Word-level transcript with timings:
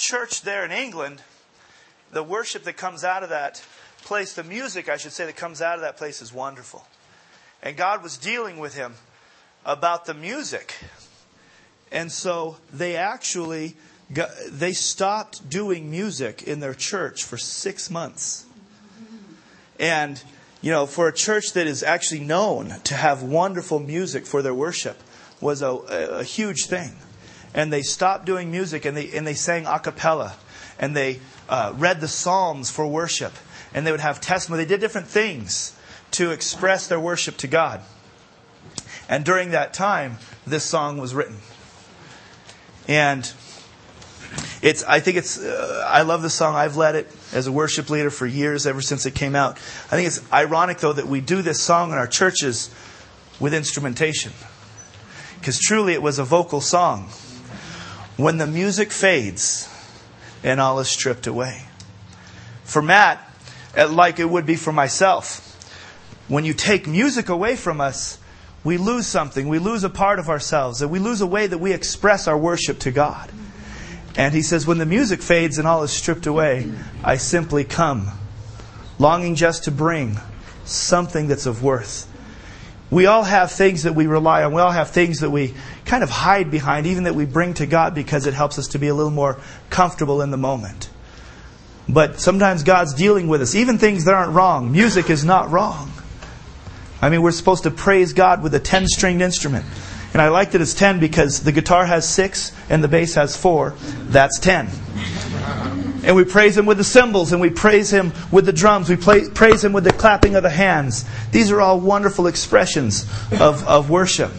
church 0.00 0.42
there 0.42 0.64
in 0.64 0.72
England, 0.72 1.22
the 2.10 2.22
worship 2.22 2.64
that 2.64 2.76
comes 2.76 3.04
out 3.04 3.22
of 3.22 3.28
that 3.28 3.62
place, 4.02 4.32
the 4.32 4.42
music, 4.42 4.88
I 4.88 4.96
should 4.96 5.12
say, 5.12 5.26
that 5.26 5.36
comes 5.36 5.62
out 5.62 5.76
of 5.76 5.82
that 5.82 5.96
place 5.96 6.20
is 6.22 6.32
wonderful. 6.32 6.84
And 7.62 7.76
God 7.76 8.02
was 8.02 8.16
dealing 8.16 8.58
with 8.58 8.74
him 8.74 8.94
about 9.64 10.06
the 10.06 10.14
music. 10.14 10.74
And 11.92 12.10
so 12.10 12.56
they 12.72 12.96
actually 12.96 13.76
got, 14.12 14.30
they 14.48 14.72
stopped 14.72 15.48
doing 15.48 15.90
music 15.90 16.42
in 16.42 16.60
their 16.60 16.74
church 16.74 17.22
for 17.22 17.36
6 17.36 17.90
months. 17.90 18.46
And 19.78 20.22
you 20.62 20.70
know, 20.70 20.86
for 20.86 21.08
a 21.08 21.12
church 21.12 21.54
that 21.54 21.66
is 21.66 21.82
actually 21.82 22.20
known 22.20 22.80
to 22.84 22.94
have 22.94 23.22
wonderful 23.22 23.78
music 23.78 24.26
for 24.26 24.42
their 24.42 24.54
worship 24.54 25.02
was 25.40 25.62
a, 25.62 25.70
a 25.70 26.24
huge 26.24 26.66
thing. 26.66 26.92
And 27.54 27.72
they 27.72 27.82
stopped 27.82 28.26
doing 28.26 28.50
music 28.50 28.84
and 28.84 28.96
they, 28.96 29.10
and 29.12 29.26
they 29.26 29.34
sang 29.34 29.66
a 29.66 29.78
cappella 29.78 30.34
and 30.78 30.96
they 30.96 31.20
uh, 31.48 31.72
read 31.76 32.00
the 32.00 32.08
Psalms 32.08 32.70
for 32.70 32.86
worship 32.86 33.32
and 33.74 33.86
they 33.86 33.90
would 33.90 34.00
have 34.00 34.20
testimony. 34.20 34.64
They 34.64 34.68
did 34.68 34.80
different 34.80 35.08
things 35.08 35.76
to 36.12 36.30
express 36.30 36.86
their 36.86 37.00
worship 37.00 37.36
to 37.38 37.46
God. 37.46 37.80
And 39.08 39.24
during 39.24 39.50
that 39.50 39.74
time, 39.74 40.18
this 40.46 40.64
song 40.64 40.98
was 40.98 41.14
written. 41.14 41.38
And 42.86 43.30
it's, 44.62 44.84
I 44.84 45.00
think 45.00 45.16
it's, 45.16 45.38
uh, 45.38 45.84
I 45.88 46.02
love 46.02 46.22
the 46.22 46.30
song. 46.30 46.54
I've 46.54 46.76
led 46.76 46.94
it 46.94 47.08
as 47.32 47.46
a 47.46 47.52
worship 47.52 47.90
leader 47.90 48.10
for 48.10 48.26
years, 48.26 48.66
ever 48.66 48.80
since 48.80 49.06
it 49.06 49.14
came 49.14 49.34
out. 49.34 49.52
I 49.52 49.96
think 49.96 50.06
it's 50.06 50.32
ironic, 50.32 50.78
though, 50.78 50.92
that 50.92 51.06
we 51.06 51.20
do 51.20 51.42
this 51.42 51.60
song 51.60 51.92
in 51.92 51.98
our 51.98 52.06
churches 52.06 52.72
with 53.38 53.54
instrumentation. 53.54 54.32
Because 55.38 55.58
truly 55.58 55.94
it 55.94 56.02
was 56.02 56.18
a 56.18 56.24
vocal 56.24 56.60
song. 56.60 57.08
When 58.20 58.36
the 58.36 58.46
music 58.46 58.92
fades 58.92 59.66
and 60.44 60.60
all 60.60 60.78
is 60.78 60.88
stripped 60.88 61.26
away. 61.26 61.62
For 62.64 62.82
Matt, 62.82 63.18
like 63.74 64.18
it 64.18 64.28
would 64.28 64.44
be 64.44 64.56
for 64.56 64.72
myself, 64.72 65.46
when 66.28 66.44
you 66.44 66.52
take 66.52 66.86
music 66.86 67.30
away 67.30 67.56
from 67.56 67.80
us, 67.80 68.18
we 68.62 68.76
lose 68.76 69.06
something. 69.06 69.48
We 69.48 69.58
lose 69.58 69.84
a 69.84 69.88
part 69.88 70.18
of 70.18 70.28
ourselves. 70.28 70.82
And 70.82 70.90
we 70.90 70.98
lose 70.98 71.22
a 71.22 71.26
way 71.26 71.46
that 71.46 71.56
we 71.56 71.72
express 71.72 72.28
our 72.28 72.36
worship 72.36 72.78
to 72.80 72.90
God. 72.90 73.32
And 74.16 74.34
he 74.34 74.42
says, 74.42 74.66
When 74.66 74.76
the 74.76 74.84
music 74.84 75.22
fades 75.22 75.56
and 75.56 75.66
all 75.66 75.82
is 75.82 75.90
stripped 75.90 76.26
away, 76.26 76.70
I 77.02 77.16
simply 77.16 77.64
come, 77.64 78.10
longing 78.98 79.34
just 79.34 79.64
to 79.64 79.70
bring 79.70 80.18
something 80.66 81.26
that's 81.26 81.46
of 81.46 81.62
worth. 81.62 82.06
We 82.90 83.06
all 83.06 83.22
have 83.22 83.52
things 83.52 83.84
that 83.84 83.94
we 83.94 84.06
rely 84.06 84.42
on. 84.42 84.52
We 84.52 84.60
all 84.60 84.72
have 84.72 84.90
things 84.90 85.20
that 85.20 85.30
we 85.30 85.54
kind 85.84 86.02
of 86.02 86.10
hide 86.10 86.50
behind, 86.50 86.86
even 86.86 87.04
that 87.04 87.14
we 87.14 87.24
bring 87.24 87.54
to 87.54 87.66
God 87.66 87.94
because 87.94 88.26
it 88.26 88.34
helps 88.34 88.58
us 88.58 88.68
to 88.68 88.78
be 88.78 88.88
a 88.88 88.94
little 88.94 89.12
more 89.12 89.38
comfortable 89.70 90.22
in 90.22 90.30
the 90.30 90.36
moment. 90.36 90.90
But 91.88 92.20
sometimes 92.20 92.62
God's 92.62 92.94
dealing 92.94 93.28
with 93.28 93.42
us, 93.42 93.54
even 93.54 93.78
things 93.78 94.04
that 94.04 94.14
aren't 94.14 94.32
wrong. 94.32 94.72
Music 94.72 95.08
is 95.08 95.24
not 95.24 95.50
wrong. 95.50 95.90
I 97.02 97.08
mean, 97.08 97.22
we're 97.22 97.32
supposed 97.32 97.62
to 97.62 97.70
praise 97.70 98.12
God 98.12 98.42
with 98.42 98.54
a 98.54 98.60
10 98.60 98.86
stringed 98.88 99.22
instrument. 99.22 99.64
And 100.12 100.20
I 100.20 100.28
like 100.28 100.50
that 100.52 100.60
it's 100.60 100.74
10 100.74 100.98
because 100.98 101.42
the 101.42 101.52
guitar 101.52 101.86
has 101.86 102.08
6 102.08 102.52
and 102.68 102.82
the 102.82 102.88
bass 102.88 103.14
has 103.14 103.36
4. 103.36 103.74
That's 104.08 104.38
10. 104.40 104.68
And 106.04 106.16
we 106.16 106.24
praise 106.24 106.56
Him 106.56 106.66
with 106.66 106.78
the 106.78 106.84
cymbals 106.84 107.32
and 107.32 107.40
we 107.40 107.50
praise 107.50 107.92
Him 107.92 108.12
with 108.30 108.46
the 108.46 108.52
drums. 108.52 108.88
We 108.88 108.96
play, 108.96 109.28
praise 109.28 109.64
Him 109.64 109.72
with 109.72 109.84
the 109.84 109.92
clapping 109.92 110.34
of 110.34 110.42
the 110.42 110.50
hands. 110.50 111.04
These 111.30 111.50
are 111.50 111.60
all 111.60 111.78
wonderful 111.78 112.26
expressions 112.26 113.04
of, 113.32 113.66
of 113.66 113.90
worship. 113.90 114.32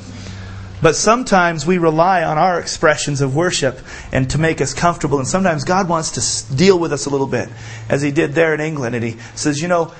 But 0.81 0.95
sometimes 0.95 1.65
we 1.65 1.77
rely 1.77 2.23
on 2.23 2.39
our 2.39 2.59
expressions 2.59 3.21
of 3.21 3.35
worship 3.35 3.79
and 4.11 4.29
to 4.31 4.39
make 4.39 4.61
us 4.61 4.73
comfortable. 4.73 5.19
And 5.19 5.27
sometimes 5.27 5.63
God 5.63 5.87
wants 5.87 6.47
to 6.47 6.55
deal 6.55 6.79
with 6.79 6.91
us 6.91 7.05
a 7.05 7.11
little 7.11 7.27
bit, 7.27 7.49
as 7.87 8.01
He 8.01 8.11
did 8.11 8.33
there 8.33 8.55
in 8.55 8.61
England. 8.61 8.95
And 8.95 9.03
He 9.03 9.17
says, 9.35 9.61
you 9.61 9.67
know, 9.67 9.93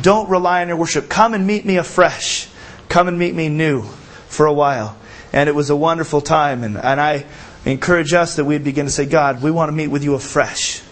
don't 0.00 0.30
rely 0.30 0.62
on 0.62 0.68
your 0.68 0.76
worship. 0.76 1.08
Come 1.08 1.34
and 1.34 1.46
meet 1.46 1.64
me 1.64 1.78
afresh. 1.78 2.48
Come 2.88 3.08
and 3.08 3.18
meet 3.18 3.34
me 3.34 3.48
new 3.48 3.82
for 4.28 4.46
a 4.46 4.52
while 4.52 4.96
and 5.32 5.48
it 5.48 5.54
was 5.54 5.70
a 5.70 5.76
wonderful 5.76 6.20
time. 6.20 6.64
And, 6.64 6.76
and 6.76 7.00
I 7.00 7.24
encourage 7.64 8.12
us 8.12 8.36
that 8.36 8.44
we'd 8.44 8.64
begin 8.64 8.86
to 8.86 8.92
say, 8.92 9.06
God, 9.06 9.42
we 9.42 9.50
want 9.50 9.68
to 9.68 9.72
meet 9.72 9.88
with 9.88 10.04
you 10.04 10.14
afresh. 10.14 10.82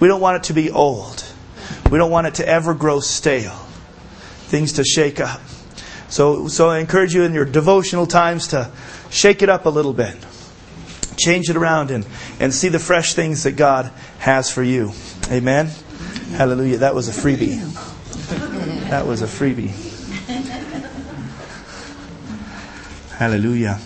We 0.00 0.08
don't 0.08 0.20
want 0.20 0.36
it 0.36 0.42
to 0.44 0.52
be 0.52 0.70
old. 0.70 1.24
We 1.90 1.98
don't 1.98 2.10
want 2.10 2.26
it 2.26 2.34
to 2.36 2.48
ever 2.48 2.74
grow 2.74 3.00
stale. 3.00 3.56
Things 4.46 4.74
to 4.74 4.84
shake 4.84 5.20
up. 5.20 5.40
So, 6.08 6.48
so 6.48 6.68
I 6.68 6.78
encourage 6.78 7.14
you 7.14 7.22
in 7.24 7.34
your 7.34 7.44
devotional 7.44 8.06
times 8.06 8.48
to 8.48 8.70
shake 9.10 9.42
it 9.42 9.48
up 9.48 9.66
a 9.66 9.70
little 9.70 9.92
bit. 9.92 10.16
Change 11.16 11.48
it 11.50 11.56
around 11.56 11.90
and, 11.90 12.06
and 12.40 12.52
see 12.52 12.68
the 12.68 12.78
fresh 12.78 13.14
things 13.14 13.44
that 13.44 13.52
God 13.52 13.90
has 14.18 14.50
for 14.50 14.62
you. 14.62 14.92
Amen. 15.30 15.70
Hallelujah. 16.32 16.78
That 16.78 16.94
was 16.94 17.08
a 17.08 17.12
freebie. 17.12 17.60
That 18.90 19.06
was 19.06 19.22
a 19.22 19.26
freebie. 19.26 19.72
Hallelujah. 23.16 23.78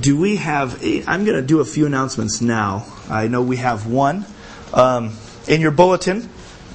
Do 0.00 0.18
we 0.18 0.36
have, 0.36 0.82
I'm 1.06 1.24
going 1.24 1.36
to 1.36 1.46
do 1.46 1.60
a 1.60 1.64
few 1.64 1.84
announcements 1.84 2.40
now. 2.40 2.86
I 3.10 3.28
know 3.28 3.42
we 3.42 3.56
have 3.56 3.86
one 3.86 4.24
um, 4.72 5.16
in 5.48 5.60
your 5.60 5.72
bulletin, 5.72 6.22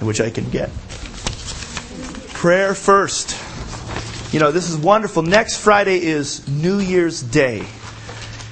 which 0.01 0.19
I 0.19 0.29
can 0.29 0.49
get. 0.49 0.69
Prayer 2.33 2.75
first. 2.75 3.41
You 4.33 4.39
know, 4.39 4.51
this 4.51 4.69
is 4.69 4.77
wonderful. 4.77 5.23
Next 5.23 5.57
Friday 5.57 6.03
is 6.03 6.47
New 6.47 6.79
Year's 6.79 7.21
Day. 7.21 7.65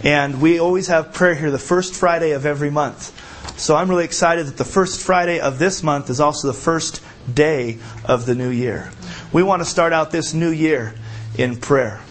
And 0.04 0.42
we 0.42 0.60
always 0.60 0.88
have 0.88 1.14
prayer 1.14 1.36
here 1.36 1.52
the 1.52 1.60
first 1.60 1.94
Friday 1.94 2.32
of 2.32 2.46
every 2.46 2.70
month. 2.70 3.20
So 3.60 3.76
I'm 3.76 3.90
really 3.90 4.06
excited 4.06 4.48
that 4.48 4.58
the 4.58 4.66
first 4.66 5.02
Friday 5.02 5.40
of 5.40 5.60
this 5.60 5.84
month 5.84 6.10
is 6.10 6.20
also 6.20 6.48
the 6.48 6.54
first 6.54 7.02
day 7.32 7.80
of 8.06 8.26
the 8.26 8.36
new 8.36 8.50
year. 8.50 8.92
We 9.32 9.44
want 9.44 9.62
to 9.62 9.66
start 9.66 9.94
out 9.94 10.12
this 10.12 10.34
new 10.34 10.50
year 10.50 10.96
in 11.38 11.58
prayer. 11.58 12.02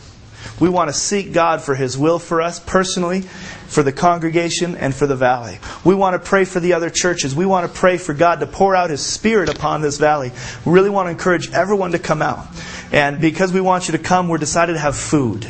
We 0.60 0.68
want 0.68 0.88
to 0.88 0.94
seek 0.94 1.32
God 1.32 1.60
for 1.60 1.74
His 1.74 1.98
will 1.98 2.18
for 2.18 2.40
us 2.40 2.60
personally, 2.60 3.24
for 3.72 3.82
the 3.82 3.92
congregation, 3.92 4.76
and 4.76 4.94
for 4.94 5.06
the 5.06 5.16
valley. 5.16 5.58
We 5.82 5.94
want 5.94 6.14
to 6.14 6.18
pray 6.18 6.44
for 6.44 6.60
the 6.60 6.74
other 6.74 6.90
churches. 6.90 7.34
We 7.34 7.46
want 7.46 7.66
to 7.66 7.78
pray 7.78 7.96
for 7.96 8.12
God 8.12 8.40
to 8.40 8.46
pour 8.46 8.76
out 8.76 8.90
His 8.90 9.04
Spirit 9.04 9.48
upon 9.48 9.80
this 9.80 9.96
valley. 9.96 10.30
We 10.66 10.72
really 10.72 10.90
want 10.90 11.06
to 11.06 11.10
encourage 11.10 11.50
everyone 11.52 11.92
to 11.92 11.98
come 11.98 12.20
out. 12.20 12.46
And 12.92 13.20
because 13.20 13.50
we 13.50 13.62
want 13.62 13.88
you 13.88 13.92
to 13.92 13.98
come, 13.98 14.28
we're 14.28 14.36
decided 14.36 14.74
to 14.74 14.78
have 14.78 14.94
food. 14.94 15.40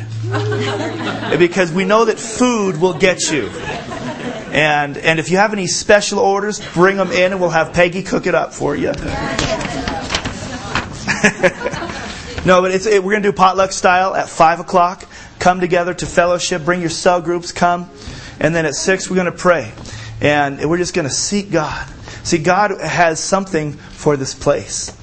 because 1.37 1.73
we 1.73 1.83
know 1.83 2.05
that 2.05 2.17
food 2.17 2.79
will 2.79 2.97
get 2.97 3.29
you. 3.29 3.49
And, 4.53 4.97
and 4.97 5.19
if 5.19 5.29
you 5.29 5.37
have 5.37 5.51
any 5.51 5.67
special 5.67 6.19
orders, 6.19 6.61
bring 6.73 6.95
them 6.95 7.11
in 7.11 7.33
and 7.33 7.41
we'll 7.41 7.49
have 7.49 7.73
Peggy 7.73 8.03
cook 8.03 8.25
it 8.25 8.35
up 8.35 8.53
for 8.53 8.75
you. 8.75 8.93
No, 12.45 12.61
but 12.61 12.71
it, 12.71 13.01
we're 13.01 13.11
going 13.11 13.23
to 13.23 13.31
do 13.31 13.33
potluck 13.33 13.71
style 13.71 14.15
at 14.15 14.27
5 14.27 14.59
o'clock. 14.59 15.05
Come 15.43 15.59
together 15.59 15.93
to 15.93 16.05
fellowship. 16.05 16.63
Bring 16.63 16.79
your 16.79 16.89
cell 16.89 17.19
groups. 17.19 17.51
Come. 17.51 17.89
And 18.39 18.55
then 18.55 18.65
at 18.65 18.75
6, 18.75 19.09
we're 19.09 19.17
going 19.17 19.25
to 19.25 19.33
pray. 19.33 19.73
And 20.21 20.69
we're 20.69 20.77
just 20.77 20.93
going 20.93 21.05
to 21.05 21.13
seek 21.13 21.51
God. 21.51 21.85
See, 22.23 22.37
God 22.37 22.71
has 22.79 23.19
something 23.19 23.73
for 23.73 24.15
this 24.15 24.33
place. 24.33 24.97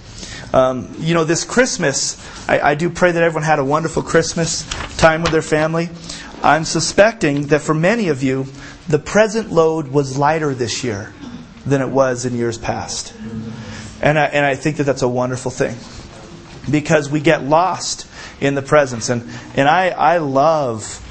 Um, 0.54 0.94
you 0.98 1.12
know, 1.12 1.24
this 1.24 1.44
Christmas, 1.44 2.16
I, 2.48 2.70
I 2.70 2.74
do 2.74 2.88
pray 2.88 3.12
that 3.12 3.22
everyone 3.22 3.42
had 3.42 3.58
a 3.58 3.64
wonderful 3.66 4.02
Christmas 4.02 4.66
time 4.96 5.20
with 5.20 5.30
their 5.30 5.42
family. 5.42 5.90
I'm 6.42 6.64
suspecting 6.64 7.48
that 7.48 7.60
for 7.60 7.74
many 7.74 8.08
of 8.08 8.22
you, 8.22 8.46
the 8.88 8.98
present 8.98 9.52
load 9.52 9.88
was 9.88 10.16
lighter 10.16 10.54
this 10.54 10.82
year 10.82 11.12
than 11.66 11.82
it 11.82 11.90
was 11.90 12.24
in 12.24 12.34
years 12.34 12.56
past. 12.56 13.12
And 14.00 14.18
I, 14.18 14.24
and 14.24 14.46
I 14.46 14.54
think 14.54 14.78
that 14.78 14.84
that's 14.84 15.02
a 15.02 15.08
wonderful 15.08 15.50
thing 15.50 15.76
because 16.70 17.10
we 17.10 17.20
get 17.20 17.44
lost 17.44 18.06
in 18.40 18.54
the 18.54 18.62
presence. 18.62 19.08
And, 19.08 19.28
and 19.54 19.68
I, 19.68 19.88
I 19.88 20.18
love. 20.18 21.06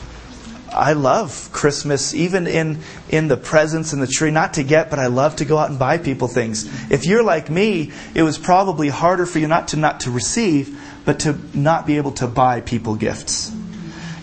I 0.72 0.94
love 0.94 1.50
Christmas, 1.52 2.14
even 2.14 2.46
in, 2.46 2.82
in 3.10 3.28
the 3.28 3.38
presents 3.38 3.92
and 3.92 4.04
the 4.04 4.08
tree. 4.08 4.30
Not 4.30 4.54
to 4.54 4.64
get, 4.64 4.92
but 4.92 5.00
I 5.00 5.08
love 5.08 5.38
to 5.38 5.46
go 5.46 5.58
out 5.58 5.72
and 5.72 5.80
buy 5.80 5.98
people 5.98 6.28
things. 6.28 6.92
If 6.92 7.08
you're 7.08 7.24
like 7.24 7.50
me, 7.50 7.92
it 8.14 8.22
was 8.22 8.38
probably 8.38 8.88
harder 8.90 9.26
for 9.26 9.40
you 9.40 9.48
not 9.48 9.70
to 9.70 9.78
not 9.78 10.02
to 10.02 10.12
receive, 10.12 10.80
but 11.06 11.22
to 11.22 11.40
not 11.56 11.88
be 11.88 11.98
able 11.98 12.12
to 12.14 12.28
buy 12.28 12.62
people 12.62 12.96
gifts. 12.96 13.52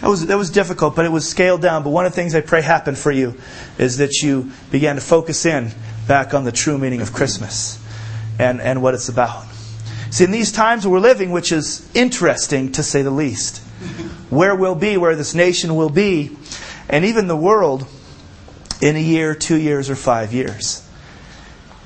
That 0.01 0.09
was, 0.09 0.27
that 0.27 0.39
was 0.39 0.51
difficult, 0.51 0.95
but 0.95 1.05
it 1.05 1.11
was 1.11 1.29
scaled 1.29 1.63
down. 1.63 1.83
But 1.83 1.91
one 1.91 2.07
of 2.07 2.13
the 2.13 2.17
things 2.17 2.35
I 2.37 2.43
pray 2.43 2.63
happened 2.63 2.97
for 2.97 3.11
you 3.11 3.35
is 3.77 3.97
that 3.97 4.23
you 4.23 4.53
began 4.71 4.95
to 4.95 5.01
focus 5.01 5.47
in 5.47 5.73
back 6.07 6.33
on 6.33 6.45
the 6.45 6.53
true 6.53 6.79
meaning 6.79 7.01
of 7.01 7.13
Christmas 7.13 7.83
and, 8.39 8.61
and 8.61 8.83
what 8.83 8.95
it's 8.95 9.09
about. 9.09 9.47
See, 10.11 10.25
in 10.25 10.31
these 10.31 10.53
times 10.53 10.87
we're 10.87 11.01
living, 11.01 11.31
which 11.31 11.53
is 11.53 11.89
interesting 11.95 12.73
to 12.73 12.83
say 12.83 13.03
the 13.03 13.11
least, 13.11 13.59
where 14.31 14.55
we'll 14.55 14.75
be, 14.75 14.97
where 14.97 15.17
this 15.17 15.35
nation 15.35 15.75
will 15.75 15.91
be, 15.91 16.37
and 16.89 17.05
even 17.05 17.27
the 17.27 17.37
world 17.37 17.87
in 18.81 18.97
a 18.97 19.01
year, 19.01 19.35
two 19.35 19.57
years, 19.57 19.91
or 19.91 19.97
five 19.97 20.33
years. 20.33 20.87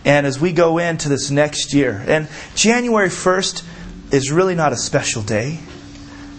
And 0.05 0.27
as 0.27 0.41
we 0.41 0.53
go 0.53 0.79
into 0.79 1.09
this 1.09 1.31
next 1.31 1.73
year, 1.75 2.03
and 2.07 2.29
January 2.55 3.09
1st 3.09 3.65
is 4.13 4.31
really 4.31 4.55
not 4.55 4.73
a 4.73 4.77
special 4.77 5.23
day, 5.23 5.61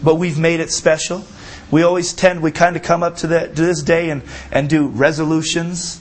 but 0.04 0.16
we've 0.16 0.39
made 0.39 0.60
it 0.60 0.72
special. 0.72 1.24
We 1.69 1.83
always 1.83 2.13
tend, 2.13 2.42
we 2.42 2.51
kind 2.51 2.75
of 2.75 2.83
come 2.83 3.01
up 3.01 3.18
to, 3.18 3.28
that, 3.28 3.56
to 3.56 3.62
this 3.62 3.81
day 3.81 4.10
and, 4.10 4.24
and 4.51 4.69
do 4.69 4.88
resolutions 4.88 6.00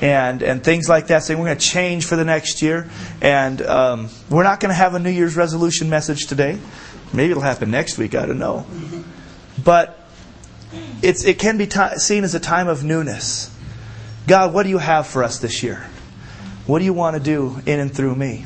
and, 0.00 0.42
and 0.42 0.62
things 0.62 0.88
like 0.88 1.08
that, 1.08 1.24
saying 1.24 1.38
we're 1.38 1.46
going 1.46 1.58
to 1.58 1.66
change 1.66 2.06
for 2.06 2.16
the 2.16 2.24
next 2.24 2.62
year. 2.62 2.88
And 3.20 3.60
um, 3.62 4.08
we're 4.30 4.44
not 4.44 4.60
going 4.60 4.70
to 4.70 4.74
have 4.74 4.94
a 4.94 4.98
New 4.98 5.10
Year's 5.10 5.36
resolution 5.36 5.90
message 5.90 6.26
today. 6.26 6.58
Maybe 7.12 7.30
it'll 7.30 7.42
happen 7.42 7.70
next 7.70 7.98
week, 7.98 8.14
I 8.14 8.26
don't 8.26 8.38
know. 8.38 8.66
But 9.64 9.98
it's, 11.02 11.24
it 11.24 11.38
can 11.38 11.58
be 11.58 11.66
t- 11.66 11.96
seen 11.96 12.24
as 12.24 12.34
a 12.34 12.40
time 12.40 12.68
of 12.68 12.84
newness. 12.84 13.54
God, 14.26 14.52
what 14.52 14.64
do 14.64 14.68
you 14.68 14.78
have 14.78 15.06
for 15.06 15.24
us 15.24 15.38
this 15.38 15.62
year? 15.62 15.86
What 16.66 16.80
do 16.80 16.84
you 16.84 16.92
want 16.92 17.16
to 17.16 17.22
do 17.22 17.60
in 17.64 17.80
and 17.80 17.92
through 17.92 18.14
me? 18.14 18.44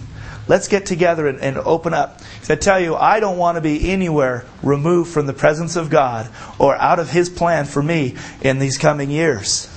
Let's 0.49 0.69
get 0.69 0.87
together 0.87 1.27
and, 1.27 1.41
and 1.41 1.57
open 1.57 1.95
up. 1.95 2.21
I 2.49 2.57
tell 2.57 2.79
you, 2.79 2.95
I 2.95 3.21
don't 3.21 3.39
want 3.39 3.57
to 3.57 3.63
be 3.63 3.91
anywhere 3.91 4.45
removed 4.63 5.11
from 5.11 5.27
the 5.27 5.33
presence 5.33 5.77
of 5.77 5.89
God 5.89 6.29
or 6.59 6.77
out 6.77 6.99
of 6.99 7.11
His 7.11 7.31
plan 7.31 7.65
for 7.65 7.83
me 7.83 8.17
in 8.43 8.59
these 8.59 8.77
coming 8.77 9.11
years. 9.11 9.72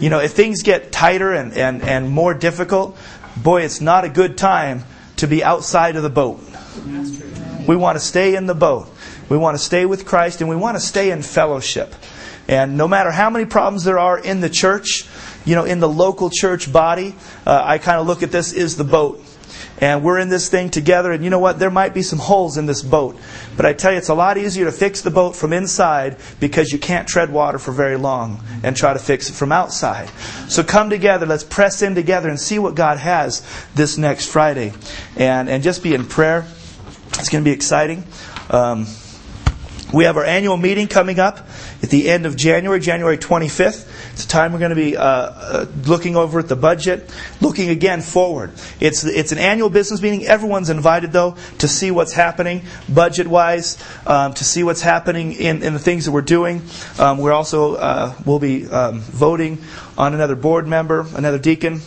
You 0.00 0.08
know, 0.08 0.20
if 0.20 0.32
things 0.32 0.62
get 0.62 0.90
tighter 0.90 1.32
and, 1.32 1.52
and, 1.52 1.82
and 1.82 2.08
more 2.08 2.32
difficult, 2.32 2.96
boy, 3.36 3.62
it's 3.62 3.82
not 3.82 4.04
a 4.04 4.08
good 4.08 4.38
time 4.38 4.84
to 5.16 5.26
be 5.26 5.44
outside 5.44 5.96
of 5.96 6.02
the 6.02 6.08
boat. 6.10 6.40
We 7.68 7.76
want 7.76 7.96
to 7.96 8.04
stay 8.04 8.34
in 8.34 8.46
the 8.46 8.54
boat. 8.54 8.88
We 9.28 9.36
want 9.36 9.58
to 9.58 9.62
stay 9.62 9.84
with 9.84 10.06
Christ 10.06 10.40
and 10.40 10.48
we 10.48 10.56
want 10.56 10.76
to 10.76 10.80
stay 10.80 11.10
in 11.10 11.20
fellowship. 11.20 11.94
And 12.48 12.78
no 12.78 12.88
matter 12.88 13.10
how 13.10 13.28
many 13.28 13.44
problems 13.44 13.84
there 13.84 13.98
are 13.98 14.18
in 14.18 14.40
the 14.40 14.48
church, 14.48 15.04
you 15.44 15.54
know, 15.54 15.64
in 15.64 15.80
the 15.80 15.88
local 15.88 16.30
church 16.30 16.72
body, 16.72 17.14
uh, 17.46 17.62
I 17.62 17.76
kind 17.76 18.00
of 18.00 18.06
look 18.06 18.22
at 18.22 18.32
this 18.32 18.54
is 18.54 18.76
the 18.76 18.84
boat 18.84 19.22
and 19.78 20.04
we're 20.04 20.18
in 20.18 20.28
this 20.28 20.48
thing 20.48 20.70
together. 20.70 21.12
And 21.12 21.24
you 21.24 21.30
know 21.30 21.38
what? 21.38 21.58
There 21.58 21.70
might 21.70 21.94
be 21.94 22.02
some 22.02 22.18
holes 22.18 22.56
in 22.56 22.66
this 22.66 22.82
boat. 22.82 23.18
But 23.56 23.66
I 23.66 23.72
tell 23.72 23.92
you, 23.92 23.98
it's 23.98 24.08
a 24.08 24.14
lot 24.14 24.38
easier 24.38 24.66
to 24.66 24.72
fix 24.72 25.00
the 25.02 25.10
boat 25.10 25.36
from 25.36 25.52
inside 25.52 26.16
because 26.38 26.72
you 26.72 26.78
can't 26.78 27.08
tread 27.08 27.32
water 27.32 27.58
for 27.58 27.72
very 27.72 27.96
long 27.96 28.42
and 28.62 28.76
try 28.76 28.92
to 28.92 28.98
fix 28.98 29.30
it 29.30 29.34
from 29.34 29.52
outside. 29.52 30.08
So 30.48 30.62
come 30.62 30.90
together. 30.90 31.26
Let's 31.26 31.44
press 31.44 31.82
in 31.82 31.94
together 31.94 32.28
and 32.28 32.38
see 32.38 32.58
what 32.58 32.74
God 32.74 32.98
has 32.98 33.46
this 33.74 33.98
next 33.98 34.26
Friday. 34.26 34.72
And, 35.16 35.48
and 35.48 35.62
just 35.62 35.82
be 35.82 35.94
in 35.94 36.06
prayer. 36.06 36.46
It's 37.18 37.28
going 37.28 37.44
to 37.44 37.48
be 37.48 37.54
exciting. 37.54 38.04
Um, 38.48 38.86
we 39.92 40.04
have 40.04 40.16
our 40.16 40.24
annual 40.24 40.56
meeting 40.56 40.86
coming 40.86 41.18
up 41.18 41.48
at 41.82 41.90
the 41.90 42.08
end 42.08 42.26
of 42.26 42.36
January, 42.36 42.80
January 42.80 43.18
25th. 43.18 43.89
It's 44.20 44.26
time 44.26 44.52
we're 44.52 44.58
going 44.58 44.68
to 44.68 44.76
be 44.76 44.98
uh, 44.98 45.02
uh, 45.02 45.66
looking 45.86 46.14
over 46.14 46.40
at 46.40 46.46
the 46.46 46.54
budget, 46.54 47.10
looking 47.40 47.70
again 47.70 48.02
forward. 48.02 48.52
It's, 48.78 49.02
it's 49.02 49.32
an 49.32 49.38
annual 49.38 49.70
business 49.70 50.02
meeting. 50.02 50.26
Everyone's 50.26 50.68
invited, 50.68 51.10
though, 51.10 51.36
to 51.60 51.66
see 51.66 51.90
what's 51.90 52.12
happening 52.12 52.60
budget 52.86 53.26
wise, 53.26 53.82
um, 54.06 54.34
to 54.34 54.44
see 54.44 54.62
what's 54.62 54.82
happening 54.82 55.32
in, 55.32 55.62
in 55.62 55.72
the 55.72 55.78
things 55.78 56.04
that 56.04 56.12
we're 56.12 56.20
doing. 56.20 56.60
Um, 56.98 57.16
we're 57.16 57.32
also, 57.32 57.76
uh, 57.76 58.14
we'll 58.26 58.38
be 58.38 58.68
um, 58.68 59.00
voting 59.00 59.56
on 59.96 60.12
another 60.12 60.36
board 60.36 60.68
member, 60.68 61.06
another 61.14 61.38
deacon. 61.38 61.80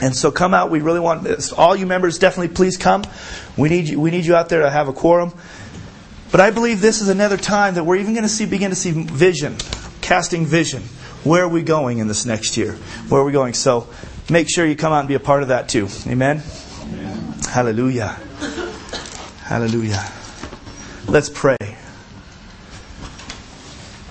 And 0.00 0.14
so 0.14 0.30
come 0.30 0.54
out. 0.54 0.70
We 0.70 0.78
really 0.78 1.00
want 1.00 1.52
all 1.58 1.74
you 1.74 1.86
members 1.86 2.20
definitely 2.20 2.54
please 2.54 2.76
come. 2.76 3.02
We 3.56 3.68
need 3.68 3.88
you, 3.88 3.98
we 3.98 4.12
need 4.12 4.26
you 4.26 4.36
out 4.36 4.48
there 4.48 4.62
to 4.62 4.70
have 4.70 4.86
a 4.86 4.92
quorum. 4.92 5.32
But 6.30 6.40
I 6.40 6.52
believe 6.52 6.80
this 6.80 7.00
is 7.00 7.08
another 7.08 7.36
time 7.36 7.74
that 7.74 7.82
we're 7.82 7.96
even 7.96 8.14
going 8.14 8.22
to 8.22 8.28
see 8.28 8.46
begin 8.46 8.70
to 8.70 8.76
see 8.76 8.92
vision, 8.92 9.56
casting 10.02 10.46
vision. 10.46 10.84
Where 11.24 11.44
are 11.44 11.48
we 11.48 11.62
going 11.62 11.98
in 11.98 12.08
this 12.08 12.26
next 12.26 12.56
year? 12.56 12.72
Where 13.08 13.20
are 13.20 13.24
we 13.24 13.30
going? 13.32 13.54
So 13.54 13.88
make 14.28 14.48
sure 14.50 14.66
you 14.66 14.74
come 14.74 14.92
out 14.92 15.00
and 15.00 15.08
be 15.08 15.14
a 15.14 15.20
part 15.20 15.42
of 15.42 15.48
that 15.48 15.68
too. 15.68 15.88
Amen. 16.06 16.42
Amen. 16.82 17.34
Hallelujah. 17.48 18.18
Hallelujah. 19.42 20.04
Let's 21.06 21.28
pray. 21.28 21.56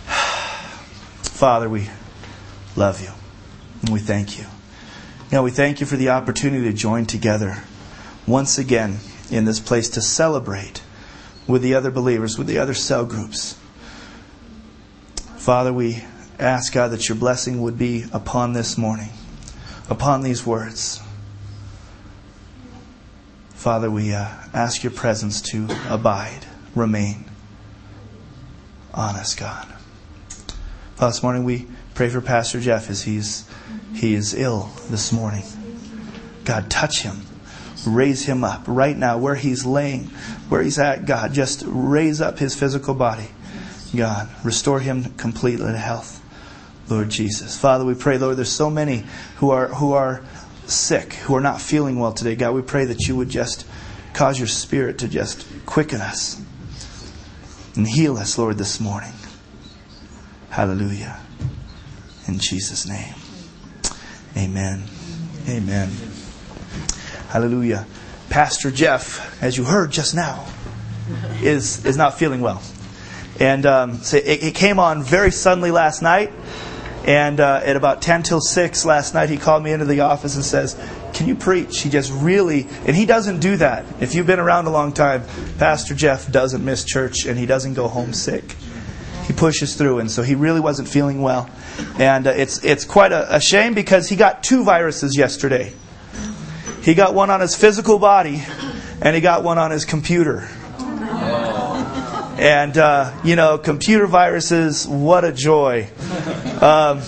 Father, 0.08 1.68
we 1.68 1.90
love 2.78 3.02
you 3.02 3.12
and 3.82 3.90
we 3.90 4.00
thank 4.00 4.38
you. 4.40 4.46
Now 5.34 5.44
we 5.44 5.52
thank 5.52 5.82
you 5.82 5.86
for 5.86 5.98
the 5.98 6.10
opportunity 6.10 6.64
to 6.66 6.74
join 6.74 7.06
together 7.06 7.64
once 8.26 8.58
again 8.58 9.00
in 9.30 9.44
this 9.46 9.60
place 9.60 9.90
to 9.90 10.02
celebrate 10.02 10.82
with 11.48 11.62
the 11.62 11.74
other 11.74 11.92
believers, 11.92 12.38
with 12.38 12.48
the 12.48 12.58
other 12.58 12.74
cell 12.74 13.06
groups. 13.06 13.58
Father, 15.38 15.74
we 15.74 16.06
ask, 16.42 16.74
God, 16.74 16.90
that 16.90 17.08
your 17.08 17.18
blessing 17.18 17.62
would 17.62 17.78
be 17.78 18.06
upon 18.12 18.54
this 18.54 18.78
morning, 18.78 19.10
upon 19.90 20.22
these 20.22 20.46
words. 20.46 21.02
Father, 23.50 23.92
we 23.92 24.14
uh, 24.14 24.28
ask 24.54 24.84
your 24.84 24.92
presence 24.92 25.42
to 25.42 25.68
abide, 25.90 26.46
remain 26.76 27.26
on 28.94 29.16
us, 29.16 29.36
God. 29.36 29.68
Father, 30.96 31.12
this 31.12 31.24
morning 31.24 31.44
we 31.44 31.68
pray 31.94 32.10
for 32.10 32.22
Pastor 32.22 32.60
Jeff 32.60 32.90
as 32.90 33.04
he's 33.04 33.48
he 33.94 34.14
is 34.14 34.34
ill 34.34 34.72
this 34.90 35.12
morning. 35.12 35.44
God, 36.44 36.70
touch 36.70 37.02
him 37.02 37.22
raise 37.86 38.26
him 38.26 38.44
up 38.44 38.64
right 38.68 38.98
now 38.98 39.18
where 39.18 39.36
he's 39.36 39.66
laying, 39.66 40.06
where 40.50 40.62
he's 40.62 40.80
at, 40.80 41.06
God. 41.06 41.34
Just 41.34 41.64
raise 41.66 42.22
up 42.22 42.40
his 42.40 42.56
physical 42.56 42.94
body. 42.94 43.30
God, 43.96 44.30
restore 44.44 44.80
him 44.80 45.14
completely 45.16 45.72
to 45.72 45.78
health. 45.78 46.21
Lord 46.92 47.10
Jesus. 47.10 47.58
Father, 47.58 47.86
we 47.86 47.94
pray, 47.94 48.18
Lord, 48.18 48.38
there's 48.38 48.52
so 48.52 48.70
many 48.70 49.04
who 49.38 49.52
are 49.52 49.68
who 49.68 49.94
are 49.94 50.22
sick, 50.66 51.14
who 51.14 51.36
are 51.36 51.42
not 51.42 51.62
feeling 51.62 52.00
well 52.00 52.14
today. 52.14 52.36
God, 52.36 52.54
we 52.54 52.62
pray 52.62 52.86
that 52.86 53.08
you 53.08 53.16
would 53.16 53.30
just 53.30 53.66
cause 54.14 54.38
your 54.38 54.48
spirit 54.48 55.00
to 55.00 55.08
just 55.08 55.48
quicken 55.66 56.02
us 56.02 56.42
and 57.76 57.88
heal 57.88 58.18
us, 58.18 58.38
Lord, 58.38 58.58
this 58.58 58.80
morning. 58.80 59.14
Hallelujah. 60.50 61.20
In 62.28 62.40
Jesus' 62.40 62.88
name. 62.88 63.16
Amen. 64.36 64.84
Amen. 65.48 65.90
Hallelujah. 67.30 67.86
Pastor 68.30 68.72
Jeff, 68.72 69.42
as 69.42 69.58
you 69.58 69.64
heard 69.64 69.92
just 69.92 70.14
now, 70.14 70.46
is, 71.42 71.86
is 71.86 71.98
not 71.98 72.18
feeling 72.18 72.42
well. 72.42 72.62
And 73.40 73.66
um, 73.66 73.98
so 73.98 74.18
it, 74.18 74.44
it, 74.44 74.56
came 74.56 74.78
on 74.78 75.04
very 75.04 75.32
suddenly 75.32 75.72
last 75.72 76.02
night. 76.02 76.32
And 77.06 77.40
uh, 77.40 77.62
at 77.64 77.76
about 77.76 78.02
10 78.02 78.24
till 78.24 78.42
6 78.42 78.86
last 78.86 79.14
night, 79.14 79.30
he 79.30 79.38
called 79.38 79.64
me 79.64 79.72
into 79.72 79.86
the 79.86 80.02
office 80.02 80.36
and 80.36 80.46
says, 80.46 80.80
Can 81.14 81.28
you 81.28 81.36
preach? 81.36 81.82
He 81.82 81.90
just 81.90 82.12
really, 82.14 82.68
and 82.86 82.96
he 82.96 83.06
doesn't 83.06 83.40
do 83.40 83.58
that. 83.58 83.86
If 84.00 84.14
you've 84.14 84.28
been 84.28 84.40
around 84.40 84.68
a 84.68 84.70
long 84.70 84.94
time, 84.94 85.24
Pastor 85.58 85.96
Jeff 85.96 86.32
doesn't 86.32 86.64
miss 86.64 86.84
church 86.84 87.26
and 87.26 87.40
he 87.40 87.48
doesn't 87.48 87.74
go 87.74 87.88
home 87.88 88.14
sick. 88.14 88.56
He 89.26 89.34
pushes 89.34 89.76
through, 89.76 90.00
and 90.00 90.12
so 90.12 90.24
he 90.24 90.36
really 90.36 90.60
wasn't 90.60 90.88
feeling 90.88 91.22
well. 91.22 91.50
And 91.98 92.28
uh, 92.28 92.32
it's, 92.32 92.64
it's 92.64 92.86
quite 92.86 93.12
a, 93.12 93.36
a 93.36 93.40
shame 93.40 93.74
because 93.74 94.10
he 94.10 94.16
got 94.16 94.44
two 94.44 94.64
viruses 94.64 95.18
yesterday. 95.18 95.74
He 96.84 96.94
got 96.96 97.14
one 97.14 97.30
on 97.30 97.40
his 97.42 97.56
physical 97.56 97.98
body, 97.98 98.44
and 99.02 99.16
he 99.16 99.22
got 99.22 99.44
one 99.44 99.58
on 99.58 99.72
his 99.72 99.86
computer. 99.86 100.50
And, 102.42 102.76
uh, 102.76 103.14
you 103.24 103.36
know, 103.36 103.60
computer 103.60 104.08
viruses, 104.08 104.88
what 104.88 105.24
a 105.24 105.32
joy. 105.32 105.88
Um, 106.60 107.02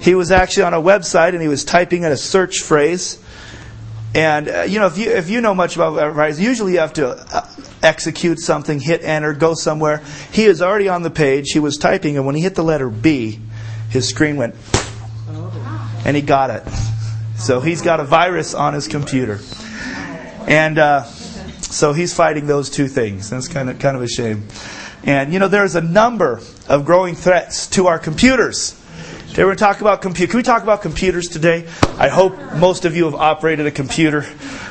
he 0.00 0.14
was 0.14 0.30
actually 0.30 0.62
on 0.62 0.74
a 0.74 0.80
website 0.80 1.30
and 1.30 1.42
he 1.42 1.48
was 1.48 1.64
typing 1.64 2.04
in 2.04 2.12
a 2.12 2.16
search 2.16 2.60
phrase. 2.60 3.20
And, 4.14 4.48
uh, 4.48 4.62
you 4.62 4.78
know, 4.78 4.86
if 4.86 4.96
you, 4.96 5.10
if 5.10 5.28
you 5.28 5.40
know 5.40 5.56
much 5.56 5.74
about 5.74 5.94
viruses, 5.94 6.40
usually 6.40 6.74
you 6.74 6.78
have 6.78 6.92
to 6.92 7.08
uh, 7.08 7.48
execute 7.82 8.38
something, 8.38 8.78
hit 8.78 9.02
enter, 9.02 9.32
go 9.32 9.54
somewhere. 9.54 10.04
He 10.30 10.44
is 10.44 10.62
already 10.62 10.88
on 10.88 11.02
the 11.02 11.10
page. 11.10 11.50
He 11.50 11.58
was 11.58 11.78
typing, 11.78 12.16
and 12.16 12.24
when 12.24 12.36
he 12.36 12.42
hit 12.42 12.54
the 12.54 12.62
letter 12.62 12.88
B, 12.88 13.40
his 13.90 14.08
screen 14.08 14.36
went, 14.36 14.54
and 16.04 16.14
he 16.14 16.22
got 16.22 16.50
it. 16.50 16.62
So 17.36 17.58
he's 17.58 17.82
got 17.82 17.98
a 17.98 18.04
virus 18.04 18.54
on 18.54 18.72
his 18.72 18.86
computer. 18.86 19.40
And 20.46 20.78
uh, 20.78 21.06
so 21.70 21.92
he's 21.92 22.14
fighting 22.14 22.46
those 22.46 22.70
two 22.70 22.88
things. 22.88 23.30
That's 23.30 23.48
kind 23.48 23.68
of, 23.68 23.78
kind 23.78 23.96
of 23.96 24.02
a 24.02 24.08
shame. 24.08 24.46
And, 25.04 25.32
you 25.32 25.38
know, 25.38 25.48
there's 25.48 25.74
a 25.74 25.80
number 25.80 26.40
of 26.68 26.84
growing 26.84 27.14
threats 27.14 27.66
to 27.68 27.86
our 27.86 27.98
computers. 27.98 28.80
Today 29.28 29.42
we're 29.42 29.48
going 29.48 29.56
to 29.58 29.64
talk 29.64 29.80
about 29.80 30.00
computers. 30.00 30.30
Can 30.30 30.38
we 30.38 30.42
talk 30.42 30.62
about 30.62 30.82
computers 30.82 31.28
today? 31.28 31.68
I 31.98 32.08
hope 32.08 32.38
most 32.54 32.84
of 32.84 32.96
you 32.96 33.04
have 33.04 33.14
operated 33.14 33.66
a 33.66 33.70
computer. 33.70 34.24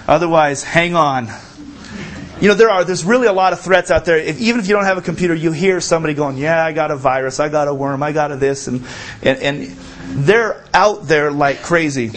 Otherwise, 0.07 0.63
hang 0.63 0.95
on. 0.95 1.29
You 2.41 2.49
know, 2.49 2.53
there 2.55 2.69
are, 2.69 2.83
there's 2.83 3.05
really 3.05 3.27
a 3.27 3.33
lot 3.33 3.53
of 3.53 3.61
threats 3.61 3.91
out 3.91 4.05
there. 4.05 4.17
If, 4.17 4.41
even 4.41 4.59
if 4.59 4.67
you 4.67 4.73
don't 4.73 4.85
have 4.85 4.97
a 4.97 5.01
computer, 5.01 5.33
you 5.33 5.51
hear 5.51 5.79
somebody 5.79 6.13
going, 6.13 6.37
yeah, 6.37 6.65
I 6.65 6.73
got 6.73 6.91
a 6.91 6.97
virus, 6.97 7.39
I 7.39 7.47
got 7.47 7.67
a 7.67 7.73
worm, 7.73 8.03
I 8.03 8.11
got 8.11 8.31
a 8.31 8.35
this, 8.35 8.67
and, 8.67 8.83
and, 9.21 9.39
and 9.39 9.67
they're 10.25 10.63
out 10.73 11.07
there 11.07 11.31
like 11.31 11.61
crazy. 11.61 12.11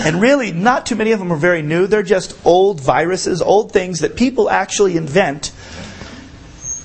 And 0.00 0.20
really, 0.20 0.52
not 0.52 0.86
too 0.86 0.96
many 0.96 1.12
of 1.12 1.18
them 1.18 1.32
are 1.32 1.36
very 1.36 1.62
new. 1.62 1.86
They're 1.86 2.02
just 2.02 2.34
old 2.46 2.80
viruses, 2.80 3.42
old 3.42 3.72
things 3.72 4.00
that 4.00 4.16
people 4.16 4.48
actually 4.48 4.96
invent 4.96 5.52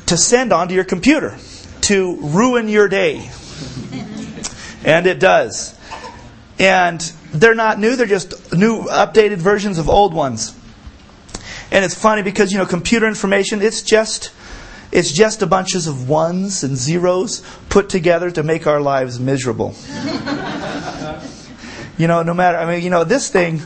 to 0.07 0.17
send 0.17 0.51
onto 0.51 0.73
your 0.73 0.83
computer 0.83 1.37
to 1.81 2.17
ruin 2.17 2.67
your 2.67 2.87
day. 2.87 3.29
And 4.83 5.07
it 5.07 5.19
does. 5.19 5.77
And 6.59 7.01
they're 7.33 7.55
not 7.55 7.79
new, 7.79 7.95
they're 7.95 8.07
just 8.07 8.53
new, 8.53 8.83
updated 8.83 9.37
versions 9.37 9.77
of 9.77 9.89
old 9.89 10.13
ones. 10.13 10.55
And 11.71 11.83
it's 11.85 11.95
funny 11.95 12.23
because, 12.23 12.51
you 12.51 12.57
know, 12.57 12.65
computer 12.65 13.07
information, 13.07 13.61
it's 13.61 13.81
just. 13.81 14.31
It's 14.89 15.11
just 15.11 15.41
a 15.41 15.45
bunches 15.45 15.85
of 15.87 16.07
ones 16.07 16.63
and 16.63 16.77
zeros 16.77 17.43
put 17.67 17.89
together 17.89 18.31
to 18.31 18.41
make 18.41 18.67
our 18.67 18.79
lives 18.79 19.19
miserable. 19.19 19.75
You 21.97 22.07
know, 22.07 22.21
no 22.21 22.33
matter, 22.33 22.57
I 22.57 22.71
mean, 22.71 22.83
you 22.83 22.89
know, 22.89 23.03
this 23.03 23.29
thing, 23.29 23.61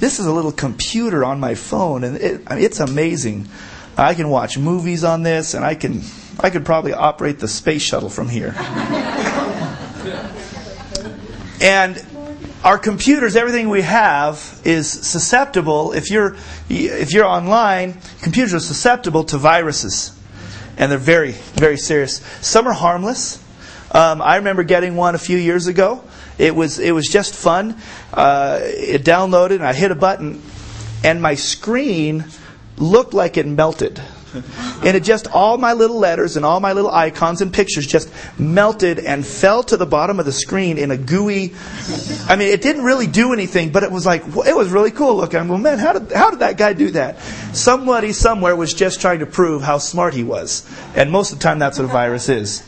this 0.00 0.18
is 0.18 0.26
a 0.26 0.32
little 0.32 0.52
computer 0.52 1.24
on 1.24 1.38
my 1.38 1.54
phone, 1.54 2.04
and 2.04 2.16
it, 2.16 2.42
I 2.46 2.56
mean, 2.56 2.64
it's 2.64 2.80
amazing. 2.80 3.48
I 3.96 4.14
can 4.14 4.28
watch 4.28 4.58
movies 4.58 5.04
on 5.04 5.22
this, 5.22 5.54
and 5.54 5.64
I 5.64 5.74
can, 5.74 6.02
I 6.40 6.50
could 6.50 6.64
probably 6.64 6.92
operate 6.92 7.38
the 7.38 7.48
space 7.48 7.82
shuttle 7.82 8.10
from 8.10 8.28
here. 8.28 8.54
and 11.62 12.04
our 12.64 12.78
computers, 12.78 13.36
everything 13.36 13.68
we 13.68 13.82
have, 13.82 14.60
is 14.64 14.90
susceptible. 14.90 15.92
If 15.92 16.10
you're, 16.10 16.36
if 16.68 17.12
you're 17.12 17.24
online, 17.24 17.98
computers 18.20 18.52
are 18.52 18.60
susceptible 18.60 19.24
to 19.24 19.38
viruses, 19.38 20.18
and 20.76 20.90
they're 20.90 20.98
very, 20.98 21.32
very 21.54 21.78
serious. 21.78 22.20
Some 22.40 22.66
are 22.66 22.72
harmless. 22.72 23.42
Um, 23.92 24.20
I 24.20 24.36
remember 24.36 24.64
getting 24.64 24.96
one 24.96 25.14
a 25.14 25.18
few 25.18 25.38
years 25.38 25.68
ago. 25.68 26.02
It 26.38 26.54
was 26.54 26.78
it 26.78 26.92
was 26.92 27.06
just 27.06 27.34
fun. 27.34 27.76
Uh, 28.12 28.60
it 28.62 29.04
downloaded, 29.04 29.56
and 29.56 29.66
I 29.66 29.72
hit 29.72 29.90
a 29.90 29.94
button, 29.94 30.42
and 31.02 31.20
my 31.22 31.34
screen 31.34 32.24
looked 32.76 33.14
like 33.14 33.36
it 33.36 33.46
melted. 33.46 34.00
And 34.82 34.96
it 34.96 35.02
just, 35.02 35.28
all 35.28 35.56
my 35.56 35.72
little 35.72 35.98
letters 35.98 36.36
and 36.36 36.44
all 36.44 36.60
my 36.60 36.72
little 36.72 36.90
icons 36.90 37.40
and 37.40 37.52
pictures 37.52 37.86
just 37.86 38.10
melted 38.38 38.98
and 38.98 39.26
fell 39.26 39.62
to 39.64 39.76
the 39.76 39.86
bottom 39.86 40.20
of 40.20 40.26
the 40.26 40.32
screen 40.32 40.78
in 40.78 40.90
a 40.90 40.96
gooey. 40.96 41.54
I 42.28 42.36
mean, 42.36 42.48
it 42.48 42.62
didn't 42.62 42.82
really 42.84 43.06
do 43.06 43.32
anything, 43.32 43.70
but 43.72 43.82
it 43.82 43.90
was 43.90 44.04
like, 44.04 44.22
it 44.26 44.56
was 44.56 44.68
really 44.68 44.90
cool 44.90 45.16
looking. 45.16 45.40
I'm 45.40 45.62
man, 45.62 45.78
how 45.78 45.94
did, 45.94 46.12
how 46.12 46.30
did 46.30 46.40
that 46.40 46.58
guy 46.58 46.72
do 46.72 46.90
that? 46.92 47.20
Somebody 47.52 48.12
somewhere 48.12 48.54
was 48.54 48.74
just 48.74 49.00
trying 49.00 49.20
to 49.20 49.26
prove 49.26 49.62
how 49.62 49.78
smart 49.78 50.14
he 50.14 50.22
was. 50.22 50.68
And 50.94 51.10
most 51.10 51.32
of 51.32 51.38
the 51.38 51.42
time, 51.42 51.58
that's 51.58 51.78
what 51.78 51.86
a 51.86 51.92
virus 51.92 52.28
is. 52.28 52.62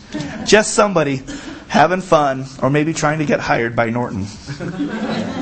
Just 0.45 0.75
somebody 0.75 1.23
having 1.69 2.01
fun, 2.01 2.47
or 2.63 2.71
maybe 2.71 2.93
trying 2.93 3.19
to 3.19 3.25
get 3.25 3.41
hired 3.41 3.77
by 3.77 3.91
Norton. 3.91 4.27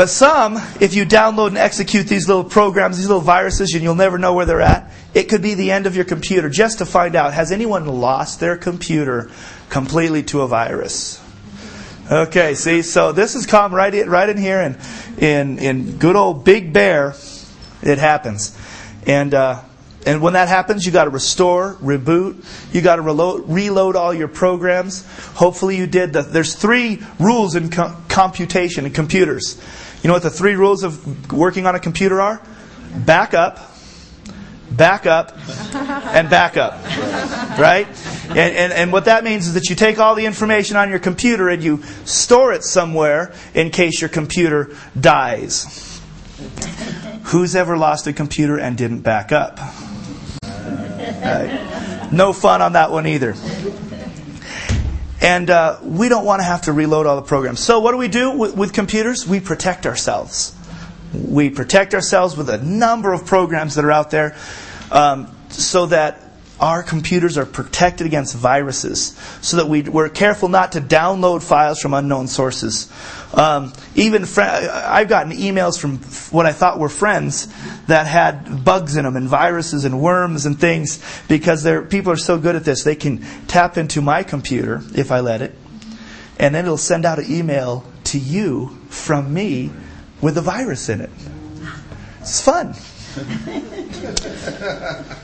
But 0.00 0.08
some, 0.08 0.56
if 0.80 0.94
you 0.94 1.04
download 1.04 1.48
and 1.48 1.58
execute 1.58 2.06
these 2.06 2.28
little 2.28 2.44
programs, 2.44 2.96
these 2.96 3.08
little 3.08 3.20
viruses, 3.20 3.74
and 3.74 3.82
you'll 3.82 3.96
never 3.96 4.16
know 4.16 4.32
where 4.32 4.46
they're 4.46 4.60
at, 4.60 4.90
it 5.12 5.24
could 5.24 5.42
be 5.42 5.52
the 5.52 5.72
end 5.72 5.86
of 5.86 5.96
your 5.96 6.04
computer 6.04 6.48
just 6.48 6.78
to 6.78 6.86
find 6.86 7.16
out 7.16 7.34
has 7.34 7.52
anyone 7.52 7.86
lost 7.86 8.40
their 8.40 8.56
computer 8.56 9.30
completely 9.68 10.22
to 10.22 10.42
a 10.42 10.48
virus? 10.48 11.20
Okay, 12.10 12.54
see, 12.54 12.82
so 12.82 13.12
this 13.12 13.34
has 13.34 13.46
come 13.46 13.74
right 13.74 13.92
in, 13.92 14.08
right 14.08 14.28
in 14.28 14.36
here, 14.36 14.60
and 14.60 14.78
in, 15.18 15.58
in 15.58 15.98
good 15.98 16.16
old 16.16 16.44
Big 16.44 16.72
Bear, 16.72 17.14
it 17.82 17.98
happens. 17.98 18.56
And 19.06 19.34
uh, 19.34 19.62
and 20.06 20.22
when 20.22 20.32
that 20.32 20.48
happens, 20.48 20.86
you 20.86 20.92
got 20.92 21.04
to 21.04 21.10
restore, 21.10 21.74
reboot. 21.74 22.42
You 22.72 22.80
got 22.80 22.96
to 22.96 23.02
reload, 23.02 23.48
reload 23.48 23.96
all 23.96 24.14
your 24.14 24.28
programs. 24.28 25.06
Hopefully, 25.34 25.76
you 25.76 25.86
did. 25.86 26.12
The, 26.14 26.22
there's 26.22 26.54
three 26.54 27.02
rules 27.18 27.54
in 27.54 27.70
co- 27.70 27.94
computation 28.08 28.86
in 28.86 28.92
computers. 28.92 29.60
You 30.02 30.08
know 30.08 30.14
what 30.14 30.22
the 30.22 30.30
three 30.30 30.54
rules 30.54 30.84
of 30.84 31.32
working 31.32 31.66
on 31.66 31.74
a 31.74 31.80
computer 31.80 32.20
are? 32.20 32.40
Back 32.96 33.34
up, 33.34 33.60
back 34.70 35.04
up, 35.04 35.36
and 35.74 36.30
back 36.30 36.56
up. 36.56 36.82
Right? 37.58 37.86
And, 38.30 38.38
and, 38.38 38.72
and 38.72 38.92
what 38.92 39.04
that 39.04 39.22
means 39.22 39.48
is 39.48 39.54
that 39.54 39.68
you 39.68 39.76
take 39.76 39.98
all 39.98 40.14
the 40.14 40.24
information 40.24 40.76
on 40.76 40.88
your 40.88 40.98
computer 40.98 41.50
and 41.50 41.62
you 41.62 41.82
store 42.06 42.54
it 42.54 42.64
somewhere 42.64 43.34
in 43.52 43.70
case 43.70 44.00
your 44.00 44.08
computer 44.08 44.74
dies. 44.98 46.00
Who's 47.24 47.54
ever 47.54 47.76
lost 47.76 48.06
a 48.06 48.14
computer 48.14 48.58
and 48.58 48.78
didn't 48.78 49.02
back 49.02 49.30
up? 49.30 49.58
No 51.20 52.32
fun 52.32 52.62
on 52.62 52.72
that 52.72 52.90
one 52.90 53.06
either. 53.06 53.34
And 55.20 55.50
uh, 55.50 55.78
we 55.82 56.08
don't 56.08 56.24
want 56.24 56.40
to 56.40 56.44
have 56.44 56.62
to 56.62 56.72
reload 56.72 57.06
all 57.06 57.16
the 57.16 57.22
programs. 57.22 57.60
So, 57.60 57.80
what 57.80 57.92
do 57.92 57.98
we 57.98 58.08
do 58.08 58.30
with, 58.30 58.56
with, 58.56 58.72
computers? 58.72 59.26
We 59.26 59.40
protect 59.40 59.84
ourselves. 59.84 60.56
We 61.12 61.50
protect 61.50 61.92
ourselves 61.94 62.36
with 62.36 62.48
a 62.48 62.58
number 62.58 63.12
of 63.12 63.26
programs 63.26 63.74
that 63.74 63.84
are 63.84 63.92
out 63.92 64.10
there 64.10 64.34
um, 64.90 65.34
so 65.50 65.86
that 65.86 66.29
our 66.60 66.82
computers 66.82 67.38
are 67.38 67.46
protected 67.46 68.06
against 68.06 68.36
viruses 68.36 69.16
so 69.40 69.56
that 69.56 69.68
we, 69.68 69.80
we're 69.82 70.10
careful 70.10 70.48
not 70.48 70.72
to 70.72 70.80
download 70.80 71.42
files 71.42 71.80
from 71.80 71.94
unknown 71.94 72.28
sources. 72.28 72.92
Um, 73.32 73.72
even 73.94 74.26
fr- 74.26 74.42
I've 74.42 75.08
gotten 75.08 75.32
emails 75.32 75.80
from 75.80 75.98
what 76.30 76.44
I 76.44 76.52
thought 76.52 76.78
were 76.78 76.90
friends 76.90 77.48
that 77.86 78.06
had 78.06 78.62
bugs 78.62 78.96
in 78.96 79.04
them 79.04 79.16
and 79.16 79.26
viruses 79.26 79.86
and 79.86 80.00
worms 80.02 80.44
and 80.44 80.60
things 80.60 81.02
because 81.28 81.66
people 81.88 82.12
are 82.12 82.16
so 82.16 82.36
good 82.38 82.56
at 82.56 82.64
this. 82.64 82.84
They 82.84 82.96
can 82.96 83.22
tap 83.46 83.78
into 83.78 84.02
my 84.02 84.22
computer 84.22 84.82
if 84.94 85.10
I 85.10 85.20
let 85.20 85.40
it, 85.40 85.56
and 86.38 86.54
then 86.54 86.66
it'll 86.66 86.76
send 86.76 87.06
out 87.06 87.18
an 87.18 87.32
email 87.32 87.84
to 88.04 88.18
you 88.18 88.78
from 88.90 89.32
me 89.32 89.70
with 90.20 90.36
a 90.36 90.42
virus 90.42 90.90
in 90.90 91.00
it. 91.00 91.10
It's 92.20 92.42
fun. 92.42 92.74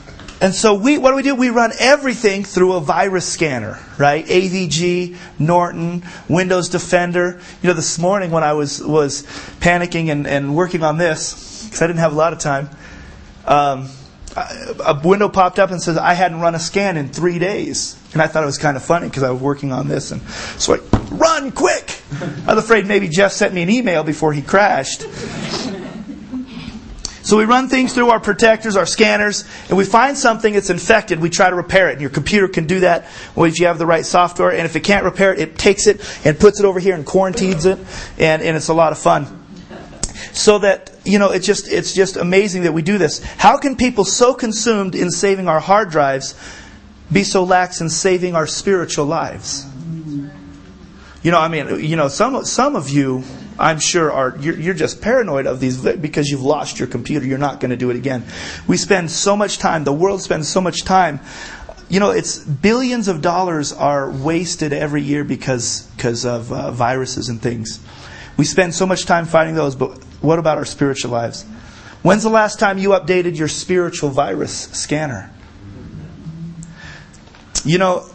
And 0.40 0.54
so 0.54 0.74
we, 0.74 0.98
what 0.98 1.10
do 1.10 1.16
we 1.16 1.22
do? 1.22 1.34
We 1.34 1.48
run 1.48 1.72
everything 1.78 2.44
through 2.44 2.74
a 2.74 2.80
virus 2.80 3.26
scanner, 3.26 3.78
right? 3.96 4.24
AVG, 4.26 5.16
Norton, 5.38 6.02
Windows 6.28 6.68
Defender. 6.68 7.40
You 7.62 7.68
know, 7.68 7.72
this 7.72 7.98
morning 7.98 8.30
when 8.30 8.44
I 8.44 8.52
was, 8.52 8.82
was 8.84 9.22
panicking 9.60 10.10
and, 10.10 10.26
and 10.26 10.54
working 10.54 10.82
on 10.82 10.98
this, 10.98 11.64
because 11.64 11.80
I 11.80 11.86
didn't 11.86 12.00
have 12.00 12.12
a 12.12 12.16
lot 12.16 12.34
of 12.34 12.38
time, 12.38 12.68
um, 13.46 13.88
a 14.36 15.00
window 15.02 15.30
popped 15.30 15.58
up 15.58 15.70
and 15.70 15.80
says 15.80 15.96
I 15.96 16.12
hadn't 16.12 16.40
run 16.40 16.54
a 16.54 16.58
scan 16.58 16.98
in 16.98 17.08
three 17.08 17.38
days. 17.38 17.98
And 18.12 18.20
I 18.20 18.26
thought 18.26 18.42
it 18.42 18.46
was 18.46 18.58
kind 18.58 18.76
of 18.76 18.84
funny 18.84 19.08
because 19.08 19.22
I 19.22 19.30
was 19.30 19.40
working 19.40 19.72
on 19.72 19.88
this. 19.88 20.10
And 20.10 20.20
so 20.58 20.74
I, 20.74 20.78
run 21.10 21.50
quick! 21.52 22.02
I 22.46 22.54
was 22.54 22.62
afraid 22.62 22.86
maybe 22.86 23.08
Jeff 23.08 23.32
sent 23.32 23.54
me 23.54 23.62
an 23.62 23.70
email 23.70 24.04
before 24.04 24.34
he 24.34 24.42
crashed. 24.42 25.06
So 27.26 27.36
we 27.36 27.44
run 27.44 27.68
things 27.68 27.92
through 27.92 28.10
our 28.10 28.20
protectors, 28.20 28.76
our 28.76 28.86
scanners, 28.86 29.44
and 29.68 29.76
we 29.76 29.84
find 29.84 30.16
something 30.16 30.52
that's 30.52 30.70
infected. 30.70 31.18
We 31.18 31.28
try 31.28 31.50
to 31.50 31.56
repair 31.56 31.88
it. 31.88 31.94
And 31.94 32.00
your 32.00 32.10
computer 32.10 32.46
can 32.46 32.68
do 32.68 32.80
that 32.80 33.06
if 33.36 33.58
you 33.58 33.66
have 33.66 33.78
the 33.78 33.86
right 33.86 34.06
software. 34.06 34.52
And 34.52 34.60
if 34.60 34.76
it 34.76 34.84
can't 34.84 35.04
repair 35.04 35.34
it, 35.34 35.40
it 35.40 35.58
takes 35.58 35.88
it 35.88 36.00
and 36.24 36.38
puts 36.38 36.60
it 36.60 36.64
over 36.64 36.78
here 36.78 36.94
and 36.94 37.04
quarantines 37.04 37.66
it. 37.66 37.80
And, 38.16 38.42
and 38.42 38.56
it's 38.56 38.68
a 38.68 38.74
lot 38.74 38.92
of 38.92 38.98
fun. 38.98 39.44
So 40.34 40.58
that, 40.60 40.92
you 41.04 41.18
know, 41.18 41.32
it's 41.32 41.44
just, 41.44 41.66
it's 41.66 41.94
just 41.94 42.16
amazing 42.16 42.62
that 42.62 42.72
we 42.72 42.82
do 42.82 42.96
this. 42.96 43.20
How 43.24 43.58
can 43.58 43.74
people 43.74 44.04
so 44.04 44.32
consumed 44.32 44.94
in 44.94 45.10
saving 45.10 45.48
our 45.48 45.58
hard 45.58 45.90
drives 45.90 46.36
be 47.10 47.24
so 47.24 47.42
lax 47.42 47.80
in 47.80 47.90
saving 47.90 48.36
our 48.36 48.46
spiritual 48.46 49.06
lives? 49.06 49.66
You 51.24 51.32
know, 51.32 51.40
I 51.40 51.48
mean, 51.48 51.84
you 51.84 51.96
know, 51.96 52.06
some, 52.06 52.44
some 52.44 52.76
of 52.76 52.88
you 52.88 53.24
I'm 53.58 53.80
sure 53.80 54.12
are 54.12 54.36
you're, 54.38 54.58
you're, 54.58 54.74
just 54.74 55.00
paranoid 55.00 55.46
of 55.46 55.60
these 55.60 55.82
because 55.96 56.28
you've 56.28 56.42
lost 56.42 56.78
your 56.78 56.88
computer. 56.88 57.26
You're 57.26 57.38
not 57.38 57.60
going 57.60 57.70
to 57.70 57.76
do 57.76 57.90
it 57.90 57.96
again. 57.96 58.24
We 58.66 58.76
spend 58.76 59.10
so 59.10 59.36
much 59.36 59.58
time. 59.58 59.84
The 59.84 59.92
world 59.92 60.22
spends 60.22 60.48
so 60.48 60.60
much 60.60 60.84
time. 60.84 61.20
You 61.88 62.00
know, 62.00 62.10
it's 62.10 62.38
billions 62.38 63.08
of 63.08 63.22
dollars 63.22 63.72
are 63.72 64.10
wasted 64.10 64.72
every 64.72 65.02
year 65.02 65.24
because 65.24 65.82
because 65.96 66.24
of 66.26 66.52
uh, 66.52 66.70
viruses 66.72 67.28
and 67.28 67.40
things. 67.40 67.80
We 68.36 68.44
spend 68.44 68.74
so 68.74 68.86
much 68.86 69.06
time 69.06 69.24
fighting 69.24 69.54
those, 69.54 69.74
but 69.74 70.02
what 70.20 70.38
about 70.38 70.58
our 70.58 70.64
spiritual 70.64 71.12
lives? 71.12 71.44
When's 72.02 72.22
the 72.22 72.28
last 72.28 72.58
time 72.58 72.78
you 72.78 72.90
updated 72.90 73.38
your 73.38 73.48
spiritual 73.48 74.10
virus 74.10 74.52
scanner? 74.52 75.32
You 77.64 77.78
know, 77.78 78.06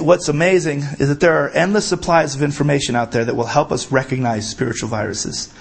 what's 0.00 0.28
amazing 0.28 0.78
is 0.98 1.08
that 1.08 1.20
there 1.20 1.44
are 1.44 1.50
endless 1.50 1.86
supplies 1.86 2.34
of 2.34 2.42
information 2.42 2.96
out 2.96 3.12
there 3.12 3.24
that 3.24 3.34
will 3.34 3.44
help 3.44 3.72
us 3.72 3.92
recognize 3.92 4.48
spiritual 4.48 4.88
viruses. 4.88 5.52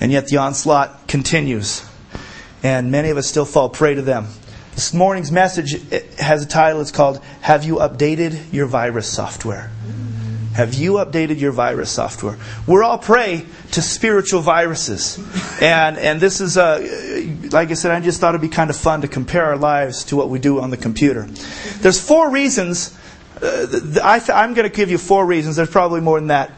And 0.00 0.10
yet 0.10 0.26
the 0.26 0.38
onslaught 0.38 1.08
continues. 1.08 1.86
And 2.62 2.90
many 2.90 3.10
of 3.10 3.16
us 3.16 3.26
still 3.26 3.44
fall 3.44 3.68
prey 3.68 3.94
to 3.94 4.02
them. 4.02 4.26
This 4.74 4.92
morning's 4.92 5.30
message 5.30 5.72
has 6.18 6.42
a 6.42 6.46
title. 6.46 6.80
It's 6.80 6.90
called 6.90 7.22
Have 7.42 7.64
You 7.64 7.76
Updated 7.76 8.52
Your 8.52 8.66
Virus 8.66 9.06
Software? 9.06 9.70
Have 10.54 10.74
you 10.74 10.92
updated 10.94 11.40
your 11.40 11.50
virus 11.50 11.90
software? 11.90 12.38
We're 12.64 12.84
all 12.84 12.96
prey 12.96 13.44
to 13.72 13.82
spiritual 13.82 14.40
viruses. 14.40 15.18
And, 15.60 15.98
and 15.98 16.20
this 16.20 16.40
is, 16.40 16.56
a, 16.56 16.78
like 17.50 17.72
I 17.72 17.74
said, 17.74 17.90
I 17.90 17.98
just 17.98 18.20
thought 18.20 18.36
it'd 18.36 18.40
be 18.40 18.48
kind 18.48 18.70
of 18.70 18.76
fun 18.76 19.00
to 19.00 19.08
compare 19.08 19.46
our 19.46 19.56
lives 19.56 20.04
to 20.04 20.16
what 20.16 20.28
we 20.30 20.38
do 20.38 20.60
on 20.60 20.70
the 20.70 20.76
computer. 20.76 21.26
There's 21.80 22.00
four 22.00 22.30
reasons 22.30 22.96
uh, 22.96 23.00
Uh, 23.42 24.00
I 24.02 24.44
am 24.44 24.54
going 24.54 24.68
to 24.68 24.74
give 24.74 24.90
you 24.90 24.98
four 24.98 25.26
reasons, 25.26 25.56
there's 25.56 25.70
probably 25.70 26.00
more 26.00 26.18
than 26.18 26.28
that, 26.28 26.52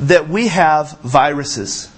that 0.00 0.28
we 0.28 0.48
have 0.48 0.98
viruses. 1.00 1.89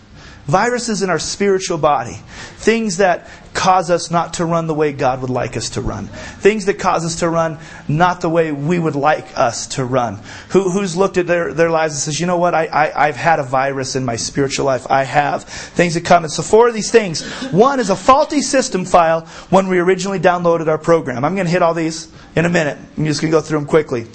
Viruses 0.47 1.03
in 1.03 1.11
our 1.11 1.21
spiritual 1.21 1.79
body. 1.79 2.19
Things 2.57 2.97
that 2.97 3.29
cause 3.55 3.91
us 3.91 4.11
not 4.11 4.35
to 4.35 4.45
run 4.45 4.67
the 4.67 4.75
way 4.75 4.93
God 4.93 5.21
would 5.21 5.31
like 5.31 5.57
us 5.57 5.71
to 5.71 5.81
run. 5.81 6.07
Things 6.07 6.65
that 6.67 6.79
cause 6.79 7.05
us 7.05 7.21
to 7.21 7.29
run 7.29 7.59
not 7.87 8.21
the 8.21 8.29
way 8.29 8.51
we 8.51 8.79
would 8.79 8.97
like 8.97 9.39
us 9.39 9.69
to 9.69 9.85
run. 9.85 10.19
Who, 10.51 10.71
who's 10.71 10.97
looked 10.97 11.17
at 11.17 11.27
their, 11.27 11.55
their 11.55 11.71
lives 11.71 11.95
and 11.95 12.01
says, 12.01 12.19
you 12.19 12.27
know 12.27 12.39
what, 12.39 12.55
I, 12.55 12.67
I, 12.67 13.09
I've 13.09 13.17
had 13.17 13.39
a 13.39 13.45
virus 13.45 13.95
in 13.95 14.05
my 14.05 14.17
spiritual 14.17 14.67
life. 14.67 14.91
I 14.91 15.05
have. 15.05 15.45
Things 15.45 15.95
that 15.95 16.05
come. 16.05 16.25
And 16.25 16.33
so 16.33 16.43
four 16.43 16.67
of 16.67 16.75
these 16.75 16.91
things. 16.91 17.23
One 17.53 17.79
is 17.79 17.91
a 17.91 17.97
faulty 17.97 18.41
system 18.41 18.85
file 18.85 19.27
when 19.51 19.69
we 19.69 19.79
originally 19.79 20.19
downloaded 20.19 20.67
our 20.67 20.79
program. 20.79 21.25
I'm 21.25 21.35
going 21.35 21.47
to 21.47 21.53
hit 21.53 21.63
all 21.63 21.75
these 21.75 22.13
in 22.35 22.47
a 22.47 22.51
minute. 22.51 22.79
I'm 22.97 23.05
just 23.05 23.21
going 23.21 23.31
to 23.31 23.37
go 23.37 23.41
through 23.41 23.61
them 23.61 23.69
quickly. 23.69 24.07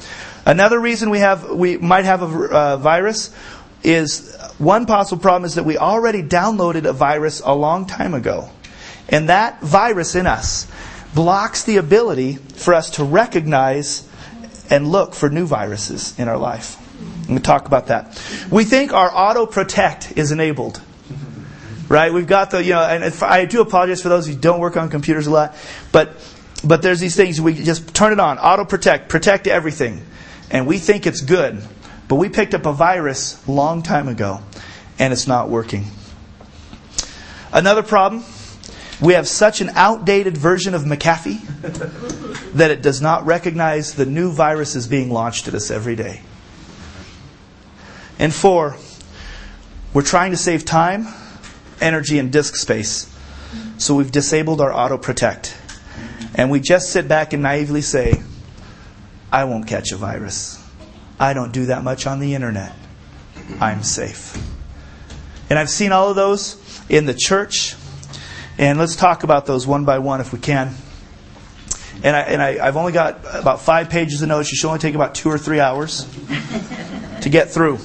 Another 0.48 0.80
reason 0.80 1.10
we 1.10 1.20
have 1.20 1.50
we 1.50 1.76
might 1.76 2.06
have 2.06 2.22
a 2.22 2.56
uh, 2.56 2.78
virus 2.78 3.36
is 3.84 4.36
one 4.58 4.86
possible 4.86 5.22
problem 5.22 5.46
is 5.46 5.56
that 5.56 5.66
we 5.66 5.78
already 5.78 6.24
downloaded 6.24 6.86
a 6.86 6.94
virus 6.94 7.42
a 7.44 7.54
long 7.54 7.86
time 7.86 8.14
ago. 8.14 8.50
And 9.10 9.30
that 9.30 9.62
virus 9.62 10.16
in 10.16 10.28
us 10.28 10.68
blocks 11.14 11.64
the 11.64 11.78
ability 11.78 12.36
for 12.36 12.74
us 12.74 12.92
to 12.92 13.04
recognize 13.04 14.08
and 14.70 14.92
look 14.92 15.14
for 15.14 15.30
new 15.30 15.46
viruses 15.46 16.18
in 16.20 16.28
our 16.28 16.38
life. 16.38 16.78
Let 17.22 17.30
me 17.30 17.40
talk 17.40 17.68
about 17.68 17.88
that. 17.88 18.22
We 18.52 18.64
think 18.64 18.94
our 18.94 19.10
auto 19.14 19.46
protect 19.46 20.18
is 20.18 20.32
enabled. 20.32 20.82
Right? 21.90 22.12
We've 22.12 22.28
got 22.28 22.52
the, 22.52 22.62
you 22.62 22.72
know, 22.72 22.82
and 22.82 23.14
I 23.24 23.46
do 23.46 23.62
apologize 23.62 24.02
for 24.02 24.10
those 24.10 24.28
who 24.28 24.36
don't 24.36 24.60
work 24.60 24.76
on 24.76 24.90
computers 24.90 25.26
a 25.28 25.32
lot, 25.32 25.56
but, 25.94 26.18
but 26.62 26.82
there's 26.82 27.00
these 27.00 27.16
things, 27.16 27.40
we 27.40 27.54
just 27.54 27.96
turn 27.96 28.12
it 28.12 28.20
on, 28.20 28.38
auto 28.40 28.66
protect, 28.66 29.08
protect 29.08 29.48
everything. 29.48 30.06
And 30.52 30.68
we 30.68 30.80
think 30.80 31.08
it's 31.08 31.22
good. 31.22 31.64
But 32.08 32.16
we 32.16 32.30
picked 32.30 32.54
up 32.54 32.66
a 32.66 32.74
virus 32.74 33.46
long 33.48 33.84
time 33.84 34.08
ago, 34.08 34.42
and 34.98 35.12
it's 35.12 35.28
not 35.28 35.50
working. 35.50 35.86
Another 37.52 37.84
problem 37.84 38.24
we 39.00 39.14
have 39.14 39.28
such 39.28 39.62
an 39.62 39.70
outdated 39.76 40.38
version 40.38 40.74
of 40.74 40.84
McAfee 40.84 42.52
that 42.54 42.72
it 42.72 42.82
does 42.82 43.02
not 43.02 43.26
recognize 43.26 43.94
the 43.94 44.06
new 44.06 44.32
viruses 44.32 44.88
being 44.88 45.12
launched 45.12 45.48
at 45.48 45.54
us 45.54 45.70
every 45.70 45.96
day. 45.96 46.22
And 48.18 48.34
four, 48.34 48.76
we're 49.94 50.02
trying 50.02 50.32
to 50.32 50.38
save 50.38 50.66
time, 50.66 51.08
energy, 51.80 52.18
and 52.18 52.32
disk 52.32 52.56
space. 52.56 53.14
So 53.78 53.94
we've 53.94 54.12
disabled 54.12 54.62
our 54.62 54.74
auto 54.74 54.98
protect. 54.98 55.56
And 56.34 56.50
we 56.50 56.60
just 56.60 56.90
sit 56.90 57.08
back 57.08 57.34
and 57.34 57.44
naively 57.44 57.82
say, 57.82 58.22
I 59.32 59.44
won't 59.44 59.68
catch 59.68 59.92
a 59.92 59.98
virus. 59.98 60.57
I 61.20 61.34
don't 61.34 61.52
do 61.52 61.68
that 61.68 61.84
much 61.84 62.06
on 62.08 62.20
the 62.20 62.36
internet. 62.36 62.74
I'm 63.60 63.84
safe. 63.84 64.38
And 65.50 65.58
I've 65.58 65.70
seen 65.70 65.92
all 65.92 66.10
of 66.10 66.16
those 66.16 66.62
in 66.90 67.06
the 67.06 67.14
church. 67.14 67.76
And 68.58 68.78
let's 68.80 68.96
talk 68.96 69.24
about 69.24 69.46
those 69.46 69.66
one 69.66 69.86
by 69.86 70.00
one 70.00 70.22
if 70.22 70.34
we 70.34 70.40
can. 70.40 70.76
And, 72.04 72.16
I, 72.16 72.22
and 72.22 72.42
I, 72.42 72.66
I've 72.66 72.78
only 72.78 72.92
got 72.92 73.22
about 73.34 73.62
five 73.62 73.90
pages 73.90 74.22
of 74.22 74.30
notes. 74.30 74.52
It 74.52 74.56
should 74.56 74.68
only 74.68 74.80
take 74.80 74.96
about 74.96 75.16
two 75.16 75.30
or 75.30 75.38
three 75.38 75.60
hours 75.60 76.06
to 77.22 77.30
get 77.30 77.50
through. 77.50 77.80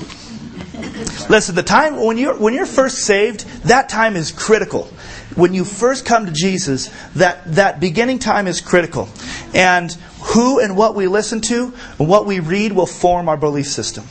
Listen, 1.28 1.54
the 1.54 1.62
time 1.62 1.96
when 2.04 2.18
you're 2.18 2.36
when 2.36 2.52
you're 2.52 2.66
first 2.66 2.98
saved, 2.98 3.46
that 3.64 3.88
time 3.88 4.16
is 4.16 4.32
critical. 4.32 4.90
When 5.34 5.54
you 5.54 5.64
first 5.64 6.04
come 6.04 6.26
to 6.26 6.32
Jesus, 6.32 6.90
that 7.14 7.54
that 7.54 7.80
beginning 7.80 8.18
time 8.18 8.46
is 8.46 8.60
critical. 8.60 9.08
And 9.54 9.92
who 10.20 10.60
and 10.60 10.76
what 10.76 10.94
we 10.94 11.06
listen 11.06 11.40
to 11.42 11.72
and 11.98 12.08
what 12.08 12.26
we 12.26 12.40
read 12.40 12.72
will 12.72 12.86
form 12.86 13.28
our 13.28 13.36
belief 13.36 13.66
system. 13.66 14.04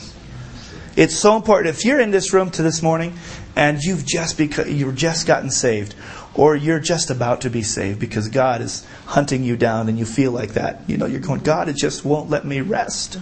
It's 0.94 1.16
so 1.16 1.36
important. 1.36 1.74
If 1.74 1.84
you're 1.84 2.00
in 2.00 2.10
this 2.10 2.34
room 2.34 2.50
to 2.50 2.62
this 2.62 2.82
morning 2.82 3.14
and 3.56 3.80
you've 3.80 4.04
just 4.04 4.38
you've 4.38 4.96
just 4.96 5.26
gotten 5.26 5.50
saved, 5.50 5.94
or 6.34 6.56
you're 6.56 6.80
just 6.80 7.10
about 7.10 7.42
to 7.42 7.50
be 7.50 7.62
saved 7.62 7.98
because 7.98 8.28
God 8.28 8.60
is 8.60 8.86
hunting 9.06 9.44
you 9.44 9.56
down 9.56 9.88
and 9.88 9.98
you 9.98 10.04
feel 10.04 10.32
like 10.32 10.54
that, 10.54 10.80
you 10.88 10.96
know, 10.96 11.06
you're 11.06 11.20
going, 11.20 11.40
God, 11.40 11.68
it 11.68 11.76
just 11.76 12.04
won't 12.04 12.30
let 12.30 12.44
me 12.44 12.60
rest. 12.60 13.14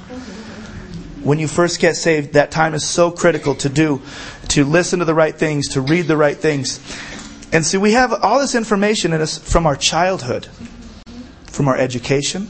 When 1.23 1.39
you 1.39 1.49
first 1.49 1.81
get 1.81 1.97
saved, 1.97 2.33
that 2.33 2.51
time 2.51 2.73
is 2.73 2.87
so 2.87 3.11
critical 3.11 3.55
to 3.57 3.69
do, 3.69 4.01
to 4.49 4.65
listen 4.65 5.01
to 5.01 5.05
the 5.05 5.15
right 5.15 5.35
things, 5.35 5.69
to 5.71 5.81
read 5.81 6.07
the 6.07 6.17
right 6.17 6.37
things. 6.37 6.79
And 7.53 7.67
see, 7.67 7.79
we 7.79 7.93
have 7.93 8.13
all 8.13 8.39
this 8.39 8.55
information 8.55 9.13
in 9.13 9.21
us 9.21 9.37
from 9.39 9.67
our 9.67 9.77
childhood, 9.77 10.49
from 11.47 11.67
our 11.67 11.77
education, 11.77 12.49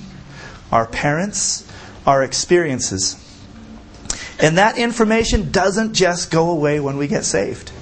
our 0.70 0.86
parents, 0.86 1.66
our 2.06 2.22
experiences. 2.22 3.16
And 4.38 4.58
that 4.58 4.78
information 4.78 5.50
doesn't 5.50 5.94
just 5.94 6.30
go 6.30 6.50
away 6.50 6.80
when 6.80 6.96
we 6.96 7.06
get 7.06 7.24
saved. 7.24 7.72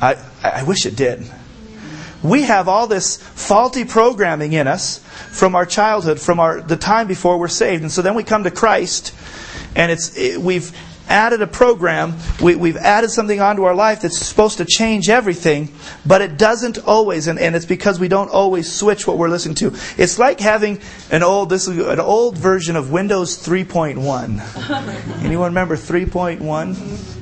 I, 0.00 0.16
I 0.42 0.62
wish 0.64 0.84
it 0.84 0.96
did. 0.96 1.24
We 2.22 2.42
have 2.42 2.68
all 2.68 2.86
this 2.86 3.16
faulty 3.16 3.84
programming 3.84 4.52
in 4.52 4.68
us 4.68 4.98
from 5.30 5.54
our 5.54 5.66
childhood, 5.66 6.20
from 6.20 6.38
our, 6.38 6.60
the 6.60 6.76
time 6.76 7.08
before 7.08 7.38
we're 7.38 7.48
saved. 7.48 7.82
And 7.82 7.90
so 7.90 8.02
then 8.02 8.14
we 8.14 8.22
come 8.22 8.44
to 8.44 8.50
Christ, 8.50 9.14
and 9.74 9.90
it's, 9.90 10.16
it, 10.16 10.40
we've 10.40 10.76
added 11.08 11.42
a 11.42 11.46
program, 11.46 12.14
we, 12.40 12.56
we've 12.56 12.76
added 12.76 13.10
something 13.10 13.40
onto 13.40 13.64
our 13.64 13.74
life 13.74 14.02
that's 14.02 14.18
supposed 14.18 14.58
to 14.58 14.64
change 14.64 15.08
everything, 15.08 15.72
but 16.06 16.22
it 16.22 16.38
doesn't 16.38 16.78
always, 16.86 17.26
and, 17.26 17.38
and 17.38 17.54
it's 17.54 17.66
because 17.66 18.00
we 18.00 18.08
don't 18.08 18.30
always 18.30 18.72
switch 18.72 19.06
what 19.06 19.18
we're 19.18 19.28
listening 19.28 19.54
to. 19.56 19.74
It's 19.98 20.18
like 20.18 20.40
having 20.40 20.80
an 21.10 21.22
old, 21.22 21.50
this 21.50 21.68
is 21.68 21.78
an 21.78 22.00
old 22.00 22.38
version 22.38 22.76
of 22.76 22.90
Windows 22.90 23.38
3.1. 23.38 25.22
Anyone 25.24 25.50
remember 25.50 25.76
3.1? 25.76 27.18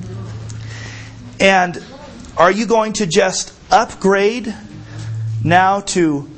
And 1.41 1.83
are 2.37 2.51
you 2.51 2.67
going 2.67 2.93
to 2.95 3.07
just 3.07 3.55
upgrade 3.71 4.55
now 5.43 5.81
to 5.81 6.29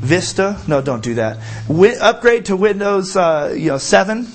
Vista? 0.00 0.60
No, 0.66 0.80
don't 0.80 1.02
do 1.02 1.14
that. 1.14 1.38
Wi- 1.68 1.98
upgrade 2.00 2.46
to 2.46 2.56
Windows, 2.56 3.16
uh, 3.16 3.54
you 3.56 3.68
know, 3.68 3.78
7 3.78 4.26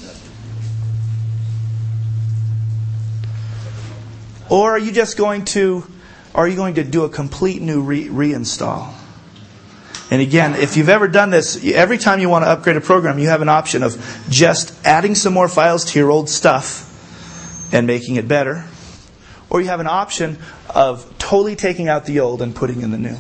Or 4.53 4.73
are 4.73 4.77
you 4.77 4.91
just 4.91 5.17
going 5.17 5.45
to, 5.45 5.83
are 6.35 6.47
you 6.47 6.55
going 6.55 6.75
to 6.75 6.83
do 6.83 7.05
a 7.05 7.09
complete 7.09 7.59
new 7.59 7.81
re- 7.81 8.05
reinstall? 8.07 8.93
And 10.11 10.21
again, 10.21 10.53
if 10.53 10.77
you've 10.77 10.89
ever 10.89 11.07
done 11.07 11.31
this, 11.31 11.65
every 11.65 11.97
time 11.97 12.19
you 12.19 12.29
want 12.29 12.45
to 12.45 12.49
upgrade 12.49 12.75
a 12.75 12.81
program, 12.81 13.17
you 13.17 13.29
have 13.29 13.41
an 13.41 13.49
option 13.49 13.81
of 13.81 13.97
just 14.29 14.77
adding 14.85 15.15
some 15.15 15.33
more 15.33 15.47
files 15.47 15.85
to 15.85 15.99
your 15.99 16.11
old 16.11 16.29
stuff 16.29 17.73
and 17.73 17.87
making 17.87 18.17
it 18.17 18.27
better. 18.27 18.63
Or 19.49 19.59
you 19.59 19.69
have 19.69 19.79
an 19.79 19.87
option 19.87 20.37
of 20.69 21.11
totally 21.17 21.55
taking 21.55 21.87
out 21.87 22.05
the 22.05 22.19
old 22.19 22.43
and 22.43 22.55
putting 22.55 22.81
in 22.81 22.91
the 22.91 22.99
new. 22.99 23.17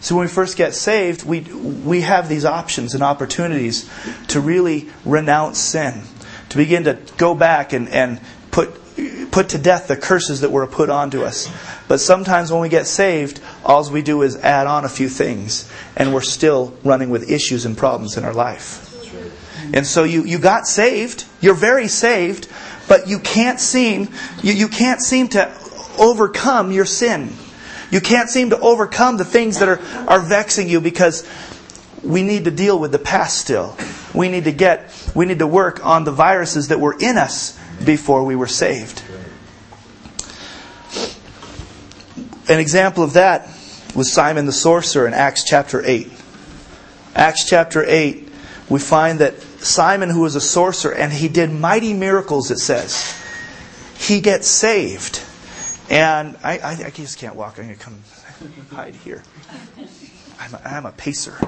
So 0.00 0.16
when 0.16 0.24
we 0.24 0.28
first 0.28 0.56
get 0.56 0.74
saved, 0.74 1.24
we, 1.24 1.42
we 1.42 2.00
have 2.00 2.28
these 2.28 2.44
options 2.44 2.94
and 2.94 3.04
opportunities 3.04 3.88
to 4.26 4.40
really 4.40 4.90
renounce 5.04 5.60
sin, 5.60 6.02
to 6.48 6.56
begin 6.56 6.82
to 6.82 6.98
go 7.16 7.32
back 7.36 7.72
and, 7.72 7.88
and 7.90 8.20
put 8.50 8.81
put 9.32 9.48
to 9.48 9.58
death 9.58 9.88
the 9.88 9.96
curses 9.96 10.42
that 10.42 10.52
were 10.52 10.66
put 10.66 10.90
onto 10.90 11.24
us. 11.24 11.50
But 11.88 11.98
sometimes 11.98 12.52
when 12.52 12.60
we 12.60 12.68
get 12.68 12.86
saved, 12.86 13.40
all 13.64 13.90
we 13.90 14.02
do 14.02 14.22
is 14.22 14.36
add 14.36 14.68
on 14.68 14.84
a 14.84 14.88
few 14.88 15.08
things, 15.08 15.68
and 15.96 16.14
we're 16.14 16.20
still 16.20 16.74
running 16.84 17.10
with 17.10 17.30
issues 17.30 17.64
and 17.64 17.76
problems 17.76 18.16
in 18.16 18.24
our 18.24 18.34
life. 18.34 18.90
And 19.74 19.86
so 19.86 20.04
you, 20.04 20.24
you 20.24 20.38
got 20.38 20.66
saved, 20.66 21.24
you're 21.40 21.54
very 21.54 21.88
saved, 21.88 22.48
but 22.88 23.08
you 23.08 23.18
can't 23.18 23.58
seem 23.58 24.08
you, 24.42 24.52
you 24.52 24.68
can't 24.68 25.00
seem 25.00 25.28
to 25.28 25.52
overcome 25.98 26.72
your 26.72 26.84
sin. 26.84 27.32
You 27.90 28.00
can't 28.00 28.28
seem 28.28 28.50
to 28.50 28.58
overcome 28.58 29.18
the 29.18 29.24
things 29.24 29.58
that 29.60 29.68
are, 29.68 29.80
are 30.08 30.20
vexing 30.20 30.68
you 30.68 30.80
because 30.80 31.28
we 32.02 32.22
need 32.22 32.44
to 32.46 32.50
deal 32.50 32.78
with 32.78 32.92
the 32.92 32.98
past 32.98 33.38
still. 33.38 33.76
We 34.14 34.28
need 34.28 34.44
to 34.44 34.52
get 34.52 34.92
we 35.14 35.24
need 35.24 35.38
to 35.38 35.46
work 35.46 35.84
on 35.84 36.04
the 36.04 36.12
viruses 36.12 36.68
that 36.68 36.80
were 36.80 36.96
in 36.98 37.16
us 37.16 37.58
before 37.84 38.24
we 38.24 38.36
were 38.36 38.46
saved. 38.46 39.02
An 42.48 42.58
example 42.58 43.04
of 43.04 43.12
that 43.14 43.48
was 43.94 44.12
Simon 44.12 44.46
the 44.46 44.52
sorcerer 44.52 45.06
in 45.06 45.14
Acts 45.14 45.44
chapter 45.44 45.82
8. 45.84 46.10
Acts 47.14 47.48
chapter 47.48 47.84
8, 47.86 48.28
we 48.68 48.80
find 48.80 49.18
that 49.18 49.40
Simon, 49.40 50.10
who 50.10 50.20
was 50.20 50.34
a 50.34 50.40
sorcerer, 50.40 50.94
and 50.94 51.12
he 51.12 51.28
did 51.28 51.50
mighty 51.50 51.92
miracles, 51.92 52.50
it 52.50 52.58
says, 52.58 53.18
he 53.98 54.20
gets 54.20 54.48
saved. 54.48 55.22
And 55.90 56.36
I, 56.42 56.58
I, 56.58 56.70
I 56.86 56.90
just 56.90 57.18
can't 57.18 57.36
walk. 57.36 57.58
I'm 57.58 57.66
going 57.66 57.76
to 57.76 57.84
come 57.84 58.00
hide 58.70 58.94
here. 58.94 59.22
I'm 60.40 60.54
a, 60.54 60.60
I'm 60.64 60.86
a 60.86 60.92
pacer. 60.92 61.38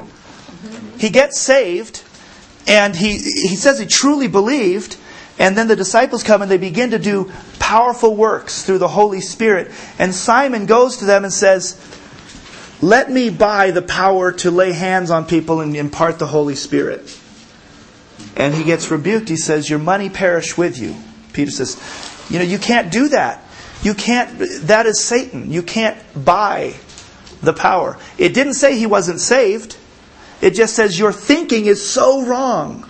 He 0.99 1.09
gets 1.11 1.41
saved, 1.41 2.05
and 2.69 2.95
he, 2.95 3.13
he 3.13 3.57
says 3.57 3.79
he 3.79 3.87
truly 3.87 4.29
believed, 4.29 4.97
and 5.39 5.57
then 5.57 5.67
the 5.69 5.77
disciples 5.77 6.23
come 6.23 6.43
and 6.43 6.51
they 6.51 6.59
begin 6.59 6.91
to 6.91 6.99
do 6.99 7.33
powerful 7.59 8.15
works 8.15 8.63
through 8.63 8.79
the 8.79 8.89
Holy 8.89 9.21
Spirit. 9.21 9.73
And 9.99 10.15
Simon 10.15 10.67
goes 10.67 10.99
to 10.99 11.07
them 11.07 11.25
and 11.25 11.33
says, 11.33 11.81
Let 12.81 13.11
me 13.11 13.31
buy 13.31 13.73
the 13.73 13.83
power 13.83 14.33
to 14.33 14.51
lay 14.51 14.73
hands 14.73 15.11
on 15.11 15.27
people 15.27 15.61
and 15.61 15.75
impart 15.75 16.19
the 16.19 16.27
Holy 16.27 16.55
Spirit. 16.55 17.21
And 18.37 18.55
he 18.55 18.65
gets 18.65 18.91
rebuked. 18.91 19.29
He 19.29 19.37
says, 19.37 19.69
Your 19.69 19.81
money 19.81 20.09
perish 20.09 20.57
with 20.57 20.79
you. 20.79 20.95
Peter 21.33 21.51
says, 21.51 21.81
You 22.31 22.39
know, 22.39 22.45
you 22.45 22.59
can't 22.59 22.93
do 22.93 23.09
that. 23.09 23.43
You 23.83 23.95
can't, 23.95 24.39
that 24.67 24.87
is 24.87 25.01
Satan. 25.03 25.51
You 25.51 25.63
can't 25.63 25.99
buy 26.25 26.75
the 27.43 27.53
power. 27.53 27.99
It 28.19 28.35
didn't 28.35 28.55
say 28.55 28.79
he 28.79 28.87
wasn't 28.87 29.21
saved. 29.21 29.77
It 30.41 30.51
just 30.51 30.75
says 30.75 30.99
your 30.99 31.13
thinking 31.13 31.67
is 31.67 31.87
so 31.87 32.25
wrong. 32.25 32.89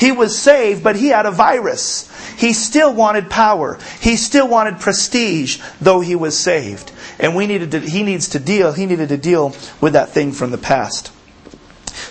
He 0.00 0.12
was 0.12 0.36
saved, 0.36 0.82
but 0.82 0.96
he 0.96 1.08
had 1.08 1.26
a 1.26 1.30
virus. 1.30 2.10
He 2.38 2.54
still 2.54 2.94
wanted 2.94 3.28
power. 3.28 3.78
He 4.00 4.16
still 4.16 4.48
wanted 4.48 4.80
prestige, 4.80 5.60
though 5.78 6.00
he 6.00 6.16
was 6.16 6.38
saved. 6.38 6.90
And 7.18 7.36
we 7.36 7.46
needed 7.46 7.72
to, 7.72 7.80
he 7.80 8.02
needs 8.02 8.30
to 8.30 8.38
deal, 8.38 8.72
he 8.72 8.86
needed 8.86 9.10
to 9.10 9.18
deal 9.18 9.54
with 9.78 9.92
that 9.92 10.08
thing 10.08 10.32
from 10.32 10.52
the 10.52 10.58
past. 10.58 11.12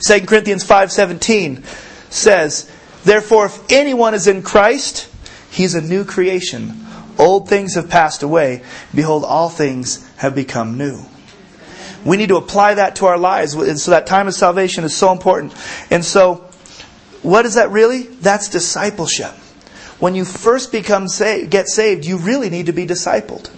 2 0.02 0.28
Corinthians 0.28 0.63
5.17 0.63 1.65
says, 2.12 2.71
Therefore, 3.06 3.47
if 3.47 3.71
anyone 3.71 4.13
is 4.13 4.28
in 4.28 4.43
Christ, 4.43 5.10
he's 5.49 5.73
a 5.73 5.82
new 5.82 6.06
creation. 6.06 6.86
Old 7.17 7.49
things 7.49 7.73
have 7.73 7.89
passed 7.89 8.21
away. 8.21 8.62
Behold, 8.93 9.25
all 9.25 9.49
things 9.49 10.08
have 10.17 10.36
become 10.36 10.78
new. 10.78 11.02
We 12.06 12.17
need 12.17 12.30
to 12.30 12.38
apply 12.38 12.75
that 12.75 12.97
to 12.97 13.08
our 13.08 13.17
lives. 13.17 13.56
And 13.56 13.80
so 13.80 13.89
that 13.91 14.06
time 14.06 14.28
of 14.28 14.36
salvation 14.36 14.84
is 14.84 14.95
so 14.95 15.12
important. 15.12 15.56
And 15.89 16.06
so, 16.06 16.48
what 17.21 17.45
is 17.45 17.55
that 17.55 17.69
really? 17.71 18.03
That's 18.03 18.49
discipleship. 18.49 19.32
When 19.99 20.15
you 20.15 20.23
first 20.23 20.71
become 20.71 21.08
get 21.49 21.67
saved, 21.67 22.05
you 22.05 22.17
really 22.17 22.49
need 22.49 22.67
to 22.67 22.73
be 22.73 22.86
discipled. 22.86 23.49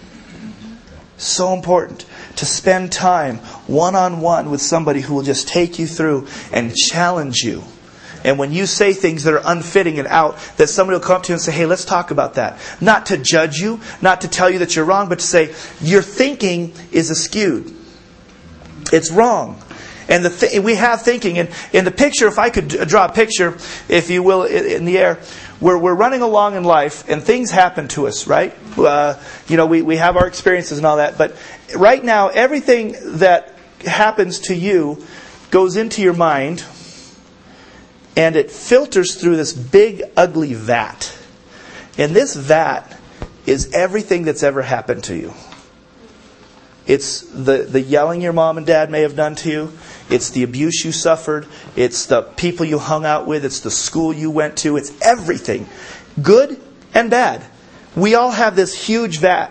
So 1.16 1.54
important 1.54 2.04
to 2.36 2.46
spend 2.46 2.90
time 2.90 3.36
one 3.68 3.94
on 3.94 4.20
one 4.20 4.50
with 4.50 4.60
somebody 4.60 5.00
who 5.00 5.14
will 5.14 5.22
just 5.22 5.46
take 5.46 5.78
you 5.78 5.86
through 5.86 6.26
and 6.52 6.74
challenge 6.74 7.42
you. 7.44 7.62
And 8.24 8.38
when 8.38 8.52
you 8.52 8.66
say 8.66 8.92
things 8.92 9.24
that 9.24 9.34
are 9.34 9.42
unfitting 9.44 9.98
and 9.98 10.08
out, 10.08 10.38
that 10.56 10.68
somebody 10.68 10.98
will 10.98 11.04
come 11.04 11.16
up 11.16 11.22
to 11.24 11.32
you 11.32 11.34
and 11.34 11.42
say, 11.42 11.52
hey, 11.52 11.66
let's 11.66 11.84
talk 11.84 12.10
about 12.10 12.34
that. 12.34 12.58
Not 12.80 13.06
to 13.06 13.18
judge 13.18 13.58
you, 13.58 13.80
not 14.00 14.20
to 14.22 14.28
tell 14.28 14.48
you 14.48 14.60
that 14.60 14.76
you're 14.76 14.84
wrong, 14.84 15.08
but 15.08 15.18
to 15.18 15.24
say, 15.24 15.54
your 15.80 16.02
thinking 16.02 16.72
is 16.92 17.10
askewed. 17.10 17.74
It's 18.92 19.10
wrong. 19.10 19.62
And 20.12 20.26
the 20.26 20.28
th- 20.28 20.60
we 20.62 20.74
have 20.74 21.00
thinking. 21.00 21.38
And 21.38 21.48
in 21.72 21.86
the 21.86 21.90
picture, 21.90 22.28
if 22.28 22.38
I 22.38 22.50
could 22.50 22.68
draw 22.68 23.06
a 23.06 23.12
picture, 23.12 23.56
if 23.88 24.10
you 24.10 24.22
will, 24.22 24.42
in 24.42 24.84
the 24.84 24.98
air, 24.98 25.18
we're, 25.58 25.78
we're 25.78 25.94
running 25.94 26.20
along 26.20 26.54
in 26.54 26.64
life 26.64 27.08
and 27.08 27.22
things 27.22 27.50
happen 27.50 27.88
to 27.88 28.06
us, 28.08 28.26
right? 28.26 28.54
Uh, 28.76 29.18
you 29.48 29.56
know, 29.56 29.64
we, 29.64 29.80
we 29.80 29.96
have 29.96 30.18
our 30.18 30.26
experiences 30.26 30.76
and 30.76 30.86
all 30.86 30.98
that. 30.98 31.16
But 31.16 31.34
right 31.74 32.04
now, 32.04 32.28
everything 32.28 32.94
that 33.18 33.54
happens 33.86 34.40
to 34.40 34.54
you 34.54 35.02
goes 35.50 35.76
into 35.76 36.02
your 36.02 36.12
mind 36.12 36.62
and 38.14 38.36
it 38.36 38.50
filters 38.50 39.14
through 39.14 39.36
this 39.36 39.54
big, 39.54 40.02
ugly 40.14 40.52
vat. 40.52 41.16
And 41.96 42.14
this 42.14 42.36
vat 42.36 43.00
is 43.46 43.72
everything 43.72 44.24
that's 44.24 44.42
ever 44.42 44.60
happened 44.60 45.04
to 45.04 45.16
you. 45.16 45.32
It's 46.86 47.20
the, 47.20 47.58
the 47.58 47.80
yelling 47.80 48.20
your 48.20 48.32
mom 48.32 48.58
and 48.58 48.66
dad 48.66 48.90
may 48.90 49.02
have 49.02 49.14
done 49.14 49.36
to 49.36 49.50
you. 49.50 49.72
It's 50.10 50.30
the 50.30 50.42
abuse 50.42 50.84
you 50.84 50.92
suffered. 50.92 51.46
It's 51.76 52.06
the 52.06 52.22
people 52.22 52.66
you 52.66 52.78
hung 52.78 53.04
out 53.04 53.26
with. 53.26 53.44
It's 53.44 53.60
the 53.60 53.70
school 53.70 54.12
you 54.12 54.30
went 54.30 54.58
to. 54.58 54.76
It's 54.76 54.92
everything, 55.00 55.68
good 56.20 56.60
and 56.94 57.10
bad. 57.10 57.44
We 57.94 58.14
all 58.14 58.30
have 58.30 58.56
this 58.56 58.86
huge 58.86 59.18
vat. 59.18 59.50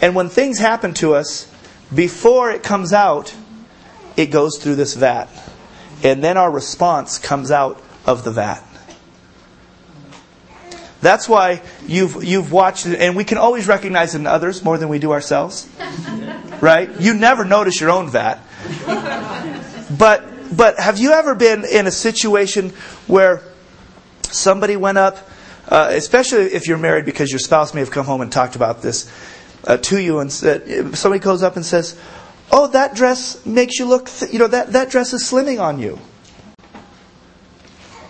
And 0.00 0.14
when 0.14 0.28
things 0.28 0.58
happen 0.58 0.94
to 0.94 1.14
us, 1.14 1.52
before 1.94 2.50
it 2.50 2.62
comes 2.62 2.92
out, 2.92 3.34
it 4.16 4.26
goes 4.26 4.58
through 4.58 4.76
this 4.76 4.94
vat. 4.94 5.28
And 6.02 6.22
then 6.22 6.36
our 6.36 6.50
response 6.50 7.18
comes 7.18 7.50
out 7.50 7.82
of 8.06 8.24
the 8.24 8.30
vat. 8.30 8.62
That's 11.00 11.28
why 11.28 11.62
you've, 11.86 12.24
you've 12.24 12.50
watched 12.50 12.86
it, 12.86 12.98
and 13.00 13.16
we 13.16 13.24
can 13.24 13.38
always 13.38 13.68
recognize 13.68 14.14
it 14.14 14.18
in 14.18 14.26
others 14.26 14.64
more 14.64 14.78
than 14.78 14.88
we 14.88 14.98
do 14.98 15.12
ourselves. 15.12 15.68
Right? 16.60 16.90
You 17.00 17.14
never 17.14 17.44
notice 17.44 17.80
your 17.80 17.90
own 17.90 18.10
vat. 18.10 18.40
But, 19.96 20.24
but 20.56 20.76
have 20.80 20.98
you 20.98 21.12
ever 21.12 21.36
been 21.36 21.64
in 21.64 21.86
a 21.86 21.92
situation 21.92 22.70
where 23.06 23.42
somebody 24.24 24.76
went 24.76 24.98
up, 24.98 25.18
uh, 25.68 25.90
especially 25.92 26.46
if 26.46 26.66
you're 26.66 26.78
married, 26.78 27.04
because 27.04 27.30
your 27.30 27.38
spouse 27.38 27.74
may 27.74 27.80
have 27.80 27.92
come 27.92 28.06
home 28.06 28.20
and 28.20 28.32
talked 28.32 28.56
about 28.56 28.82
this 28.82 29.08
uh, 29.68 29.76
to 29.76 30.00
you, 30.00 30.18
and 30.18 30.32
said, 30.32 30.96
somebody 30.96 31.22
goes 31.22 31.42
up 31.42 31.56
and 31.56 31.64
says, 31.64 31.98
"Oh, 32.50 32.66
that 32.68 32.94
dress 32.94 33.44
makes 33.46 33.78
you 33.78 33.86
look, 33.86 34.08
th- 34.08 34.32
you 34.32 34.38
know, 34.38 34.48
that, 34.48 34.72
that 34.72 34.90
dress 34.90 35.12
is 35.12 35.22
slimming 35.22 35.60
on 35.60 35.78
you," 35.78 35.98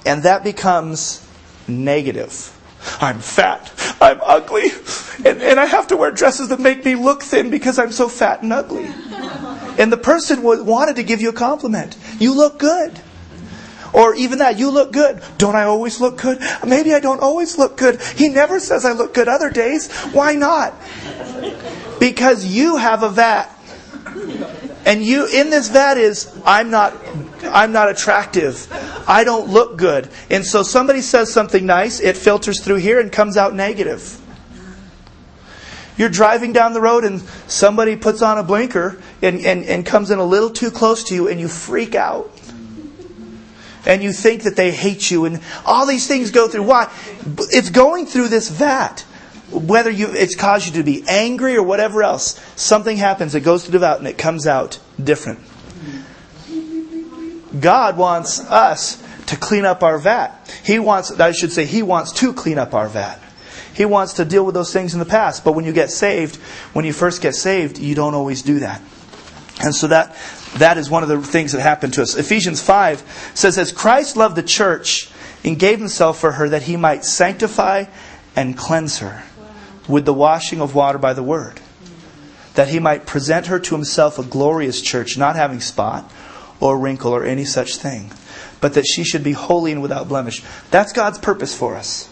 and 0.06 0.22
that 0.22 0.44
becomes 0.44 1.26
negative. 1.66 2.57
I'm 3.00 3.20
fat. 3.20 3.72
I'm 4.00 4.20
ugly. 4.22 4.70
And, 5.24 5.42
and 5.42 5.58
I 5.58 5.66
have 5.66 5.88
to 5.88 5.96
wear 5.96 6.10
dresses 6.10 6.48
that 6.48 6.60
make 6.60 6.84
me 6.84 6.94
look 6.94 7.22
thin 7.22 7.50
because 7.50 7.78
I'm 7.78 7.92
so 7.92 8.08
fat 8.08 8.42
and 8.42 8.52
ugly. 8.52 8.86
And 9.78 9.92
the 9.92 9.96
person 9.96 10.42
wanted 10.42 10.96
to 10.96 11.02
give 11.02 11.20
you 11.20 11.28
a 11.28 11.32
compliment. 11.32 11.96
You 12.18 12.34
look 12.36 12.58
good. 12.58 13.00
Or 13.92 14.14
even 14.14 14.38
that, 14.38 14.58
you 14.58 14.70
look 14.70 14.92
good. 14.92 15.22
Don't 15.38 15.56
I 15.56 15.64
always 15.64 16.00
look 16.00 16.20
good? 16.20 16.40
Maybe 16.66 16.94
I 16.94 17.00
don't 17.00 17.20
always 17.20 17.58
look 17.58 17.76
good. 17.76 18.00
He 18.00 18.28
never 18.28 18.60
says 18.60 18.84
I 18.84 18.92
look 18.92 19.14
good 19.14 19.28
other 19.28 19.50
days. 19.50 19.90
Why 20.12 20.34
not? 20.34 20.74
Because 21.98 22.44
you 22.44 22.76
have 22.76 23.02
a 23.02 23.08
vat. 23.08 23.57
And 24.88 25.04
you 25.04 25.26
in 25.26 25.50
this 25.50 25.68
vat 25.68 25.98
is 25.98 26.34
I'm 26.46 26.70
not 26.70 26.96
I'm 27.44 27.72
not 27.72 27.90
attractive. 27.90 28.66
I 29.06 29.22
don't 29.22 29.50
look 29.50 29.76
good. 29.76 30.08
And 30.30 30.46
so 30.46 30.62
somebody 30.62 31.02
says 31.02 31.30
something 31.30 31.66
nice, 31.66 32.00
it 32.00 32.16
filters 32.16 32.64
through 32.64 32.76
here 32.76 32.98
and 32.98 33.12
comes 33.12 33.36
out 33.36 33.54
negative. 33.54 34.18
You're 35.98 36.08
driving 36.08 36.54
down 36.54 36.72
the 36.72 36.80
road 36.80 37.04
and 37.04 37.20
somebody 37.48 37.96
puts 37.96 38.22
on 38.22 38.38
a 38.38 38.42
blinker 38.42 38.98
and, 39.20 39.44
and, 39.44 39.64
and 39.66 39.84
comes 39.84 40.10
in 40.10 40.20
a 40.20 40.24
little 40.24 40.48
too 40.48 40.70
close 40.70 41.04
to 41.04 41.14
you 41.14 41.28
and 41.28 41.38
you 41.38 41.48
freak 41.48 41.94
out. 41.94 42.30
And 43.84 44.02
you 44.02 44.12
think 44.12 44.44
that 44.44 44.56
they 44.56 44.70
hate 44.70 45.10
you 45.10 45.26
and 45.26 45.42
all 45.66 45.86
these 45.86 46.06
things 46.06 46.30
go 46.30 46.48
through. 46.48 46.62
Why? 46.62 46.90
It's 47.50 47.68
going 47.68 48.06
through 48.06 48.28
this 48.28 48.48
vat. 48.48 49.04
Whether 49.50 49.90
you, 49.90 50.08
it's 50.08 50.36
caused 50.36 50.66
you 50.66 50.72
to 50.74 50.82
be 50.82 51.04
angry 51.08 51.56
or 51.56 51.62
whatever 51.62 52.02
else, 52.02 52.38
something 52.56 52.96
happens, 52.96 53.34
it 53.34 53.40
goes 53.40 53.64
to 53.64 53.78
vat 53.78 53.98
and 53.98 54.06
it 54.06 54.18
comes 54.18 54.46
out 54.46 54.78
different. 55.02 55.40
God 57.58 57.96
wants 57.96 58.40
us 58.40 59.02
to 59.26 59.36
clean 59.36 59.64
up 59.64 59.82
our 59.82 59.98
vat. 59.98 60.54
He 60.64 60.78
wants, 60.78 61.18
I 61.18 61.32
should 61.32 61.52
say, 61.52 61.64
He 61.64 61.82
wants 61.82 62.12
to 62.12 62.32
clean 62.34 62.58
up 62.58 62.74
our 62.74 62.88
vat. 62.88 63.20
He 63.74 63.84
wants 63.84 64.14
to 64.14 64.24
deal 64.24 64.44
with 64.44 64.54
those 64.54 64.72
things 64.72 64.92
in 64.92 64.98
the 64.98 65.06
past. 65.06 65.44
But 65.44 65.52
when 65.52 65.64
you 65.64 65.72
get 65.72 65.90
saved, 65.90 66.36
when 66.72 66.84
you 66.84 66.92
first 66.92 67.22
get 67.22 67.34
saved, 67.34 67.78
you 67.78 67.94
don't 67.94 68.14
always 68.14 68.42
do 68.42 68.58
that. 68.60 68.82
And 69.60 69.74
so 69.74 69.86
that, 69.88 70.16
that 70.56 70.78
is 70.78 70.90
one 70.90 71.02
of 71.02 71.08
the 71.08 71.20
things 71.22 71.52
that 71.52 71.60
happened 71.60 71.94
to 71.94 72.02
us. 72.02 72.16
Ephesians 72.16 72.60
5 72.60 73.32
says, 73.34 73.56
As 73.56 73.72
Christ 73.72 74.16
loved 74.16 74.36
the 74.36 74.42
church 74.42 75.10
and 75.44 75.58
gave 75.58 75.78
himself 75.78 76.18
for 76.18 76.32
her 76.32 76.48
that 76.48 76.62
he 76.62 76.76
might 76.76 77.04
sanctify 77.04 77.84
and 78.36 78.56
cleanse 78.56 78.98
her 78.98 79.24
with 79.88 80.04
the 80.04 80.14
washing 80.14 80.60
of 80.60 80.74
water 80.74 80.98
by 80.98 81.14
the 81.14 81.22
word, 81.22 81.60
that 82.54 82.68
he 82.68 82.78
might 82.78 83.06
present 83.06 83.46
her 83.46 83.58
to 83.58 83.74
himself 83.74 84.18
a 84.18 84.22
glorious 84.22 84.80
church, 84.80 85.16
not 85.16 85.36
having 85.36 85.60
spot 85.60 86.10
or 86.60 86.78
wrinkle 86.78 87.14
or 87.14 87.24
any 87.24 87.44
such 87.44 87.76
thing, 87.76 88.10
but 88.60 88.74
that 88.74 88.86
she 88.86 89.04
should 89.04 89.24
be 89.24 89.32
holy 89.32 89.72
and 89.72 89.82
without 89.82 90.08
blemish. 90.08 90.42
That's 90.70 90.92
God's 90.92 91.18
purpose 91.18 91.56
for 91.56 91.76
us. 91.76 92.08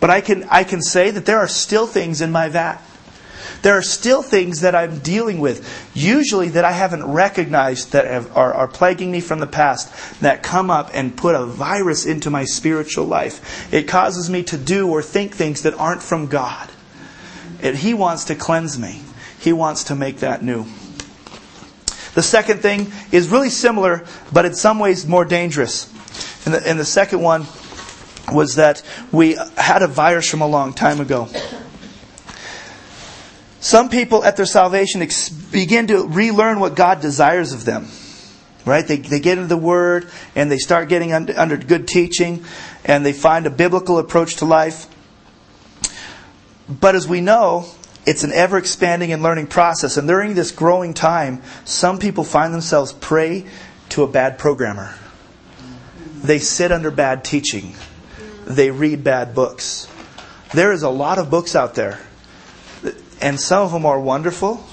But 0.00 0.10
I 0.10 0.20
can, 0.20 0.44
I 0.50 0.64
can 0.64 0.82
say 0.82 1.10
that 1.10 1.24
there 1.24 1.38
are 1.38 1.48
still 1.48 1.86
things 1.86 2.20
in 2.20 2.30
my 2.30 2.48
vat. 2.48 2.82
There 3.62 3.78
are 3.78 3.82
still 3.82 4.22
things 4.22 4.60
that 4.60 4.74
I'm 4.74 4.98
dealing 4.98 5.40
with, 5.40 5.66
usually 5.94 6.50
that 6.50 6.66
I 6.66 6.72
haven't 6.72 7.04
recognized 7.04 7.92
that 7.92 8.04
have, 8.04 8.36
are, 8.36 8.52
are 8.52 8.68
plaguing 8.68 9.10
me 9.10 9.20
from 9.20 9.38
the 9.38 9.46
past, 9.46 10.20
that 10.20 10.42
come 10.42 10.70
up 10.70 10.90
and 10.92 11.16
put 11.16 11.34
a 11.34 11.46
virus 11.46 12.04
into 12.04 12.28
my 12.28 12.44
spiritual 12.44 13.06
life. 13.06 13.72
It 13.72 13.88
causes 13.88 14.28
me 14.28 14.42
to 14.44 14.58
do 14.58 14.90
or 14.90 15.00
think 15.00 15.34
things 15.34 15.62
that 15.62 15.72
aren't 15.74 16.02
from 16.02 16.26
God. 16.26 16.68
He 17.72 17.94
wants 17.94 18.24
to 18.24 18.34
cleanse 18.34 18.78
me, 18.78 19.00
He 19.40 19.52
wants 19.52 19.84
to 19.84 19.94
make 19.94 20.18
that 20.18 20.42
new. 20.42 20.66
The 22.14 22.22
second 22.22 22.58
thing 22.58 22.92
is 23.10 23.28
really 23.28 23.50
similar, 23.50 24.04
but 24.32 24.44
in 24.44 24.54
some 24.54 24.78
ways 24.78 25.06
more 25.06 25.24
dangerous. 25.24 25.90
And 26.44 26.54
the, 26.54 26.68
and 26.68 26.78
the 26.78 26.84
second 26.84 27.20
one 27.20 27.46
was 28.32 28.54
that 28.54 28.82
we 29.12 29.36
had 29.56 29.82
a 29.82 29.88
virus 29.88 30.28
from 30.30 30.40
a 30.40 30.46
long 30.46 30.72
time 30.72 31.00
ago. 31.00 31.28
Some 33.60 33.88
people 33.88 34.24
at 34.24 34.36
their 34.36 34.46
salvation 34.46 35.02
ex- 35.02 35.28
begin 35.30 35.86
to 35.88 36.06
relearn 36.06 36.60
what 36.60 36.76
God 36.76 37.00
desires 37.00 37.52
of 37.52 37.64
them. 37.64 37.88
Right? 38.64 38.86
They, 38.86 38.98
they 38.98 39.20
get 39.20 39.36
into 39.38 39.48
the 39.48 39.56
Word 39.56 40.08
and 40.34 40.50
they 40.50 40.58
start 40.58 40.88
getting 40.88 41.12
under, 41.12 41.38
under 41.38 41.56
good 41.56 41.88
teaching 41.88 42.44
and 42.84 43.04
they 43.04 43.12
find 43.12 43.46
a 43.46 43.50
biblical 43.50 43.98
approach 43.98 44.36
to 44.36 44.44
life. 44.44 44.86
But 46.68 46.94
as 46.94 47.06
we 47.06 47.20
know, 47.20 47.66
it's 48.06 48.24
an 48.24 48.32
ever 48.32 48.58
expanding 48.58 49.12
and 49.12 49.22
learning 49.22 49.48
process. 49.48 49.96
And 49.96 50.08
during 50.08 50.34
this 50.34 50.50
growing 50.50 50.94
time, 50.94 51.42
some 51.64 51.98
people 51.98 52.24
find 52.24 52.52
themselves 52.52 52.92
prey 52.92 53.46
to 53.90 54.02
a 54.02 54.06
bad 54.06 54.38
programmer. 54.38 54.94
They 56.22 56.38
sit 56.38 56.72
under 56.72 56.90
bad 56.90 57.24
teaching 57.24 57.74
they 58.46 58.70
read 58.70 59.04
bad 59.04 59.34
books. 59.34 59.88
There 60.52 60.72
is 60.72 60.82
a 60.82 60.90
lot 60.90 61.18
of 61.18 61.30
books 61.30 61.56
out 61.56 61.74
there, 61.74 62.00
and 63.20 63.40
some 63.40 63.62
of 63.62 63.72
them 63.72 63.86
are 63.86 63.98
wonderful, 63.98 64.64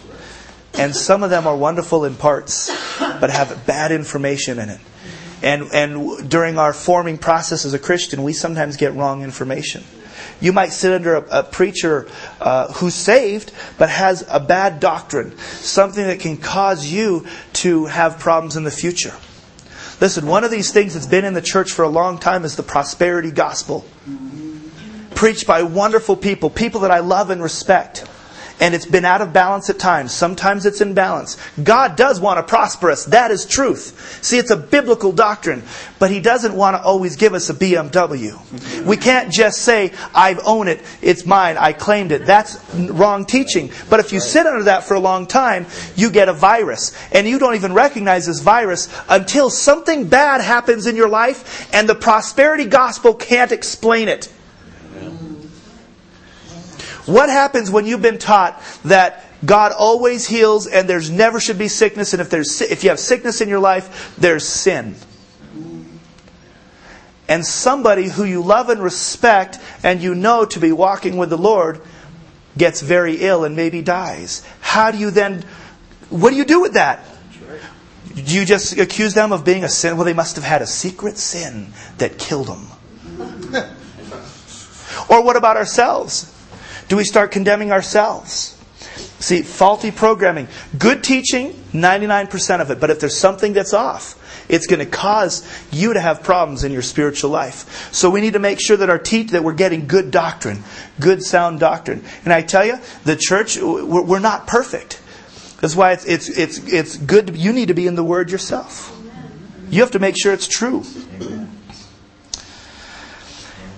and 0.73 0.95
some 0.95 1.23
of 1.23 1.29
them 1.29 1.47
are 1.47 1.55
wonderful 1.55 2.05
in 2.05 2.15
parts, 2.15 2.69
but 2.99 3.29
have 3.29 3.65
bad 3.65 3.91
information 3.91 4.59
in 4.59 4.69
it. 4.69 4.79
And, 5.43 5.63
and 5.73 6.29
during 6.29 6.59
our 6.59 6.71
forming 6.71 7.17
process 7.17 7.65
as 7.65 7.73
a 7.73 7.79
Christian, 7.79 8.21
we 8.21 8.33
sometimes 8.33 8.77
get 8.77 8.93
wrong 8.93 9.23
information. 9.23 9.83
You 10.41 10.51
might 10.51 10.73
sit 10.73 10.91
under 10.91 11.15
a, 11.15 11.39
a 11.39 11.43
preacher 11.43 12.09
uh, 12.39 12.73
who's 12.73 12.95
saved 12.95 13.53
but 13.77 13.89
has 13.89 14.25
a 14.29 14.39
bad 14.39 14.79
doctrine, 14.79 15.37
something 15.37 16.05
that 16.05 16.19
can 16.19 16.37
cause 16.37 16.85
you 16.85 17.27
to 17.53 17.85
have 17.85 18.19
problems 18.19 18.57
in 18.57 18.63
the 18.63 18.71
future. 18.71 19.13
Listen, 20.01 20.25
one 20.25 20.43
of 20.43 20.49
these 20.49 20.71
things 20.71 20.95
that's 20.95 21.05
been 21.05 21.25
in 21.25 21.35
the 21.35 21.41
church 21.41 21.71
for 21.71 21.83
a 21.83 21.89
long 21.89 22.17
time 22.17 22.43
is 22.43 22.55
the 22.55 22.63
prosperity 22.63 23.29
gospel. 23.29 23.85
Preached 25.13 25.45
by 25.45 25.61
wonderful 25.61 26.15
people, 26.15 26.49
people 26.49 26.81
that 26.81 26.91
I 26.91 26.99
love 26.99 27.29
and 27.29 27.41
respect 27.43 28.07
and 28.61 28.75
it's 28.75 28.85
been 28.85 29.03
out 29.03 29.21
of 29.21 29.33
balance 29.33 29.69
at 29.71 29.79
times. 29.79 30.13
Sometimes 30.13 30.67
it's 30.67 30.81
in 30.81 30.93
balance. 30.93 31.35
God 31.61 31.97
does 31.97 32.21
want 32.21 32.37
to 32.37 32.43
prosper 32.43 32.91
us. 32.91 33.05
That 33.05 33.31
is 33.31 33.45
truth. 33.45 34.19
See, 34.23 34.37
it's 34.37 34.51
a 34.51 34.55
biblical 34.55 35.11
doctrine, 35.11 35.63
but 35.97 36.11
He 36.11 36.21
doesn't 36.21 36.55
want 36.55 36.75
to 36.75 36.81
always 36.81 37.15
give 37.15 37.33
us 37.33 37.49
a 37.49 37.55
BMW. 37.55 38.85
We 38.85 38.97
can't 38.97 39.33
just 39.33 39.63
say, 39.63 39.91
I 40.13 40.35
own 40.45 40.67
it, 40.67 40.81
it's 41.01 41.25
mine, 41.25 41.57
I 41.57 41.73
claimed 41.73 42.11
it. 42.11 42.27
That's 42.27 42.63
wrong 42.75 43.25
teaching. 43.25 43.71
But 43.89 43.99
if 43.99 44.13
you 44.13 44.19
sit 44.19 44.45
under 44.45 44.63
that 44.63 44.83
for 44.83 44.93
a 44.93 44.99
long 44.99 45.25
time, 45.25 45.65
you 45.95 46.11
get 46.11 46.29
a 46.29 46.33
virus. 46.33 46.95
And 47.11 47.27
you 47.27 47.39
don't 47.39 47.55
even 47.55 47.73
recognize 47.73 48.27
this 48.27 48.41
virus 48.41 48.87
until 49.09 49.49
something 49.49 50.07
bad 50.07 50.41
happens 50.41 50.85
in 50.85 50.95
your 50.95 51.09
life 51.09 51.67
and 51.73 51.89
the 51.89 51.95
prosperity 51.95 52.65
gospel 52.65 53.15
can't 53.15 53.51
explain 53.51 54.07
it. 54.07 54.31
What 57.05 57.29
happens 57.29 57.71
when 57.71 57.85
you've 57.85 58.01
been 58.01 58.17
taught 58.17 58.61
that 58.85 59.25
God 59.45 59.71
always 59.71 60.27
heals 60.27 60.67
and 60.67 60.87
there's 60.87 61.09
never 61.09 61.39
should 61.39 61.57
be 61.57 61.67
sickness 61.67 62.13
and 62.13 62.21
if 62.21 62.29
there's 62.29 62.61
if 62.61 62.83
you 62.83 62.89
have 62.89 62.99
sickness 62.99 63.41
in 63.41 63.49
your 63.49 63.59
life, 63.59 64.15
there's 64.17 64.47
sin. 64.47 64.95
And 67.27 67.45
somebody 67.45 68.09
who 68.09 68.23
you 68.25 68.41
love 68.43 68.69
and 68.69 68.83
respect 68.83 69.57
and 69.83 70.01
you 70.01 70.13
know 70.13 70.45
to 70.45 70.59
be 70.59 70.71
walking 70.71 71.17
with 71.17 71.29
the 71.29 71.37
Lord 71.37 71.81
gets 72.57 72.81
very 72.81 73.15
ill 73.21 73.45
and 73.45 73.55
maybe 73.55 73.81
dies. 73.81 74.45
How 74.59 74.91
do 74.91 74.97
you 74.97 75.11
then 75.11 75.43
what 76.09 76.31
do 76.31 76.35
you 76.35 76.45
do 76.45 76.61
with 76.61 76.73
that? 76.73 77.05
Do 78.13 78.35
you 78.35 78.45
just 78.45 78.77
accuse 78.77 79.13
them 79.13 79.31
of 79.31 79.45
being 79.45 79.63
a 79.63 79.69
sin? 79.69 79.95
Well, 79.95 80.05
they 80.05 80.13
must 80.13 80.35
have 80.35 80.43
had 80.43 80.61
a 80.61 80.67
secret 80.67 81.17
sin 81.17 81.71
that 81.97 82.19
killed 82.19 82.47
them. 82.47 82.67
or 85.09 85.23
what 85.23 85.37
about 85.37 85.55
ourselves? 85.55 86.30
Do 86.91 86.97
we 86.97 87.05
start 87.05 87.31
condemning 87.31 87.71
ourselves? 87.71 88.61
See, 89.21 89.43
faulty 89.43 89.91
programming. 89.91 90.49
Good 90.77 91.05
teaching, 91.05 91.53
99% 91.71 92.59
of 92.59 92.69
it. 92.69 92.81
But 92.81 92.89
if 92.89 92.99
there's 92.99 93.15
something 93.15 93.53
that's 93.53 93.73
off, 93.73 94.17
it's 94.49 94.67
going 94.67 94.81
to 94.81 94.85
cause 94.85 95.47
you 95.71 95.93
to 95.93 96.01
have 96.01 96.21
problems 96.21 96.65
in 96.65 96.73
your 96.73 96.81
spiritual 96.81 97.29
life. 97.29 97.93
So 97.93 98.09
we 98.09 98.19
need 98.19 98.33
to 98.33 98.39
make 98.39 98.59
sure 98.59 98.75
that 98.75 98.89
our 98.89 98.97
teach 98.99 99.31
that 99.31 99.41
we're 99.41 99.53
getting 99.53 99.87
good 99.87 100.11
doctrine, 100.11 100.65
good 100.99 101.23
sound 101.23 101.61
doctrine. 101.61 102.03
And 102.25 102.33
I 102.33 102.41
tell 102.41 102.65
you, 102.65 102.77
the 103.05 103.15
church, 103.15 103.57
we're 103.57 104.19
not 104.19 104.45
perfect. 104.45 105.01
That's 105.61 105.77
why 105.77 105.93
it's, 105.93 106.03
it's, 106.03 106.27
it's, 106.27 106.57
it's 106.57 106.97
good. 106.97 107.37
You 107.37 107.53
need 107.53 107.69
to 107.69 107.73
be 107.73 107.87
in 107.87 107.95
the 107.95 108.03
Word 108.03 108.29
yourself. 108.29 108.93
You 109.69 109.79
have 109.79 109.91
to 109.91 109.99
make 109.99 110.17
sure 110.21 110.33
it's 110.33 110.45
true 110.45 110.83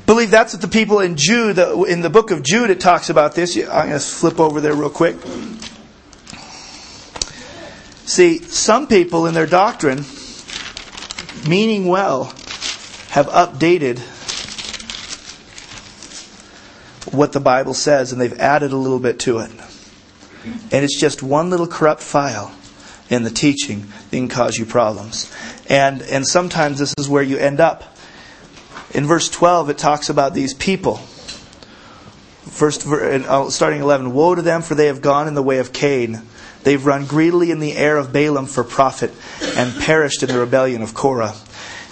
believe 0.06 0.32
that's 0.32 0.54
what 0.54 0.62
the 0.62 0.68
people 0.68 1.00
in 1.00 1.16
Jude, 1.16 1.58
in 1.58 2.02
the 2.02 2.10
book 2.10 2.32
of 2.32 2.44
Jude, 2.44 2.70
it 2.70 2.80
talks 2.80 3.10
about 3.10 3.36
this. 3.36 3.56
I'm 3.58 3.90
going 3.90 3.92
to 3.92 4.00
flip 4.00 4.40
over 4.40 4.62
there 4.62 4.74
real 4.74 4.90
quick. 4.90 5.16
See, 8.06 8.40
some 8.40 8.88
people 8.88 9.26
in 9.28 9.34
their 9.34 9.48
doctrine, 9.48 10.06
meaning 11.48 11.88
well, 11.88 12.26
have 13.10 13.28
updated 13.28 14.00
what 17.14 17.32
the 17.32 17.40
Bible 17.40 17.74
says 17.74 18.12
and 18.12 18.20
they've 18.20 18.40
added 18.40 18.72
a 18.72 18.78
little 18.78 19.00
bit 19.00 19.20
to 19.20 19.40
it. 19.40 19.52
And 20.44 20.84
it's 20.84 21.00
just 21.00 21.24
one 21.24 21.50
little 21.50 21.68
corrupt 21.68 22.02
file 22.02 22.54
in 23.10 23.24
the 23.24 23.30
teaching 23.30 23.82
that 23.82 24.18
can 24.18 24.28
cause 24.28 24.58
you 24.58 24.66
problems. 24.66 25.34
And, 25.70 26.02
and 26.02 26.28
sometimes 26.28 26.80
this 26.80 26.94
is 26.98 27.08
where 27.08 27.24
you 27.24 27.38
end 27.38 27.60
up 27.60 27.93
in 28.94 29.06
verse 29.06 29.30
12, 29.30 29.70
it 29.70 29.78
talks 29.78 30.10
about 30.10 30.34
these 30.34 30.54
people. 30.54 30.98
First, 32.46 32.86
uh, 32.86 33.50
starting 33.50 33.82
11, 33.82 34.14
Woe 34.14 34.36
to 34.36 34.42
them, 34.42 34.62
for 34.62 34.76
they 34.76 34.88
have 34.88 35.02
gone 35.02 35.28
in 35.28 35.34
the 35.34 35.42
way 35.42 35.58
of 35.58 35.74
Cain. 35.74 36.22
They've 36.64 36.86
run 36.86 37.06
greedily 37.06 37.52
in 37.52 37.60
the 37.60 37.74
air 37.74 37.98
of 37.98 38.14
Balaam 38.14 38.46
for 38.46 38.64
profit, 38.64 39.12
and 39.58 39.74
perished 39.82 40.24
in 40.24 40.30
the 40.30 40.40
rebellion 40.40 40.82
of 40.82 40.94
Korah. 40.94 41.34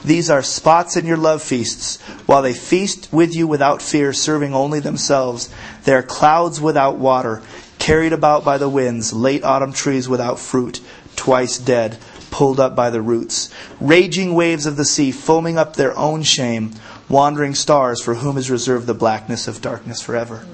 These 0.03 0.29
are 0.29 0.41
spots 0.41 0.95
in 0.95 1.05
your 1.05 1.17
love 1.17 1.43
feasts, 1.43 2.01
while 2.25 2.41
they 2.41 2.53
feast 2.53 3.09
with 3.11 3.35
you 3.35 3.47
without 3.47 3.81
fear, 3.81 4.13
serving 4.13 4.53
only 4.53 4.79
themselves. 4.79 5.49
They 5.83 5.93
are 5.93 6.03
clouds 6.03 6.59
without 6.59 6.97
water, 6.97 7.41
carried 7.77 8.13
about 8.13 8.43
by 8.43 8.57
the 8.57 8.69
winds, 8.69 9.13
late 9.13 9.43
autumn 9.43 9.73
trees 9.73 10.09
without 10.09 10.39
fruit, 10.39 10.81
twice 11.15 11.57
dead, 11.57 11.97
pulled 12.31 12.59
up 12.59 12.75
by 12.75 12.89
the 12.89 13.01
roots. 13.01 13.53
Raging 13.79 14.33
waves 14.33 14.65
of 14.65 14.77
the 14.77 14.85
sea, 14.85 15.11
foaming 15.11 15.59
up 15.59 15.75
their 15.75 15.95
own 15.95 16.23
shame 16.23 16.71
wandering 17.09 17.53
stars 17.53 18.01
for 18.01 18.15
whom 18.15 18.37
is 18.37 18.49
reserved 18.49 18.87
the 18.87 18.93
blackness 18.93 19.47
of 19.47 19.61
darkness 19.61 20.01
forever. 20.01 20.45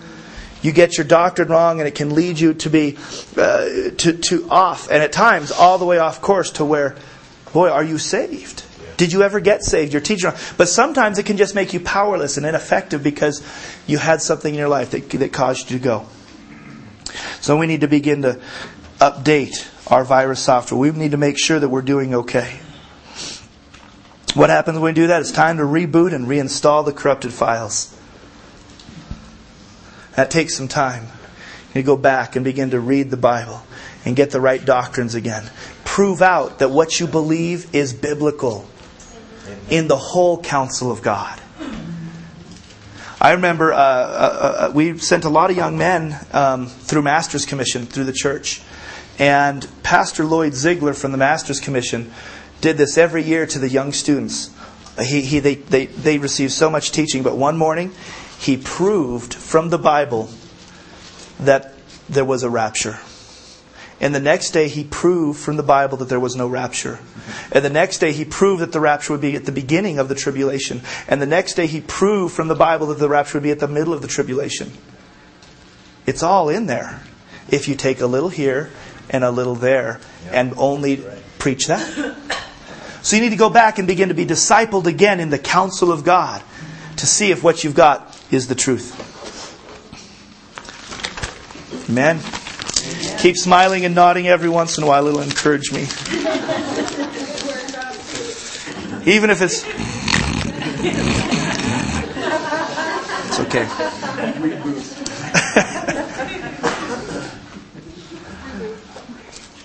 You 0.61 0.71
get 0.71 0.97
your 0.97 1.05
doctrine 1.05 1.49
wrong, 1.49 1.79
and 1.79 1.87
it 1.87 1.93
can 1.95 2.15
lead 2.15 2.39
you 2.39 2.55
to 2.55 2.69
be 2.69 2.97
uh, 3.37 3.91
to, 3.97 4.17
to 4.17 4.49
off, 4.49 4.89
and 4.89 5.03
at 5.03 5.11
times 5.11 5.51
all 5.51 5.77
the 5.77 5.85
way 5.85 5.99
off 5.99 6.19
course 6.19 6.51
to 6.53 6.65
where, 6.65 6.95
boy, 7.53 7.69
are 7.69 7.83
you 7.83 7.99
saved? 7.99 8.63
Did 8.97 9.13
you 9.13 9.21
ever 9.21 9.39
get 9.39 9.63
saved? 9.63 9.93
Your 9.93 10.01
teacher, 10.01 10.33
but 10.57 10.67
sometimes 10.67 11.19
it 11.19 11.27
can 11.27 11.37
just 11.37 11.53
make 11.53 11.73
you 11.73 11.79
powerless 11.79 12.37
and 12.37 12.45
ineffective 12.45 13.03
because 13.03 13.43
you 13.85 13.99
had 13.99 14.23
something 14.23 14.51
in 14.51 14.59
your 14.59 14.67
life 14.67 14.89
that, 14.91 15.07
that 15.11 15.31
caused 15.31 15.69
you 15.69 15.77
to 15.77 15.83
go. 15.83 16.07
So 17.39 17.55
we 17.55 17.67
need 17.67 17.81
to 17.81 17.87
begin 17.87 18.23
to 18.23 18.41
update 18.99 19.67
our 19.89 20.03
virus 20.03 20.39
software. 20.39 20.79
We 20.79 20.91
need 20.91 21.11
to 21.11 21.17
make 21.17 21.37
sure 21.37 21.59
that 21.59 21.69
we're 21.69 21.81
doing 21.81 22.13
okay. 22.13 22.59
What 24.33 24.49
happens 24.49 24.77
when 24.77 24.93
we 24.93 25.01
do 25.01 25.07
that? 25.07 25.21
It's 25.21 25.31
time 25.31 25.57
to 25.57 25.63
reboot 25.63 26.13
and 26.13 26.27
reinstall 26.27 26.85
the 26.85 26.93
corrupted 26.93 27.33
files. 27.33 27.97
That 30.15 30.29
takes 30.29 30.55
some 30.55 30.67
time. 30.67 31.07
You 31.73 31.83
go 31.83 31.97
back 31.97 32.35
and 32.35 32.43
begin 32.43 32.71
to 32.71 32.79
read 32.79 33.09
the 33.11 33.17
Bible 33.17 33.61
and 34.05 34.15
get 34.15 34.31
the 34.31 34.41
right 34.41 34.63
doctrines 34.63 35.15
again. 35.15 35.49
Prove 35.85 36.21
out 36.21 36.59
that 36.59 36.71
what 36.71 36.99
you 36.99 37.07
believe 37.07 37.73
is 37.75 37.93
biblical 37.93 38.67
in 39.69 39.87
the 39.87 39.97
whole 39.97 40.41
counsel 40.41 40.91
of 40.91 41.01
God. 41.01 41.41
I 43.19 43.31
remember 43.31 43.73
uh, 43.73 43.77
uh, 43.77 43.79
uh, 43.79 44.71
we 44.73 44.99
sent 44.99 45.25
a 45.25 45.29
lot 45.29 45.49
of 45.49 45.57
young 45.57 45.77
men 45.77 46.15
um, 46.31 46.67
through 46.67 47.01
Master's 47.01 47.45
Commission 47.45 47.85
through 47.85 48.03
the 48.03 48.13
church. 48.13 48.61
And 49.19 49.67
Pastor 49.83 50.23
Lloyd 50.25 50.53
Ziegler 50.53 50.93
from 50.93 51.11
the 51.11 51.17
Master's 51.17 51.59
Commission 51.59 52.11
did 52.61 52.77
this 52.77 52.97
every 52.97 53.23
year 53.23 53.45
to 53.47 53.59
the 53.59 53.69
young 53.69 53.91
students. 53.91 54.51
He, 55.01 55.21
he, 55.21 55.39
they, 55.39 55.55
they, 55.55 55.85
they 55.87 56.17
received 56.17 56.51
so 56.51 56.69
much 56.69 56.91
teaching, 56.91 57.23
but 57.23 57.35
one 57.35 57.57
morning 57.57 57.91
he 58.39 58.57
proved 58.57 59.33
from 59.33 59.69
the 59.69 59.77
Bible 59.77 60.29
that 61.39 61.73
there 62.09 62.25
was 62.25 62.43
a 62.43 62.49
rapture. 62.49 62.99
And 63.99 64.13
the 64.13 64.19
next 64.19 64.51
day 64.51 64.67
he 64.67 64.83
proved 64.83 65.39
from 65.39 65.57
the 65.57 65.63
Bible 65.63 65.97
that 65.97 66.09
there 66.09 66.19
was 66.19 66.35
no 66.35 66.47
rapture. 66.47 66.99
And 67.51 67.65
the 67.65 67.69
next 67.69 67.97
day 67.97 68.11
he 68.11 68.25
proved 68.25 68.61
that 68.61 68.71
the 68.71 68.79
rapture 68.79 69.13
would 69.13 69.21
be 69.21 69.35
at 69.35 69.45
the 69.45 69.51
beginning 69.51 69.97
of 69.97 70.07
the 70.07 70.15
tribulation. 70.15 70.81
And 71.07 71.19
the 71.19 71.25
next 71.25 71.55
day 71.55 71.65
he 71.65 71.81
proved 71.81 72.35
from 72.35 72.47
the 72.47 72.55
Bible 72.55 72.87
that 72.87 72.99
the 72.99 73.09
rapture 73.09 73.39
would 73.39 73.43
be 73.43 73.51
at 73.51 73.59
the 73.59 73.67
middle 73.67 73.93
of 73.93 74.03
the 74.03 74.07
tribulation. 74.07 74.71
It's 76.05 76.21
all 76.21 76.49
in 76.49 76.67
there. 76.67 77.01
If 77.49 77.67
you 77.67 77.75
take 77.75 77.99
a 77.99 78.07
little 78.07 78.29
here 78.29 78.69
and 79.09 79.23
a 79.23 79.31
little 79.31 79.55
there 79.55 79.99
and 80.31 80.53
only 80.57 81.03
preach 81.39 81.67
that. 81.67 82.15
So 83.01 83.15
you 83.15 83.21
need 83.21 83.29
to 83.29 83.37
go 83.37 83.49
back 83.49 83.79
and 83.79 83.87
begin 83.87 84.09
to 84.09 84.15
be 84.15 84.25
discipled 84.25 84.85
again 84.85 85.19
in 85.19 85.29
the 85.29 85.39
counsel 85.39 85.91
of 85.91 86.03
God 86.03 86.41
to 86.97 87.05
see 87.05 87.31
if 87.31 87.43
what 87.43 87.63
you've 87.63 87.75
got 87.75 88.19
is 88.31 88.47
the 88.47 88.55
truth. 88.55 89.03
Amen. 91.89 92.19
Keep 93.19 93.37
smiling 93.37 93.85
and 93.85 93.95
nodding 93.95 94.27
every 94.27 94.49
once 94.49 94.77
in 94.77 94.83
a 94.83 94.87
while. 94.87 95.07
It'll 95.07 95.21
encourage 95.21 95.71
me. 95.71 95.83
Even 99.09 99.29
if 99.29 99.41
it's. 99.41 99.63
It's 103.29 103.39
okay. 103.39 103.67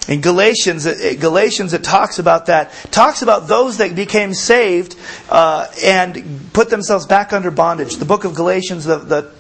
In 0.09 0.21
Galatians, 0.21 0.85
Galatians, 1.21 1.73
it 1.73 1.85
talks 1.85 2.19
about 2.19 2.47
that. 2.47 2.73
Talks 2.91 3.23
about 3.23 3.47
those 3.47 3.79
that 3.79 3.95
became 3.95 4.35
saved 4.35 4.97
uh, 5.31 5.69
and 5.83 6.51
put 6.53 6.71
themselves 6.71 7.07
back 7.07 7.33
under 7.33 7.51
bondage. 7.51 7.97
The 7.97 8.05
book 8.05 8.25
of 8.25 8.35
Galatians, 8.35 8.85
the, 8.85 8.99
the, 8.99 9.31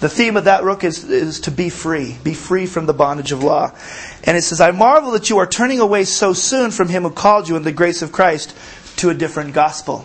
the 0.00 0.08
theme 0.10 0.36
of 0.36 0.44
that 0.44 0.62
book 0.62 0.84
is, 0.84 1.08
is 1.08 1.40
to 1.40 1.50
be 1.50 1.70
free, 1.70 2.16
be 2.22 2.34
free 2.34 2.66
from 2.66 2.84
the 2.84 2.92
bondage 2.92 3.32
of 3.32 3.42
law. 3.42 3.72
And 4.24 4.36
it 4.36 4.42
says, 4.42 4.60
I 4.60 4.70
marvel 4.70 5.12
that 5.12 5.30
you 5.30 5.38
are 5.38 5.46
turning 5.46 5.80
away 5.80 6.04
so 6.04 6.34
soon 6.34 6.70
from 6.70 6.88
him 6.88 7.04
who 7.04 7.10
called 7.10 7.48
you 7.48 7.56
in 7.56 7.62
the 7.62 7.72
grace 7.72 8.02
of 8.02 8.12
Christ 8.12 8.54
to 8.98 9.08
a 9.08 9.14
different 9.14 9.54
gospel. 9.54 10.04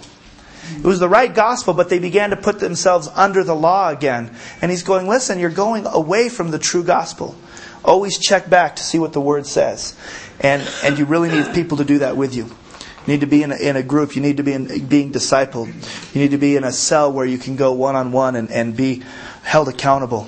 It 0.77 0.85
was 0.85 0.99
the 0.99 1.09
right 1.09 1.33
gospel, 1.33 1.73
but 1.73 1.89
they 1.89 1.99
began 1.99 2.29
to 2.29 2.37
put 2.37 2.59
themselves 2.59 3.09
under 3.13 3.43
the 3.43 3.55
law 3.55 3.89
again. 3.89 4.33
And 4.61 4.71
he's 4.71 4.83
going, 4.83 5.07
listen, 5.07 5.39
you're 5.39 5.49
going 5.49 5.85
away 5.85 6.29
from 6.29 6.51
the 6.51 6.59
true 6.59 6.83
gospel. 6.83 7.35
Always 7.83 8.17
check 8.17 8.49
back 8.49 8.75
to 8.77 8.83
see 8.83 8.99
what 8.99 9.13
the 9.13 9.21
Word 9.21 9.45
says. 9.45 9.95
And, 10.39 10.67
and 10.83 10.97
you 10.97 11.05
really 11.05 11.29
need 11.29 11.53
people 11.53 11.77
to 11.77 11.85
do 11.85 11.99
that 11.99 12.17
with 12.17 12.35
you. 12.35 12.45
You 12.45 13.13
need 13.13 13.21
to 13.21 13.27
be 13.27 13.43
in 13.43 13.51
a, 13.51 13.55
in 13.55 13.75
a 13.75 13.83
group. 13.83 14.15
You 14.15 14.21
need 14.21 14.37
to 14.37 14.43
be 14.43 14.53
in, 14.53 14.87
being 14.87 15.11
discipled. 15.11 15.67
You 16.13 16.21
need 16.21 16.31
to 16.31 16.37
be 16.37 16.55
in 16.55 16.63
a 16.63 16.71
cell 16.71 17.11
where 17.11 17.25
you 17.25 17.37
can 17.37 17.55
go 17.55 17.71
one 17.71 17.95
on 17.95 18.11
one 18.11 18.35
and 18.35 18.75
be 18.75 19.03
held 19.43 19.67
accountable. 19.67 20.27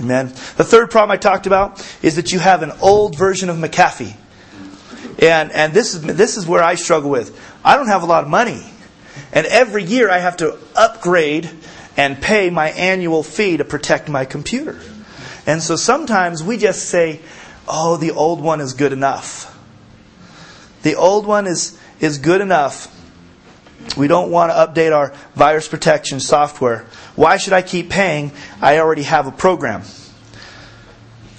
Amen. 0.00 0.28
The 0.28 0.64
third 0.64 0.90
problem 0.90 1.10
I 1.10 1.18
talked 1.18 1.46
about 1.46 1.86
is 2.02 2.16
that 2.16 2.32
you 2.32 2.38
have 2.38 2.62
an 2.62 2.72
old 2.80 3.16
version 3.16 3.50
of 3.50 3.56
McAfee. 3.56 4.16
And, 5.20 5.52
and 5.52 5.74
this, 5.74 5.94
is, 5.94 6.02
this 6.02 6.38
is 6.38 6.46
where 6.46 6.62
I 6.62 6.76
struggle 6.76 7.10
with. 7.10 7.38
I 7.62 7.76
don't 7.76 7.88
have 7.88 8.02
a 8.02 8.06
lot 8.06 8.24
of 8.24 8.30
money. 8.30 8.64
And 9.32 9.46
every 9.46 9.84
year 9.84 10.10
I 10.10 10.18
have 10.18 10.38
to 10.38 10.58
upgrade 10.74 11.50
and 11.96 12.20
pay 12.20 12.48
my 12.48 12.70
annual 12.70 13.22
fee 13.22 13.58
to 13.58 13.64
protect 13.64 14.08
my 14.08 14.24
computer. 14.24 14.80
And 15.50 15.60
so 15.60 15.74
sometimes 15.74 16.44
we 16.44 16.58
just 16.58 16.84
say, 16.90 17.18
oh, 17.66 17.96
the 17.96 18.12
old 18.12 18.40
one 18.40 18.60
is 18.60 18.74
good 18.74 18.92
enough. 18.92 19.48
The 20.84 20.94
old 20.94 21.26
one 21.26 21.48
is, 21.48 21.76
is 21.98 22.18
good 22.18 22.40
enough. 22.40 22.86
We 23.96 24.06
don't 24.06 24.30
want 24.30 24.52
to 24.52 24.54
update 24.54 24.96
our 24.96 25.12
virus 25.34 25.66
protection 25.66 26.20
software. 26.20 26.86
Why 27.16 27.36
should 27.36 27.52
I 27.52 27.62
keep 27.62 27.90
paying? 27.90 28.30
I 28.60 28.78
already 28.78 29.02
have 29.02 29.26
a 29.26 29.32
program. 29.32 29.82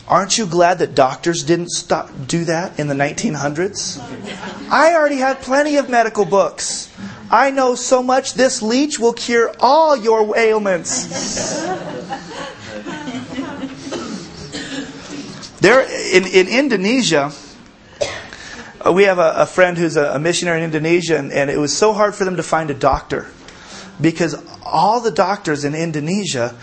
Aren't 0.09 0.37
you 0.37 0.45
glad 0.45 0.79
that 0.79 0.93
doctors 0.93 1.45
didn't 1.45 1.69
stop, 1.69 2.09
do 2.27 2.43
that 2.43 2.77
in 2.81 2.89
the 2.89 2.95
1900s? 2.95 3.97
I 4.69 4.93
already 4.93 5.19
had 5.19 5.39
plenty 5.39 5.77
of 5.77 5.89
medical 5.89 6.25
books. 6.25 6.93
I 7.31 7.51
know 7.51 7.75
so 7.75 8.03
much 8.03 8.33
this 8.33 8.61
leech 8.61 8.99
will 8.99 9.13
cure 9.13 9.55
all 9.61 9.95
your 9.95 10.37
ailments. 10.37 11.61
There, 15.61 15.81
in, 16.13 16.25
in 16.25 16.47
Indonesia, 16.47 17.31
uh, 18.85 18.91
we 18.91 19.03
have 19.03 19.19
a, 19.19 19.33
a 19.37 19.45
friend 19.45 19.77
who's 19.77 19.95
a, 19.95 20.15
a, 20.15 20.19
missionary 20.19 20.59
in 20.59 20.65
Indonesia, 20.65 21.17
and, 21.17 21.31
and 21.31 21.49
it 21.49 21.57
was 21.57 21.75
so 21.75 21.93
hard 21.93 22.15
for 22.15 22.25
them 22.25 22.35
to 22.35 22.43
find 22.43 22.69
a 22.69 22.73
doctor 22.73 23.27
because 24.01 24.35
all 24.65 25.01
the 25.01 25.11
doctors 25.11 25.63
in 25.63 25.75
Indonesia 25.75 26.55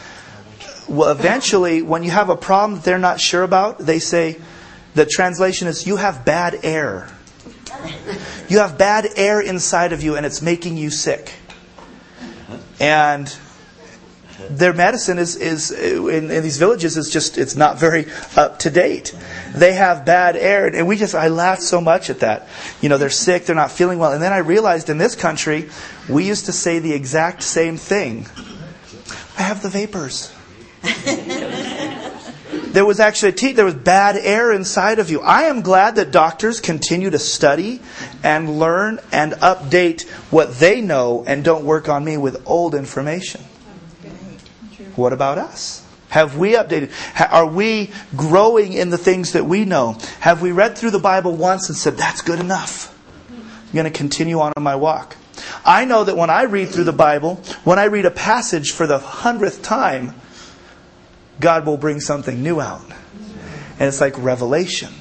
well, 0.88 1.10
eventually, 1.10 1.82
when 1.82 2.02
you 2.02 2.10
have 2.10 2.30
a 2.30 2.36
problem 2.36 2.76
that 2.78 2.84
they're 2.84 2.98
not 2.98 3.20
sure 3.20 3.42
about, 3.42 3.78
they 3.78 3.98
say, 3.98 4.38
the 4.94 5.04
translation 5.04 5.68
is, 5.68 5.86
you 5.86 5.96
have 5.96 6.24
bad 6.24 6.60
air. 6.62 7.10
You 8.48 8.60
have 8.60 8.78
bad 8.78 9.06
air 9.16 9.40
inside 9.40 9.92
of 9.92 10.02
you 10.02 10.16
and 10.16 10.24
it's 10.24 10.40
making 10.40 10.78
you 10.78 10.90
sick. 10.90 11.34
And 12.80 13.28
their 14.50 14.72
medicine 14.72 15.18
is, 15.18 15.36
is 15.36 15.70
in, 15.70 16.30
in, 16.30 16.42
these 16.42 16.58
villages 16.58 16.96
is 16.96 17.10
just 17.10 17.38
it's 17.38 17.56
not 17.56 17.78
very 17.78 18.06
up 18.36 18.60
to 18.60 18.70
date. 18.70 19.14
They 19.54 19.72
have 19.72 20.04
bad 20.04 20.36
air, 20.36 20.66
and 20.66 20.86
we 20.86 20.96
just 20.96 21.14
I 21.14 21.28
laughed 21.28 21.62
so 21.62 21.80
much 21.80 22.10
at 22.10 22.20
that. 22.20 22.48
You 22.80 22.88
know, 22.88 22.98
they're 22.98 23.10
sick, 23.10 23.46
they're 23.46 23.56
not 23.56 23.70
feeling 23.70 23.98
well, 23.98 24.12
and 24.12 24.22
then 24.22 24.32
I 24.32 24.38
realized 24.38 24.90
in 24.90 24.98
this 24.98 25.16
country 25.16 25.68
we 26.08 26.26
used 26.26 26.46
to 26.46 26.52
say 26.52 26.78
the 26.78 26.92
exact 26.92 27.42
same 27.42 27.76
thing. 27.76 28.26
I 29.36 29.42
have 29.42 29.62
the 29.62 29.68
vapors. 29.68 30.32
there 32.72 32.84
was 32.84 33.00
actually 33.00 33.32
te- 33.32 33.52
there 33.52 33.64
was 33.64 33.74
bad 33.74 34.16
air 34.16 34.52
inside 34.52 34.98
of 34.98 35.10
you. 35.10 35.20
I 35.20 35.42
am 35.42 35.62
glad 35.62 35.96
that 35.96 36.10
doctors 36.10 36.60
continue 36.60 37.10
to 37.10 37.18
study 37.18 37.80
and 38.22 38.58
learn 38.58 39.00
and 39.12 39.32
update 39.32 40.08
what 40.30 40.54
they 40.54 40.80
know 40.80 41.24
and 41.26 41.44
don't 41.44 41.64
work 41.64 41.88
on 41.88 42.04
me 42.04 42.16
with 42.16 42.42
old 42.46 42.74
information. 42.74 43.40
What 44.98 45.12
about 45.12 45.38
us? 45.38 45.84
Have 46.08 46.36
we 46.36 46.54
updated? 46.54 46.90
Are 47.30 47.46
we 47.46 47.92
growing 48.16 48.72
in 48.72 48.90
the 48.90 48.98
things 48.98 49.32
that 49.32 49.44
we 49.44 49.64
know? 49.64 49.96
Have 50.20 50.42
we 50.42 50.52
read 50.52 50.76
through 50.76 50.90
the 50.90 50.98
Bible 50.98 51.36
once 51.36 51.68
and 51.68 51.78
said, 51.78 51.96
that's 51.96 52.20
good 52.22 52.40
enough? 52.40 52.94
I'm 53.30 53.72
going 53.72 53.84
to 53.84 53.90
continue 53.90 54.40
on 54.40 54.52
in 54.56 54.62
my 54.62 54.74
walk. 54.74 55.16
I 55.64 55.84
know 55.84 56.02
that 56.04 56.16
when 56.16 56.30
I 56.30 56.42
read 56.44 56.70
through 56.70 56.84
the 56.84 56.92
Bible, 56.92 57.36
when 57.62 57.78
I 57.78 57.84
read 57.84 58.06
a 58.06 58.10
passage 58.10 58.72
for 58.72 58.86
the 58.86 58.98
hundredth 58.98 59.62
time, 59.62 60.14
God 61.38 61.64
will 61.64 61.76
bring 61.76 62.00
something 62.00 62.42
new 62.42 62.60
out. 62.60 62.82
And 63.78 63.86
it's 63.86 64.00
like 64.00 64.18
revelation. 64.18 64.92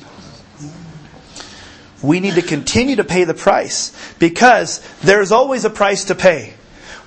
We 2.04 2.20
need 2.20 2.36
to 2.36 2.44
continue 2.44 2.98
to 2.98 3.04
pay 3.04 3.24
the 3.24 3.34
price 3.34 3.92
because 4.20 4.88
there's 5.00 5.32
always 5.32 5.66
a 5.66 5.72
price 5.72 6.06
to 6.06 6.16
pay. 6.16 6.54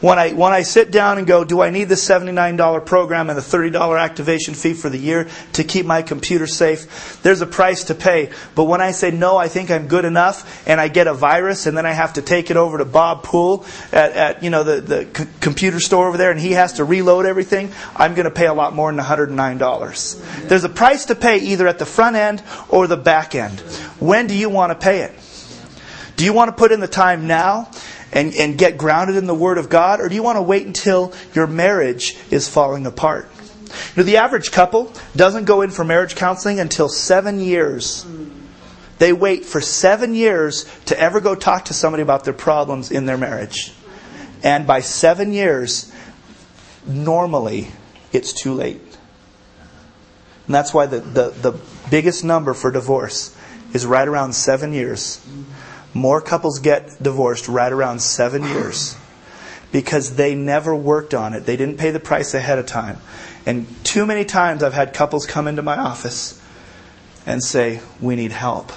When 0.01 0.19
I, 0.19 0.33
when 0.33 0.53
I 0.53 0.63
sit 0.63 0.91
down 0.91 1.19
and 1.19 1.27
go, 1.27 1.45
do 1.45 1.61
I 1.61 1.69
need 1.69 1.85
the 1.85 1.95
$79 1.95 2.87
program 2.87 3.29
and 3.29 3.37
the 3.37 3.43
$30 3.43 4.01
activation 4.01 4.55
fee 4.55 4.73
for 4.73 4.89
the 4.89 4.97
year 4.97 5.29
to 5.55 5.65
keep 5.65 5.85
my 5.85 6.01
computer 6.01 6.47
safe? 6.47 7.21
There's 7.23 7.43
a 7.43 7.47
price 7.47 7.85
to 7.85 7.95
pay. 7.95 8.31
But 8.55 8.65
when 8.65 8.81
I 8.81 8.93
say, 8.93 9.11
no, 9.11 9.37
I 9.37 9.49
think 9.49 9.71
I'm 9.71 9.89
good 9.89 10.07
enough, 10.07 10.67
and 10.67 10.81
I 10.81 10.89
get 10.89 11.07
a 11.07 11.13
virus, 11.13 11.67
and 11.67 11.77
then 11.77 11.85
I 11.85 11.93
have 11.93 12.15
to 12.15 12.23
take 12.23 12.51
it 12.51 12.57
over 12.57 12.79
to 12.79 12.87
Bob 12.87 13.25
Poole 13.25 13.67
at, 13.93 14.13
at 14.13 14.43
you 14.43 14.49
know, 14.49 14.63
the, 14.63 14.81
the 14.81 15.19
c- 15.19 15.31
computer 15.41 15.81
store 15.81 16.09
over 16.09 16.17
there, 16.17 16.31
and 16.31 16.41
he 16.41 16.53
has 16.53 16.75
to 16.75 16.85
reload 16.85 17.27
everything, 17.27 17.71
I'm 17.95 18.15
going 18.15 18.25
to 18.25 18.31
pay 18.31 18.47
a 18.47 18.55
lot 18.55 18.75
more 18.75 18.91
than 18.91 19.05
$109. 19.05 20.49
There's 20.49 20.65
a 20.65 20.71
price 20.71 21.05
to 21.07 21.15
pay 21.15 21.39
either 21.41 21.69
at 21.69 21.79
the 21.79 21.87
front 21.87 22.17
end 22.17 22.43
or 22.71 22.87
the 22.87 22.97
back 22.97 23.35
end. 23.35 23.61
When 24.01 24.27
do 24.29 24.35
you 24.35 24.49
want 24.49 24.73
to 24.73 24.79
pay 24.83 25.01
it? 25.03 25.13
Do 26.17 26.25
you 26.27 26.33
want 26.35 26.49
to 26.51 26.53
put 26.57 26.71
in 26.71 26.81
the 26.81 26.89
time 26.89 27.27
now 27.27 27.71
and, 28.13 28.35
and 28.35 28.59
get 28.59 28.77
grounded 28.77 29.17
in 29.17 29.27
the 29.27 29.35
Word 29.35 29.59
of 29.59 29.69
God? 29.69 30.01
Or 30.01 30.09
do 30.09 30.15
you 30.15 30.23
want 30.23 30.37
to 30.37 30.43
wait 30.43 30.67
until 30.67 31.13
your 31.35 31.47
marriage 31.47 32.17
is 32.31 32.49
falling 32.49 32.87
apart? 32.87 33.29
You 33.95 33.99
know, 33.99 34.03
the 34.03 34.17
average 34.17 34.51
couple 34.51 34.93
doesn't 35.15 35.45
go 35.45 35.63
in 35.63 35.71
for 35.71 35.85
marriage 35.85 36.17
counseling 36.17 36.59
until 36.59 36.89
seven 36.89 37.41
years. 37.41 38.05
They 38.99 39.13
wait 39.13 39.45
for 39.45 39.61
seven 39.61 40.15
years 40.15 40.67
to 40.87 40.99
ever 40.99 41.21
go 41.21 41.35
talk 41.35 41.67
to 41.67 41.75
somebody 41.75 42.03
about 42.03 42.25
their 42.25 42.35
problems 42.35 42.91
in 42.91 43.07
their 43.07 43.17
marriage. 43.17 43.73
And 44.43 44.67
by 44.67 44.81
seven 44.81 45.33
years, 45.33 45.93
normally, 46.87 47.69
it's 48.13 48.33
too 48.33 48.55
late. 48.55 48.81
And 50.47 50.55
that's 50.55 50.75
why 50.75 50.87
the, 50.87 51.01
the, 51.01 51.31
the 51.31 51.61
biggest 51.91 52.25
number 52.25 52.55
for 52.55 52.71
divorce 52.71 53.37
is 53.73 53.87
right 53.87 54.07
around 54.07 54.33
seven 54.33 54.73
years. 54.73 55.25
More 55.93 56.21
couples 56.21 56.59
get 56.59 57.03
divorced 57.03 57.49
right 57.49 57.73
around 57.73 58.01
seven 58.01 58.45
years 58.45 58.97
because 59.73 60.17
they 60.17 60.35
never 60.35 60.75
worked 60.75 61.15
on 61.15 61.35
it. 61.35 61.47
They 61.47 61.57
didn't 61.57 61.79
pay 61.79 61.91
the 61.91 62.01
price 62.01 62.35
ahead 62.35 62.59
of 62.59 62.67
time. 62.67 62.99
And 63.47 63.67
too 63.85 64.07
many 64.07 64.25
times 64.25 64.63
I've 64.63 64.75
had 64.75 64.95
couples 64.95 65.27
come 65.27 65.49
into 65.49 65.63
my 65.63 65.77
office 65.77 66.41
and 67.27 67.43
say, 67.43 67.81
We 68.01 68.17
need 68.17 68.33
help. 68.33 68.73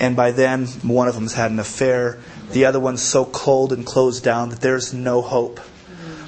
And 0.00 0.16
by 0.16 0.32
then, 0.32 0.66
one 0.82 1.08
of 1.08 1.14
them's 1.14 1.34
had 1.34 1.50
an 1.50 1.58
affair. 1.58 2.18
The 2.50 2.64
other 2.64 2.80
one's 2.80 3.02
so 3.02 3.24
cold 3.24 3.72
and 3.72 3.86
closed 3.86 4.24
down 4.24 4.50
that 4.50 4.60
there's 4.60 4.92
no 4.92 5.22
hope. 5.22 5.60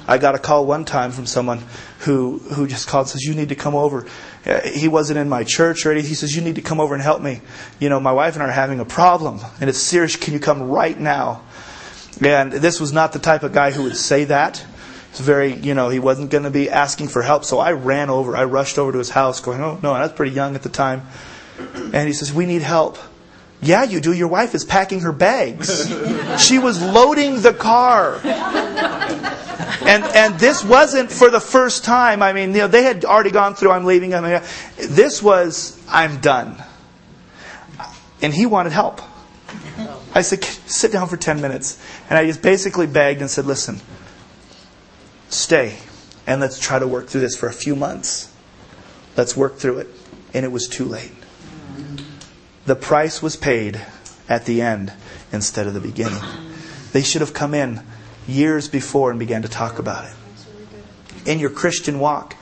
I 0.07 0.17
got 0.17 0.35
a 0.35 0.39
call 0.39 0.65
one 0.65 0.85
time 0.85 1.11
from 1.11 1.25
someone 1.25 1.63
who, 1.99 2.37
who 2.39 2.67
just 2.67 2.87
called 2.87 3.05
and 3.05 3.11
says, 3.11 3.23
You 3.23 3.33
need 3.33 3.49
to 3.49 3.55
come 3.55 3.75
over. 3.75 4.05
Uh, 4.45 4.61
he 4.61 4.87
wasn't 4.87 5.19
in 5.19 5.29
my 5.29 5.43
church 5.43 5.85
or 5.85 5.91
anything. 5.91 6.09
He 6.09 6.15
says, 6.15 6.35
You 6.35 6.41
need 6.41 6.55
to 6.55 6.61
come 6.61 6.79
over 6.79 6.93
and 6.93 7.03
help 7.03 7.21
me. 7.21 7.41
You 7.79 7.89
know, 7.89 7.99
my 7.99 8.11
wife 8.11 8.35
and 8.35 8.43
I 8.43 8.47
are 8.47 8.51
having 8.51 8.79
a 8.79 8.85
problem, 8.85 9.39
and 9.59 9.69
it's 9.69 9.79
serious. 9.79 10.15
Can 10.15 10.33
you 10.33 10.39
come 10.39 10.63
right 10.63 10.97
now? 10.99 11.43
And 12.21 12.51
this 12.51 12.79
was 12.79 12.93
not 12.93 13.13
the 13.13 13.19
type 13.19 13.43
of 13.43 13.53
guy 13.53 13.71
who 13.71 13.83
would 13.83 13.97
say 13.97 14.25
that. 14.25 14.65
It's 15.09 15.19
very, 15.19 15.53
you 15.53 15.73
know, 15.73 15.89
he 15.89 15.99
wasn't 15.99 16.29
going 16.29 16.43
to 16.43 16.51
be 16.51 16.69
asking 16.69 17.07
for 17.07 17.21
help. 17.21 17.43
So 17.43 17.59
I 17.59 17.71
ran 17.71 18.09
over. 18.09 18.35
I 18.35 18.43
rushed 18.43 18.77
over 18.77 18.91
to 18.91 18.97
his 18.97 19.09
house, 19.09 19.39
going, 19.39 19.61
Oh, 19.61 19.79
no, 19.81 19.93
I 19.93 20.01
was 20.01 20.11
pretty 20.13 20.33
young 20.33 20.55
at 20.55 20.63
the 20.63 20.69
time. 20.69 21.03
And 21.75 22.07
he 22.07 22.13
says, 22.13 22.33
We 22.33 22.45
need 22.45 22.61
help. 22.61 22.97
Yeah, 23.61 23.83
you 23.83 23.99
do. 23.99 24.13
Your 24.13 24.27
wife 24.27 24.53
is 24.53 24.63
packing 24.63 24.99
her 24.99 25.11
bags. 25.11 25.87
she 26.45 26.59
was 26.59 26.81
loading 26.81 27.41
the 27.41 27.53
car. 27.53 28.19
And, 29.87 30.03
and 30.03 30.39
this 30.39 30.63
wasn't 30.63 31.11
for 31.11 31.29
the 31.29 31.39
first 31.39 31.83
time. 31.83 32.21
I 32.21 32.33
mean, 32.33 32.51
you 32.51 32.59
know, 32.59 32.67
they 32.67 32.83
had 32.83 33.05
already 33.05 33.31
gone 33.31 33.55
through, 33.55 33.71
I'm 33.71 33.85
leaving. 33.85 34.13
I 34.13 34.43
this 34.75 35.23
was, 35.23 35.81
I'm 35.87 36.19
done. 36.19 36.61
And 38.21 38.33
he 38.33 38.45
wanted 38.45 38.73
help. 38.73 39.01
I 40.13 40.21
said, 40.21 40.43
sit 40.43 40.91
down 40.91 41.07
for 41.07 41.17
10 41.17 41.41
minutes. 41.41 41.81
And 42.09 42.17
I 42.17 42.25
just 42.25 42.41
basically 42.41 42.85
begged 42.85 43.21
and 43.21 43.29
said, 43.29 43.45
listen, 43.45 43.79
stay 45.29 45.77
and 46.27 46.41
let's 46.41 46.59
try 46.59 46.77
to 46.77 46.87
work 46.87 47.07
through 47.07 47.21
this 47.21 47.35
for 47.35 47.47
a 47.47 47.53
few 47.53 47.75
months. 47.75 48.31
Let's 49.15 49.35
work 49.35 49.57
through 49.57 49.79
it. 49.79 49.87
And 50.33 50.45
it 50.45 50.51
was 50.51 50.67
too 50.67 50.85
late. 50.85 51.13
The 52.65 52.75
price 52.75 53.23
was 53.23 53.37
paid 53.37 53.81
at 54.27 54.45
the 54.45 54.61
end 54.61 54.91
instead 55.31 55.67
of 55.67 55.73
the 55.73 55.79
beginning. 55.79 56.21
They 56.91 57.01
should 57.01 57.21
have 57.21 57.33
come 57.33 57.53
in 57.53 57.81
years 58.27 58.67
before 58.67 59.09
and 59.09 59.19
began 59.19 59.41
to 59.41 59.47
talk 59.47 59.79
about 59.79 60.05
it. 60.05 60.13
In 61.25 61.39
your 61.39 61.49
Christian 61.49 61.99
walk, 61.99 62.35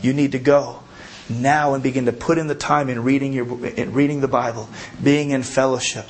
you 0.00 0.12
need 0.12 0.32
to 0.32 0.38
go 0.38 0.82
now 1.28 1.74
and 1.74 1.82
begin 1.82 2.06
to 2.06 2.12
put 2.12 2.38
in 2.38 2.46
the 2.46 2.54
time 2.54 2.88
in 2.88 3.02
reading 3.02 3.32
your 3.32 3.66
in 3.66 3.92
reading 3.92 4.20
the 4.20 4.28
Bible, 4.28 4.68
being 5.02 5.30
in 5.30 5.42
fellowship. 5.42 6.06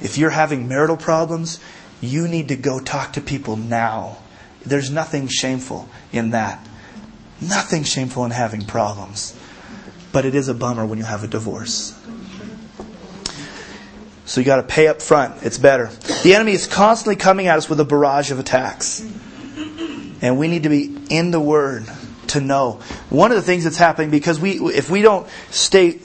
If 0.00 0.18
you're 0.18 0.30
having 0.30 0.68
marital 0.68 0.96
problems, 0.96 1.60
you 2.00 2.28
need 2.28 2.48
to 2.48 2.56
go 2.56 2.80
talk 2.80 3.14
to 3.14 3.20
people 3.20 3.56
now. 3.56 4.18
There's 4.64 4.90
nothing 4.90 5.28
shameful 5.28 5.88
in 6.12 6.30
that. 6.30 6.66
Nothing 7.40 7.84
shameful 7.84 8.24
in 8.24 8.30
having 8.30 8.64
problems. 8.64 9.38
But 10.12 10.24
it 10.24 10.34
is 10.34 10.48
a 10.48 10.54
bummer 10.54 10.84
when 10.84 10.98
you 10.98 11.04
have 11.04 11.22
a 11.22 11.28
divorce. 11.28 11.98
So 14.26 14.40
you 14.40 14.44
got 14.44 14.56
to 14.56 14.64
pay 14.64 14.88
up 14.88 15.00
front. 15.00 15.44
It's 15.44 15.56
better. 15.56 15.86
The 16.24 16.34
enemy 16.34 16.52
is 16.52 16.66
constantly 16.66 17.14
coming 17.14 17.46
at 17.46 17.58
us 17.58 17.70
with 17.70 17.78
a 17.78 17.84
barrage 17.84 18.32
of 18.32 18.40
attacks. 18.40 19.00
And 20.20 20.36
we 20.36 20.48
need 20.48 20.64
to 20.64 20.68
be 20.68 20.96
in 21.08 21.30
the 21.30 21.40
Word 21.40 21.86
to 22.28 22.40
know. 22.40 22.80
One 23.08 23.30
of 23.30 23.36
the 23.36 23.42
things 23.42 23.62
that's 23.62 23.76
happening 23.76 24.10
because 24.10 24.40
we, 24.40 24.58
if 24.74 24.90
we 24.90 25.00
don't 25.00 25.28
stay 25.50 26.00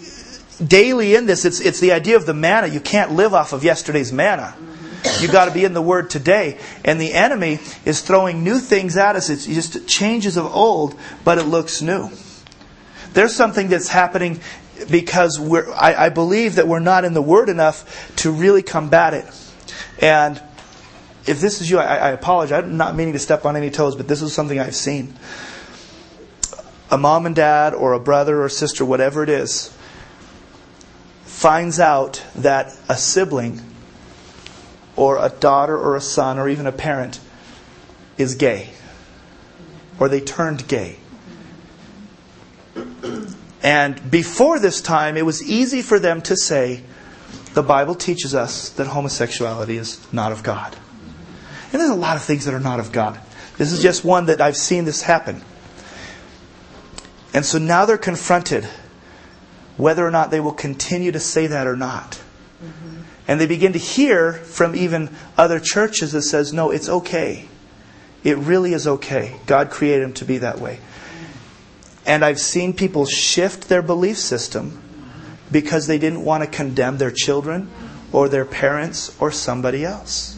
daily 0.66 1.16
in 1.16 1.26
this, 1.26 1.46
it's, 1.46 1.60
it's 1.60 1.80
the 1.80 1.94
idea 1.94 2.16
of 2.16 2.28
the 2.28 2.34
manna. 2.36 2.68
You 2.68 2.80
can't 2.80 3.14
live 3.14 3.34
off 3.34 3.54
of 3.54 3.64
yesterday's 3.64 4.14
manna. 4.14 4.56
You've 5.20 5.32
got 5.32 5.46
to 5.46 5.52
be 5.52 5.66
in 5.66 5.74
the 5.74 5.82
Word 5.82 6.12
today. 6.12 6.60
And 6.86 7.02
the 7.02 7.14
enemy 7.14 7.58
is 7.86 8.02
throwing 8.02 8.44
new 8.44 8.60
things 8.60 8.98
at 8.98 9.16
us. 9.16 9.32
It's 9.32 9.48
just 9.48 9.88
changes 9.88 10.38
of 10.38 10.46
old, 10.46 10.96
but 11.24 11.40
it 11.40 11.46
looks 11.46 11.82
new. 11.82 12.12
There's 13.14 13.36
something 13.36 13.68
that's 13.68 13.90
happening 13.90 14.40
because 14.90 15.40
I, 15.72 16.06
I 16.06 16.10
believe 16.10 16.56
that 16.56 16.68
we're 16.68 16.80
not 16.80 17.06
in 17.06 17.14
the 17.14 17.22
Word 17.22 17.50
enough 17.50 18.16
to 18.18 18.32
really 18.32 18.64
combat 18.64 19.14
it. 19.14 19.26
And 20.00 20.42
if 21.26 21.40
this 21.40 21.62
is 21.62 21.70
you, 21.70 21.80
I, 21.80 21.96
I 21.98 22.10
apologize. 22.10 22.64
I'm 22.64 22.78
not 22.78 22.96
meaning 22.96 23.14
to 23.14 23.20
step 23.20 23.46
on 23.46 23.56
any 23.56 23.70
toes, 23.70 23.96
but 23.96 24.08
this 24.08 24.22
is 24.22 24.34
something 24.34 24.60
I've 24.60 24.76
seen. 24.76 25.14
A 26.90 26.98
mom 26.98 27.26
and 27.26 27.36
dad, 27.36 27.74
or 27.74 27.94
a 27.94 28.00
brother 28.00 28.44
or 28.44 28.50
sister, 28.50 28.84
whatever 28.84 29.24
it 29.24 29.30
is, 29.30 29.74
finds 31.24 31.80
out 31.80 32.24
that 32.36 32.76
a 32.90 32.98
sibling, 32.98 33.62
or 34.96 35.24
a 35.24 35.30
daughter, 35.30 35.78
or 35.78 35.96
a 35.96 36.02
son, 36.02 36.38
or 36.38 36.50
even 36.50 36.68
a 36.68 36.72
parent 36.72 37.20
is 38.18 38.36
gay, 38.36 38.70
or 40.00 40.10
they 40.10 40.20
turned 40.20 40.68
gay. 40.68 40.98
And 43.64 44.10
before 44.10 44.60
this 44.60 44.82
time, 44.82 45.18
it 45.18 45.26
was 45.26 45.44
easy 45.44 45.82
for 45.82 46.00
them 46.00 46.22
to 46.24 46.36
say, 46.36 46.84
the 47.54 47.64
Bible 47.64 47.96
teaches 47.96 48.34
us 48.34 48.70
that 48.70 48.88
homosexuality 48.88 49.78
is 49.78 50.06
not 50.14 50.32
of 50.32 50.42
God. 50.42 50.76
And 51.72 51.80
there's 51.80 51.92
a 51.92 51.96
lot 51.96 52.16
of 52.16 52.24
things 52.24 52.46
that 52.46 52.54
are 52.54 52.60
not 52.60 52.80
of 52.80 52.92
God. 52.92 53.20
This 53.58 53.72
is 53.72 53.82
just 53.82 54.04
one 54.04 54.26
that 54.26 54.42
I've 54.42 54.58
seen 54.58 54.86
this 54.86 55.04
happen. 55.04 55.42
And 57.34 57.46
so 57.46 57.60
now 57.60 57.86
they're 57.86 57.98
confronted 57.98 58.66
whether 59.78 60.06
or 60.06 60.12
not 60.12 60.32
they 60.32 60.40
will 60.40 60.54
continue 60.54 61.12
to 61.12 61.20
say 61.20 61.48
that 61.48 61.68
or 61.68 61.76
not. 61.76 62.22
Mm-hmm. 62.64 63.02
And 63.28 63.40
they 63.40 63.48
begin 63.48 63.74
to 63.74 63.80
hear 63.80 64.34
from 64.34 64.76
even 64.76 65.10
other 65.38 65.60
churches 65.60 66.12
that 66.12 66.24
says, 66.24 66.52
no, 66.52 66.72
it's 66.72 66.90
okay. 66.90 67.48
It 68.24 68.38
really 68.38 68.74
is 68.74 68.88
okay. 68.88 69.38
God 69.46 69.70
created 69.70 70.04
them 70.04 70.14
to 70.14 70.26
be 70.26 70.40
that 70.40 70.60
way. 70.60 70.80
And 72.06 72.26
I've 72.26 72.40
seen 72.40 72.74
people 72.74 73.06
shift 73.06 73.70
their 73.70 73.82
belief 73.82 74.18
system 74.18 74.82
because 75.52 75.88
they 75.88 75.98
didn't 75.98 76.24
want 76.24 76.44
to 76.44 76.50
condemn 76.50 76.98
their 76.98 77.12
children 77.12 77.70
or 78.12 78.30
their 78.30 78.46
parents 78.46 79.16
or 79.20 79.32
somebody 79.32 79.86
else. 79.86 80.38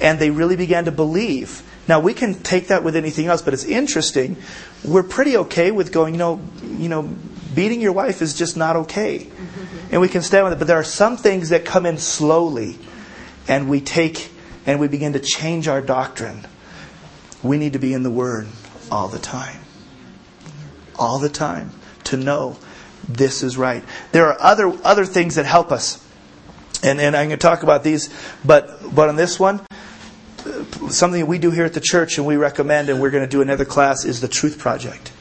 And 0.00 0.18
they 0.18 0.30
really 0.30 0.56
began 0.56 0.84
to 0.84 0.92
believe. 0.92 1.62
Now 1.88 2.00
we 2.00 2.14
can 2.14 2.34
take 2.34 2.68
that 2.68 2.84
with 2.84 2.94
anything 2.94 3.26
else, 3.26 3.42
but 3.42 3.54
it's 3.54 3.64
interesting. 3.64 4.36
We're 4.84 5.02
pretty 5.02 5.36
okay 5.38 5.70
with 5.70 5.92
going, 5.92 6.14
you 6.14 6.18
know, 6.18 6.40
you 6.62 6.88
know, 6.88 7.02
beating 7.54 7.80
your 7.80 7.92
wife 7.92 8.22
is 8.22 8.34
just 8.34 8.56
not 8.56 8.76
okay. 8.76 9.26
And 9.90 10.00
we 10.00 10.08
can 10.08 10.22
stand 10.22 10.44
with 10.44 10.52
it. 10.52 10.58
But 10.58 10.68
there 10.68 10.78
are 10.78 10.84
some 10.84 11.16
things 11.16 11.48
that 11.48 11.64
come 11.64 11.86
in 11.86 11.98
slowly 11.98 12.78
and 13.48 13.68
we 13.68 13.80
take 13.80 14.30
and 14.66 14.78
we 14.78 14.86
begin 14.86 15.14
to 15.14 15.20
change 15.20 15.66
our 15.66 15.80
doctrine. 15.80 16.46
We 17.42 17.56
need 17.56 17.72
to 17.72 17.78
be 17.78 17.94
in 17.94 18.02
the 18.02 18.10
Word 18.10 18.46
all 18.90 19.08
the 19.08 19.18
time 19.18 19.58
all 20.98 21.18
the 21.18 21.28
time 21.28 21.70
to 22.04 22.16
know 22.16 22.56
this 23.08 23.42
is 23.42 23.56
right. 23.56 23.82
There 24.12 24.26
are 24.26 24.36
other 24.40 24.72
other 24.84 25.04
things 25.04 25.36
that 25.36 25.46
help 25.46 25.72
us. 25.72 26.04
And, 26.82 27.00
and 27.00 27.16
I'm 27.16 27.28
going 27.28 27.38
to 27.38 27.42
talk 27.42 27.64
about 27.64 27.82
these, 27.82 28.08
but, 28.44 28.94
but 28.94 29.08
on 29.08 29.16
this 29.16 29.40
one, 29.40 29.60
something 30.88 31.26
we 31.26 31.38
do 31.38 31.50
here 31.50 31.64
at 31.64 31.74
the 31.74 31.80
church 31.80 32.18
and 32.18 32.26
we 32.26 32.36
recommend, 32.36 32.88
and 32.88 33.00
we're 33.00 33.10
going 33.10 33.24
to 33.24 33.30
do 33.30 33.42
another 33.42 33.64
class, 33.64 34.04
is 34.04 34.20
the 34.20 34.28
Truth 34.28 34.58
Project. 34.58 35.12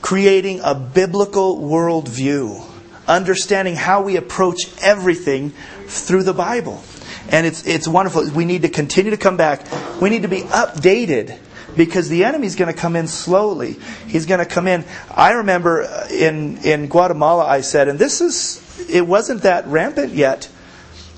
Creating 0.00 0.60
a 0.62 0.74
biblical 0.74 1.58
worldview, 1.58 2.64
understanding 3.08 3.74
how 3.74 4.02
we 4.02 4.16
approach 4.16 4.60
everything 4.80 5.50
through 5.86 6.22
the 6.22 6.34
Bible. 6.34 6.82
And 7.28 7.46
it's, 7.46 7.66
it's 7.66 7.88
wonderful. 7.88 8.30
We 8.30 8.44
need 8.44 8.62
to 8.62 8.68
continue 8.68 9.10
to 9.10 9.16
come 9.16 9.36
back. 9.36 9.66
We 10.00 10.10
need 10.10 10.22
to 10.22 10.28
be 10.28 10.42
updated 10.42 11.38
because 11.76 12.08
the 12.08 12.24
enemy's 12.24 12.56
going 12.56 12.72
to 12.72 12.78
come 12.78 12.96
in 12.96 13.06
slowly. 13.06 13.76
He's 14.06 14.26
going 14.26 14.40
to 14.40 14.46
come 14.46 14.66
in. 14.66 14.84
I 15.10 15.32
remember 15.32 15.82
in 16.10 16.58
in 16.58 16.88
Guatemala, 16.88 17.46
I 17.46 17.60
said, 17.60 17.88
and 17.88 17.98
this 17.98 18.20
is 18.20 18.86
it 18.88 19.06
wasn't 19.06 19.42
that 19.42 19.66
rampant 19.66 20.12
yet. 20.12 20.48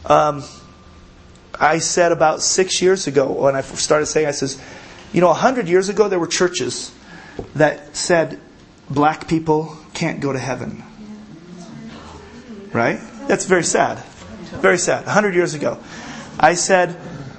Um, 0.06 0.44
I 1.58 1.78
said 1.78 2.12
about 2.12 2.42
six 2.42 2.82
years 2.82 3.06
ago 3.06 3.30
when 3.30 3.54
I 3.56 3.60
started 3.60 4.06
saying, 4.06 4.26
I 4.26 4.32
says, 4.32 4.60
you 5.12 5.20
know, 5.20 5.30
a 5.30 5.34
hundred 5.34 5.68
years 5.68 5.88
ago 5.88 6.08
there 6.08 6.18
were 6.18 6.26
churches 6.26 6.92
that 7.54 7.96
said 7.96 8.40
black 8.90 9.28
people 9.28 9.76
can't 9.92 10.20
go 10.20 10.32
to 10.32 10.38
heaven. 10.38 10.82
Right? 12.72 13.00
That's 13.28 13.46
very 13.46 13.62
sad. 13.62 13.98
Very 14.60 14.78
sad. 14.78 15.06
A 15.06 15.10
hundred 15.10 15.34
years 15.34 15.54
ago. 15.54 15.78
I 16.38 16.54
said, 16.54 16.96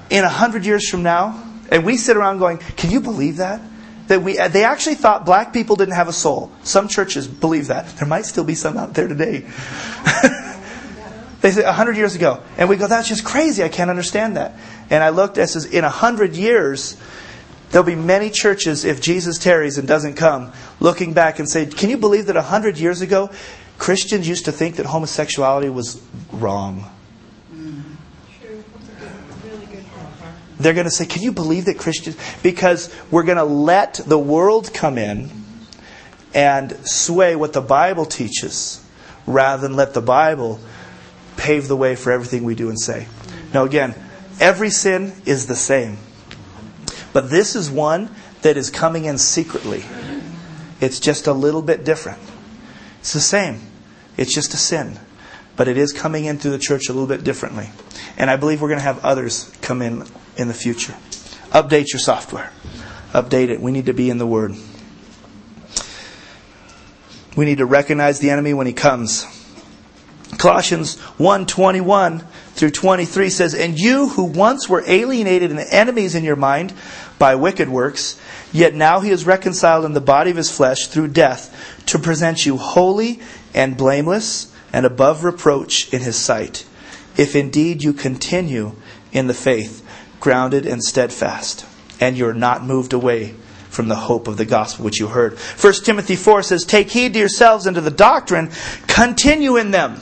in 0.10 0.24
a 0.24 0.30
hundred 0.30 0.66
years 0.66 0.90
from 0.90 1.04
now, 1.04 1.45
and 1.72 1.86
we 1.86 1.98
sit 1.98 2.18
around 2.18 2.40
going, 2.40 2.58
can 2.58 2.92
you 2.92 3.02
believe 3.02 3.38
that? 3.38 3.62
That 4.08 4.22
we, 4.22 4.36
they 4.36 4.64
actually 4.64 4.96
thought 4.96 5.26
black 5.26 5.52
people 5.52 5.76
didn't 5.76 5.96
have 5.96 6.08
a 6.08 6.14
soul. 6.14 6.52
Some 6.64 6.88
churches 6.88 7.28
believe 7.28 7.68
that. 7.68 7.88
There 7.98 8.08
might 8.08 8.26
still 8.26 8.44
be 8.44 8.56
some 8.56 8.78
out 8.78 8.94
there 8.94 9.08
today. 9.08 9.40
they 11.42 11.52
said 11.52 11.66
100 11.66 11.98
years 11.98 12.16
ago. 12.16 12.44
And 12.58 12.70
we 12.70 12.76
go, 12.76 12.88
that's 12.88 13.08
just 13.08 13.26
crazy. 13.26 13.64
I 13.64 13.70
can't 13.70 13.90
understand 13.90 14.38
that. 14.38 14.60
And 14.92 15.04
I 15.04 15.10
looked, 15.10 15.40
and 15.40 15.50
says, 15.50 15.66
in 15.66 15.84
100 15.84 16.36
years, 16.36 16.98
there'll 17.72 17.86
be 17.86 17.96
many 17.96 18.30
churches, 18.30 18.86
if 18.86 19.02
Jesus 19.02 19.40
tarries 19.40 19.80
and 19.80 19.88
doesn't 19.88 20.16
come, 20.16 20.54
looking 20.80 21.14
back 21.14 21.40
and 21.40 21.50
say, 21.50 21.66
can 21.66 21.90
you 21.90 21.98
believe 21.98 22.28
that 22.28 22.36
100 22.36 22.78
years 22.78 23.02
ago, 23.02 23.32
Christians 23.80 24.28
used 24.28 24.46
to 24.46 24.52
think 24.52 24.76
that 24.76 24.86
homosexuality 24.86 25.70
was 25.70 26.00
wrong? 26.32 26.92
They're 30.66 30.74
going 30.74 30.86
to 30.86 30.92
say, 30.92 31.06
Can 31.06 31.22
you 31.22 31.32
believe 31.32 31.66
that 31.66 31.78
Christians? 31.78 32.18
Because 32.42 32.92
we're 33.12 33.22
going 33.22 33.38
to 33.38 33.44
let 33.44 34.02
the 34.04 34.18
world 34.18 34.74
come 34.74 34.98
in 34.98 35.30
and 36.34 36.76
sway 36.88 37.36
what 37.36 37.54
the 37.54 37.62
Bible 37.62 38.08
teaches 38.08 38.84
rather 39.28 39.62
than 39.62 39.76
let 39.76 39.94
the 39.94 40.02
Bible 40.02 40.60
pave 41.38 41.68
the 41.68 41.78
way 41.78 41.96
for 41.96 42.12
everything 42.12 42.44
we 42.44 42.56
do 42.56 42.70
and 42.70 42.80
say. 42.80 43.06
Now, 43.54 43.66
again, 43.66 43.94
every 44.40 44.72
sin 44.72 45.14
is 45.28 45.46
the 45.46 45.56
same. 45.56 46.00
But 47.14 47.30
this 47.30 47.56
is 47.56 47.70
one 47.70 48.10
that 48.42 48.58
is 48.58 48.72
coming 48.72 49.06
in 49.06 49.20
secretly. 49.20 49.86
It's 50.82 51.00
just 51.00 51.28
a 51.28 51.34
little 51.34 51.62
bit 51.62 51.86
different. 51.86 52.18
It's 53.02 53.14
the 53.14 53.20
same. 53.20 53.62
It's 54.18 54.34
just 54.34 54.56
a 54.56 54.58
sin. 54.58 54.98
But 55.58 55.68
it 55.68 55.78
is 55.78 55.94
coming 55.94 56.26
in 56.26 56.40
through 56.40 56.54
the 56.54 56.58
church 56.58 56.90
a 56.90 56.92
little 56.92 57.08
bit 57.08 57.24
differently. 57.24 57.70
And 58.18 58.32
I 58.32 58.36
believe 58.36 58.64
we're 58.64 58.70
going 58.70 58.80
to 58.80 58.84
have 58.84 59.06
others 59.06 59.56
come 59.62 59.84
in 59.84 60.08
in 60.38 60.48
the 60.48 60.54
future. 60.54 60.96
Update 61.52 61.94
your 61.94 62.00
software. 62.00 62.52
Update 63.14 63.50
it. 63.50 63.62
We 63.62 63.72
need 63.72 63.86
to 63.86 63.94
be 63.94 64.10
in 64.10 64.18
the 64.18 64.28
Word. 64.28 64.56
We 67.36 67.46
need 67.46 67.58
to 67.58 67.66
recognize 67.66 68.20
the 68.20 68.30
enemy 68.30 68.54
when 68.54 68.68
he 68.68 68.74
comes. 68.74 69.26
Colossians 70.38 70.98
1:21 71.18 72.24
through 72.56 72.72
23 72.72 73.30
says, 73.30 73.54
"And 73.54 73.80
you 73.80 74.10
who 74.10 74.24
once 74.24 74.68
were 74.68 74.84
alienated 74.88 75.52
and 75.52 75.60
enemies 75.60 76.16
in 76.16 76.24
your 76.24 76.36
mind 76.36 76.74
by 77.18 77.36
wicked 77.36 77.70
works, 77.70 78.16
yet 78.52 78.76
now 78.76 79.00
he 79.00 79.12
is 79.12 79.26
reconciled 79.26 79.86
in 79.86 79.94
the 79.94 80.02
body 80.02 80.32
of 80.32 80.38
his 80.38 80.52
flesh 80.52 80.88
through 80.88 81.10
death 81.10 81.50
to 81.88 82.00
present 82.00 82.46
you 82.46 82.58
holy 82.58 83.20
and 83.54 83.78
blameless 83.78 84.48
and 84.74 84.86
above 84.86 85.24
reproach 85.24 85.88
in 85.94 86.02
his 86.02 86.18
sight, 86.18 86.66
if 87.16 87.36
indeed 87.36 87.84
you 87.84 87.94
continue 87.94 88.74
in 89.14 89.28
the 89.28 89.34
faith, 89.34 89.82
grounded 90.26 90.66
and 90.66 90.84
steadfast, 90.84 91.68
and 92.00 92.18
you're 92.18 92.34
not 92.34 92.64
moved 92.64 92.94
away 92.94 93.36
from 93.70 93.90
the 93.90 93.96
hope 93.96 94.28
of 94.28 94.38
the 94.38 94.46
gospel 94.46 94.84
which 94.84 95.00
you 95.00 95.06
heard. 95.06 95.38
1 95.38 95.74
Timothy 95.84 96.16
4 96.16 96.42
says, 96.42 96.66
Take 96.66 96.90
heed 96.90 97.14
to 97.14 97.20
yourselves 97.20 97.68
and 97.68 97.76
to 97.76 97.82
the 97.82 97.92
doctrine, 97.92 98.50
continue 98.88 99.56
in 99.58 99.70
them. 99.70 100.02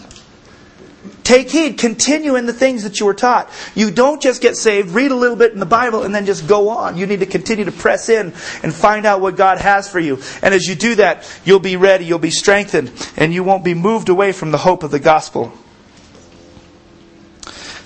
Take 1.25 1.51
heed, 1.51 1.77
continue 1.77 2.37
in 2.37 2.45
the 2.45 2.53
things 2.53 2.83
that 2.83 3.01
you 3.01 3.05
were 3.05 3.13
taught. 3.13 3.49
You 3.75 3.91
don't 3.91 4.21
just 4.21 4.41
get 4.41 4.55
saved, 4.55 4.91
read 4.91 5.11
a 5.11 5.15
little 5.15 5.35
bit 5.35 5.51
in 5.51 5.59
the 5.59 5.65
Bible, 5.65 6.03
and 6.03 6.15
then 6.15 6.25
just 6.25 6.47
go 6.47 6.69
on. 6.69 6.95
You 6.95 7.05
need 7.05 7.19
to 7.19 7.25
continue 7.25 7.65
to 7.65 7.73
press 7.73 8.07
in 8.07 8.27
and 8.63 8.73
find 8.73 9.05
out 9.05 9.19
what 9.19 9.35
God 9.35 9.57
has 9.57 9.89
for 9.89 9.99
you. 9.99 10.21
And 10.41 10.53
as 10.53 10.67
you 10.67 10.75
do 10.75 10.95
that, 10.95 11.29
you'll 11.43 11.59
be 11.59 11.75
ready, 11.75 12.05
you'll 12.05 12.17
be 12.17 12.31
strengthened, 12.31 12.93
and 13.17 13.33
you 13.33 13.43
won't 13.43 13.65
be 13.65 13.73
moved 13.73 14.07
away 14.07 14.31
from 14.31 14.51
the 14.51 14.57
hope 14.57 14.83
of 14.83 14.91
the 14.91 14.99
gospel. 14.99 15.51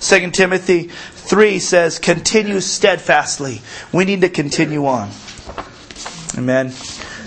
2 0.00 0.30
Timothy 0.30 0.84
3 0.88 1.58
says, 1.58 1.98
continue 1.98 2.60
steadfastly. 2.60 3.60
We 3.92 4.04
need 4.04 4.20
to 4.22 4.28
continue 4.28 4.86
on. 4.86 5.10
Amen. 6.36 6.72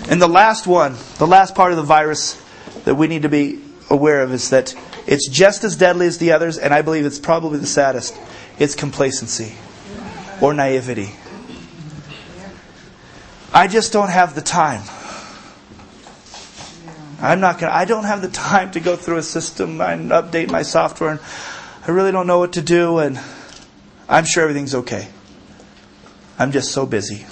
And 0.08 0.20
the 0.20 0.28
last 0.28 0.66
one, 0.66 0.96
the 1.18 1.26
last 1.26 1.54
part 1.54 1.72
of 1.72 1.76
the 1.76 1.82
virus 1.82 2.42
that 2.84 2.94
we 2.94 3.06
need 3.06 3.22
to 3.22 3.28
be 3.28 3.60
aware 3.90 4.22
of 4.22 4.32
is 4.32 4.50
that 4.50 4.74
It's 5.06 5.28
just 5.28 5.64
as 5.64 5.76
deadly 5.76 6.06
as 6.06 6.18
the 6.18 6.32
others, 6.32 6.58
and 6.58 6.72
I 6.72 6.82
believe 6.82 7.04
it's 7.04 7.18
probably 7.18 7.58
the 7.58 7.66
saddest. 7.66 8.16
It's 8.58 8.74
complacency 8.74 9.54
or 10.40 10.54
naivety. 10.54 11.10
I 13.52 13.66
just 13.66 13.92
don't 13.92 14.10
have 14.10 14.34
the 14.34 14.40
time. 14.40 14.82
I'm 17.20 17.40
not 17.40 17.60
to, 17.60 17.72
I 17.72 17.84
don't 17.84 18.04
have 18.04 18.22
the 18.22 18.28
time 18.28 18.72
to 18.72 18.80
go 18.80 18.96
through 18.96 19.18
a 19.18 19.22
system 19.22 19.80
and 19.80 20.10
update 20.10 20.50
my 20.50 20.62
software 20.62 21.10
and 21.12 21.20
I 21.84 21.90
really 21.90 22.12
don't 22.12 22.28
know 22.28 22.38
what 22.38 22.52
to 22.52 22.62
do 22.62 22.98
and 22.98 23.18
I'm 24.08 24.24
sure 24.24 24.44
everything's 24.44 24.74
okay. 24.74 25.08
I'm 26.38 26.52
just 26.52 26.70
so 26.70 26.86
busy. 26.86 27.26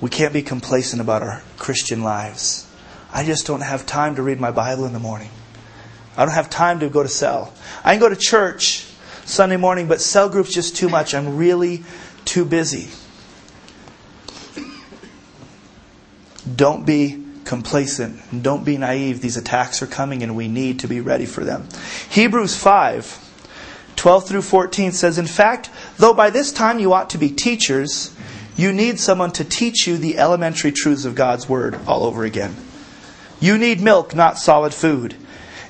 We 0.00 0.10
can't 0.10 0.32
be 0.32 0.42
complacent 0.42 1.00
about 1.00 1.22
our 1.22 1.42
Christian 1.56 2.02
lives. 2.02 2.68
I 3.12 3.24
just 3.24 3.46
don't 3.46 3.60
have 3.60 3.86
time 3.86 4.16
to 4.16 4.22
read 4.22 4.40
my 4.40 4.50
Bible 4.50 4.86
in 4.86 4.92
the 4.92 4.98
morning. 4.98 5.30
I 6.16 6.24
don't 6.24 6.34
have 6.34 6.50
time 6.50 6.80
to 6.80 6.88
go 6.88 7.04
to 7.04 7.08
cell. 7.08 7.54
I 7.84 7.92
can 7.92 8.00
go 8.00 8.08
to 8.08 8.16
church 8.16 8.84
Sunday 9.24 9.56
morning, 9.56 9.86
but 9.86 10.00
cell 10.00 10.28
group's 10.28 10.52
just 10.52 10.76
too 10.76 10.88
much. 10.88 11.14
I'm 11.14 11.36
really 11.36 11.84
too 12.24 12.44
busy. 12.44 12.90
Don't 16.56 16.84
be 16.84 17.23
complacent 17.44 18.42
don't 18.42 18.64
be 18.64 18.76
naive. 18.76 19.20
These 19.20 19.36
attacks 19.36 19.82
are 19.82 19.86
coming 19.86 20.22
and 20.22 20.36
we 20.36 20.48
need 20.48 20.80
to 20.80 20.88
be 20.88 21.00
ready 21.00 21.26
for 21.26 21.44
them. 21.44 21.68
Hebrews 22.10 22.56
5 22.56 23.20
12 23.96 24.28
through 24.28 24.42
14 24.42 24.92
says, 24.92 25.18
In 25.18 25.26
fact, 25.26 25.70
though 25.96 26.14
by 26.14 26.30
this 26.30 26.52
time 26.52 26.78
you 26.78 26.92
ought 26.92 27.10
to 27.10 27.18
be 27.18 27.30
teachers, 27.30 28.14
you 28.56 28.72
need 28.72 29.00
someone 29.00 29.32
to 29.32 29.44
teach 29.44 29.86
you 29.86 29.96
the 29.96 30.18
elementary 30.18 30.72
truths 30.72 31.04
of 31.04 31.14
God's 31.14 31.48
Word 31.48 31.78
all 31.86 32.04
over 32.04 32.24
again. 32.24 32.54
You 33.40 33.58
need 33.58 33.80
milk, 33.80 34.14
not 34.14 34.38
solid 34.38 34.74
food. 34.74 35.14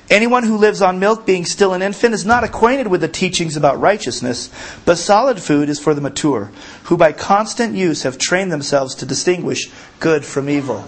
Anyone 0.09 0.43
who 0.43 0.57
lives 0.57 0.83
on 0.83 0.99
milk, 0.99 1.25
being 1.25 1.45
still 1.45 1.73
an 1.73 1.81
infant, 1.81 2.13
is 2.13 2.25
not 2.25 2.43
acquainted 2.43 2.87
with 2.87 3.01
the 3.01 3.07
teachings 3.07 3.57
about 3.57 3.79
righteousness, 3.79 4.51
but 4.85 4.99
solid 4.99 5.41
food 5.41 5.67
is 5.67 5.79
for 5.79 5.95
the 5.95 6.01
mature, 6.01 6.51
who 6.83 6.97
by 6.97 7.11
constant 7.11 7.73
use 7.73 8.03
have 8.03 8.19
trained 8.19 8.51
themselves 8.51 8.93
to 8.95 9.05
distinguish 9.05 9.71
good 9.99 10.23
from 10.23 10.47
evil. 10.47 10.85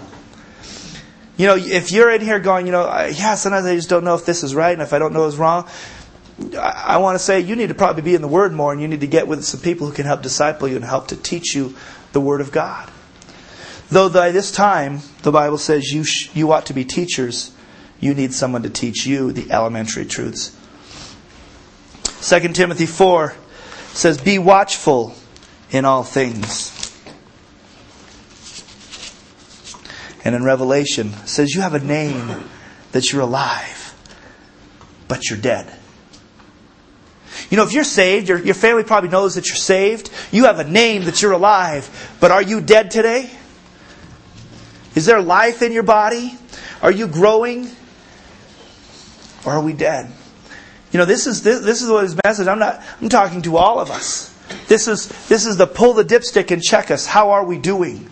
You 1.38 1.46
know, 1.46 1.56
if 1.56 1.90
you're 1.90 2.10
in 2.10 2.20
here 2.20 2.38
going, 2.38 2.66
you 2.66 2.72
know, 2.72 2.84
yeah, 2.84 3.36
sometimes 3.36 3.64
I 3.64 3.74
just 3.74 3.88
don't 3.88 4.04
know 4.04 4.14
if 4.14 4.26
this 4.26 4.44
is 4.44 4.54
right 4.54 4.72
and 4.72 4.82
if 4.82 4.92
I 4.92 4.98
don't 4.98 5.14
know 5.14 5.26
it's 5.26 5.36
wrong, 5.36 5.66
I 6.60 6.98
want 6.98 7.14
to 7.14 7.18
say 7.18 7.40
you 7.40 7.56
need 7.56 7.68
to 7.68 7.74
probably 7.74 8.02
be 8.02 8.14
in 8.14 8.20
the 8.20 8.28
Word 8.28 8.52
more 8.52 8.72
and 8.72 8.82
you 8.82 8.88
need 8.88 9.00
to 9.00 9.06
get 9.06 9.26
with 9.26 9.42
some 9.44 9.60
people 9.60 9.86
who 9.86 9.94
can 9.94 10.04
help 10.04 10.20
disciple 10.20 10.68
you 10.68 10.76
and 10.76 10.84
help 10.84 11.08
to 11.08 11.16
teach 11.16 11.54
you 11.54 11.74
the 12.12 12.20
Word 12.20 12.42
of 12.42 12.52
God. 12.52 12.90
Though 13.88 14.10
by 14.10 14.32
this 14.32 14.52
time, 14.52 15.00
the 15.22 15.32
Bible 15.32 15.56
says 15.56 15.90
you, 15.90 16.04
sh- 16.04 16.28
you 16.34 16.52
ought 16.52 16.66
to 16.66 16.74
be 16.74 16.84
teachers 16.84 17.52
you 18.00 18.14
need 18.14 18.32
someone 18.32 18.62
to 18.62 18.70
teach 18.70 19.06
you 19.06 19.32
the 19.32 19.50
elementary 19.50 20.04
truths. 20.04 20.54
2 22.22 22.48
Timothy 22.52 22.86
4 22.86 23.34
says, 23.92 24.20
Be 24.20 24.38
watchful 24.38 25.14
in 25.70 25.84
all 25.84 26.04
things. 26.04 26.77
And 30.28 30.36
in 30.36 30.44
Revelation 30.44 31.14
says 31.24 31.54
you 31.54 31.62
have 31.62 31.72
a 31.72 31.78
name 31.78 32.44
that 32.92 33.10
you're 33.10 33.22
alive, 33.22 33.94
but 35.08 35.30
you're 35.30 35.38
dead. 35.38 35.74
You 37.48 37.56
know, 37.56 37.62
if 37.62 37.72
you're 37.72 37.82
saved, 37.82 38.28
your, 38.28 38.38
your 38.38 38.54
family 38.54 38.84
probably 38.84 39.08
knows 39.08 39.36
that 39.36 39.46
you're 39.46 39.56
saved. 39.56 40.10
You 40.30 40.44
have 40.44 40.58
a 40.58 40.64
name 40.64 41.04
that 41.04 41.22
you're 41.22 41.32
alive, 41.32 42.18
but 42.20 42.30
are 42.30 42.42
you 42.42 42.60
dead 42.60 42.90
today? 42.90 43.30
Is 44.94 45.06
there 45.06 45.22
life 45.22 45.62
in 45.62 45.72
your 45.72 45.82
body? 45.82 46.36
Are 46.82 46.92
you 46.92 47.06
growing? 47.06 47.70
or 49.46 49.52
are 49.52 49.62
we 49.62 49.72
dead? 49.72 50.12
You 50.92 50.98
know, 50.98 51.06
this 51.06 51.26
is 51.26 51.42
this, 51.42 51.60
this 51.60 51.80
is 51.80 51.88
what 51.88 52.02
his 52.02 52.14
message. 52.22 52.46
I'm 52.48 52.58
not. 52.58 52.82
I'm 53.00 53.08
talking 53.08 53.40
to 53.42 53.56
all 53.56 53.80
of 53.80 53.90
us. 53.90 54.28
This 54.66 54.88
is 54.88 55.08
this 55.28 55.46
is 55.46 55.56
the 55.56 55.66
pull 55.66 55.94
the 55.94 56.04
dipstick 56.04 56.50
and 56.50 56.62
check 56.62 56.90
us. 56.90 57.06
How 57.06 57.30
are 57.30 57.46
we 57.46 57.56
doing? 57.56 58.10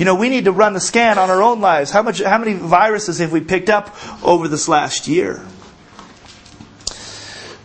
You 0.00 0.06
know, 0.06 0.14
we 0.14 0.30
need 0.30 0.46
to 0.46 0.52
run 0.52 0.72
the 0.72 0.80
scan 0.80 1.18
on 1.18 1.28
our 1.28 1.42
own 1.42 1.60
lives. 1.60 1.90
How 1.90 2.02
much? 2.02 2.22
How 2.22 2.38
many 2.38 2.54
viruses 2.54 3.18
have 3.18 3.32
we 3.32 3.42
picked 3.42 3.68
up 3.68 3.94
over 4.24 4.48
this 4.48 4.66
last 4.66 5.06
year? 5.06 5.44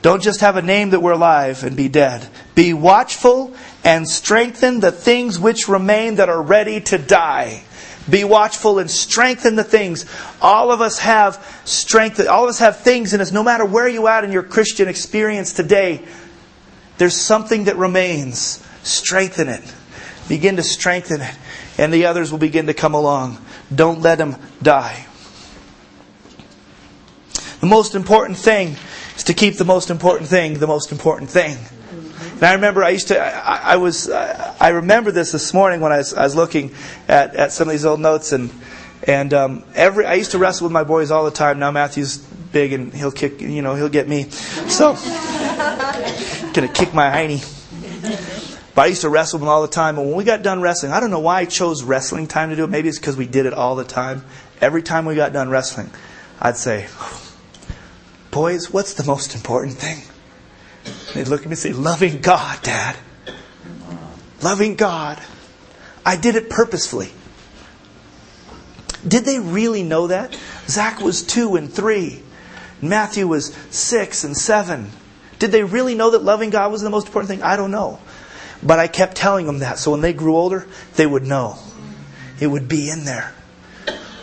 Don't 0.01 0.21
just 0.21 0.41
have 0.41 0.57
a 0.57 0.61
name 0.61 0.89
that 0.89 0.99
we're 0.99 1.13
alive 1.13 1.63
and 1.63 1.77
be 1.77 1.87
dead. 1.87 2.27
Be 2.53 2.73
watchful 2.73 3.55
and 3.85 4.05
strengthen 4.05 4.81
the 4.81 4.91
things 4.91 5.39
which 5.39 5.69
remain 5.69 6.15
that 6.15 6.27
are 6.27 6.41
ready 6.41 6.81
to 6.81 6.97
die. 6.97 7.63
Be 8.09 8.25
watchful 8.25 8.79
and 8.79 8.91
strengthen 8.91 9.55
the 9.55 9.63
things. 9.63 10.05
All 10.41 10.73
of 10.73 10.81
us 10.81 10.99
have 10.99 11.61
strength. 11.63 12.19
All 12.27 12.43
of 12.43 12.49
us 12.49 12.59
have 12.59 12.81
things 12.81 13.13
in 13.13 13.21
us. 13.21 13.31
No 13.31 13.43
matter 13.43 13.63
where 13.63 13.87
you 13.87 14.07
at 14.07 14.25
in 14.25 14.33
your 14.33 14.43
Christian 14.43 14.89
experience 14.89 15.53
today, 15.53 16.03
there's 16.97 17.15
something 17.15 17.63
that 17.63 17.77
remains. 17.77 18.61
Strengthen 18.83 19.47
it. 19.47 19.63
Begin 20.27 20.57
to 20.57 20.63
strengthen 20.63 21.21
it. 21.21 21.33
And 21.77 21.93
the 21.93 22.05
others 22.05 22.31
will 22.31 22.39
begin 22.39 22.67
to 22.67 22.73
come 22.73 22.93
along. 22.93 23.37
Don't 23.73 24.01
let 24.01 24.17
them 24.17 24.37
die. 24.61 25.05
The 27.59 27.67
most 27.67 27.95
important 27.95 28.37
thing 28.37 28.75
is 29.15 29.23
to 29.25 29.33
keep 29.33 29.55
the 29.55 29.65
most 29.65 29.89
important 29.89 30.29
thing 30.29 30.59
the 30.59 30.67
most 30.67 30.91
important 30.91 31.29
thing. 31.29 31.57
And 32.35 32.43
I 32.43 32.53
remember 32.53 32.83
I 32.83 32.89
used 32.89 33.07
to, 33.07 33.19
I, 33.19 33.73
I 33.73 33.75
was, 33.77 34.09
I 34.09 34.69
remember 34.69 35.11
this 35.11 35.31
this 35.31 35.53
morning 35.53 35.79
when 35.79 35.91
I 35.91 35.97
was, 35.97 36.13
I 36.13 36.23
was 36.23 36.35
looking 36.35 36.73
at, 37.07 37.35
at 37.35 37.51
some 37.53 37.69
of 37.69 37.71
these 37.71 37.85
old 37.85 38.01
notes 38.01 38.33
and, 38.33 38.51
and 39.03 39.33
um, 39.33 39.63
every, 39.73 40.05
I 40.05 40.15
used 40.15 40.31
to 40.31 40.37
wrestle 40.37 40.65
with 40.65 40.73
my 40.73 40.83
boys 40.83 41.11
all 41.11 41.23
the 41.23 41.31
time. 41.31 41.59
Now 41.59 41.71
Matthew's 41.71 42.17
big 42.17 42.73
and 42.73 42.93
he'll 42.93 43.11
kick, 43.11 43.41
you 43.41 43.61
know, 43.61 43.75
he'll 43.75 43.89
get 43.89 44.07
me. 44.07 44.29
So, 44.29 44.93
gonna 46.53 46.67
kick 46.67 46.93
my 46.93 47.09
hiney. 47.09 48.41
But 48.75 48.81
I 48.81 48.85
used 48.87 49.01
to 49.01 49.09
wrestle 49.09 49.39
with 49.39 49.43
them 49.43 49.49
all 49.49 49.61
the 49.61 49.69
time. 49.69 49.97
And 49.97 50.07
when 50.07 50.17
we 50.17 50.25
got 50.25 50.43
done 50.43 50.61
wrestling, 50.61 50.91
I 50.91 50.99
don't 50.99 51.09
know 51.09 51.21
why 51.21 51.39
I 51.39 51.45
chose 51.45 51.81
wrestling 51.81 52.27
time 52.27 52.49
to 52.49 52.57
do 52.57 52.65
it. 52.65 52.69
Maybe 52.69 52.89
it's 52.89 52.99
because 52.99 53.15
we 53.15 53.25
did 53.25 53.45
it 53.45 53.53
all 53.53 53.75
the 53.75 53.85
time. 53.85 54.25
Every 54.59 54.83
time 54.83 55.05
we 55.05 55.15
got 55.15 55.31
done 55.31 55.49
wrestling, 55.49 55.89
I'd 56.41 56.57
say, 56.57 56.87
Boys, 58.31 58.71
what's 58.71 58.93
the 58.95 59.05
most 59.05 59.33
important 59.33 59.77
thing? 59.77 60.03
They'd 61.13 61.29
look 61.29 61.41
at 61.41 61.45
me 61.45 61.51
and 61.51 61.57
say, 61.57 61.71
Loving 61.71 62.19
God, 62.19 62.61
Dad. 62.63 62.97
Loving 64.41 64.75
God. 64.75 65.21
I 66.05 66.17
did 66.17 66.35
it 66.35 66.49
purposefully. 66.49 67.11
Did 69.07 69.23
they 69.23 69.39
really 69.39 69.83
know 69.83 70.07
that? 70.07 70.37
Zach 70.67 70.99
was 70.99 71.23
two 71.23 71.55
and 71.55 71.71
three. 71.71 72.21
Matthew 72.81 73.27
was 73.27 73.55
six 73.69 74.25
and 74.25 74.35
seven. 74.35 74.91
Did 75.39 75.51
they 75.51 75.63
really 75.63 75.95
know 75.95 76.11
that 76.11 76.23
loving 76.23 76.49
God 76.49 76.71
was 76.71 76.81
the 76.81 76.89
most 76.89 77.07
important 77.07 77.29
thing? 77.29 77.41
I 77.41 77.55
don't 77.55 77.71
know. 77.71 77.99
But 78.65 78.79
I 78.79 78.87
kept 78.87 79.15
telling 79.15 79.45
them 79.45 79.59
that. 79.59 79.77
So 79.77 79.91
when 79.91 80.01
they 80.01 80.13
grew 80.13 80.35
older, 80.35 80.67
they 80.95 81.05
would 81.05 81.23
know. 81.23 81.57
It 82.39 82.47
would 82.47 82.67
be 82.67 82.89
in 82.89 83.05
there. 83.05 83.33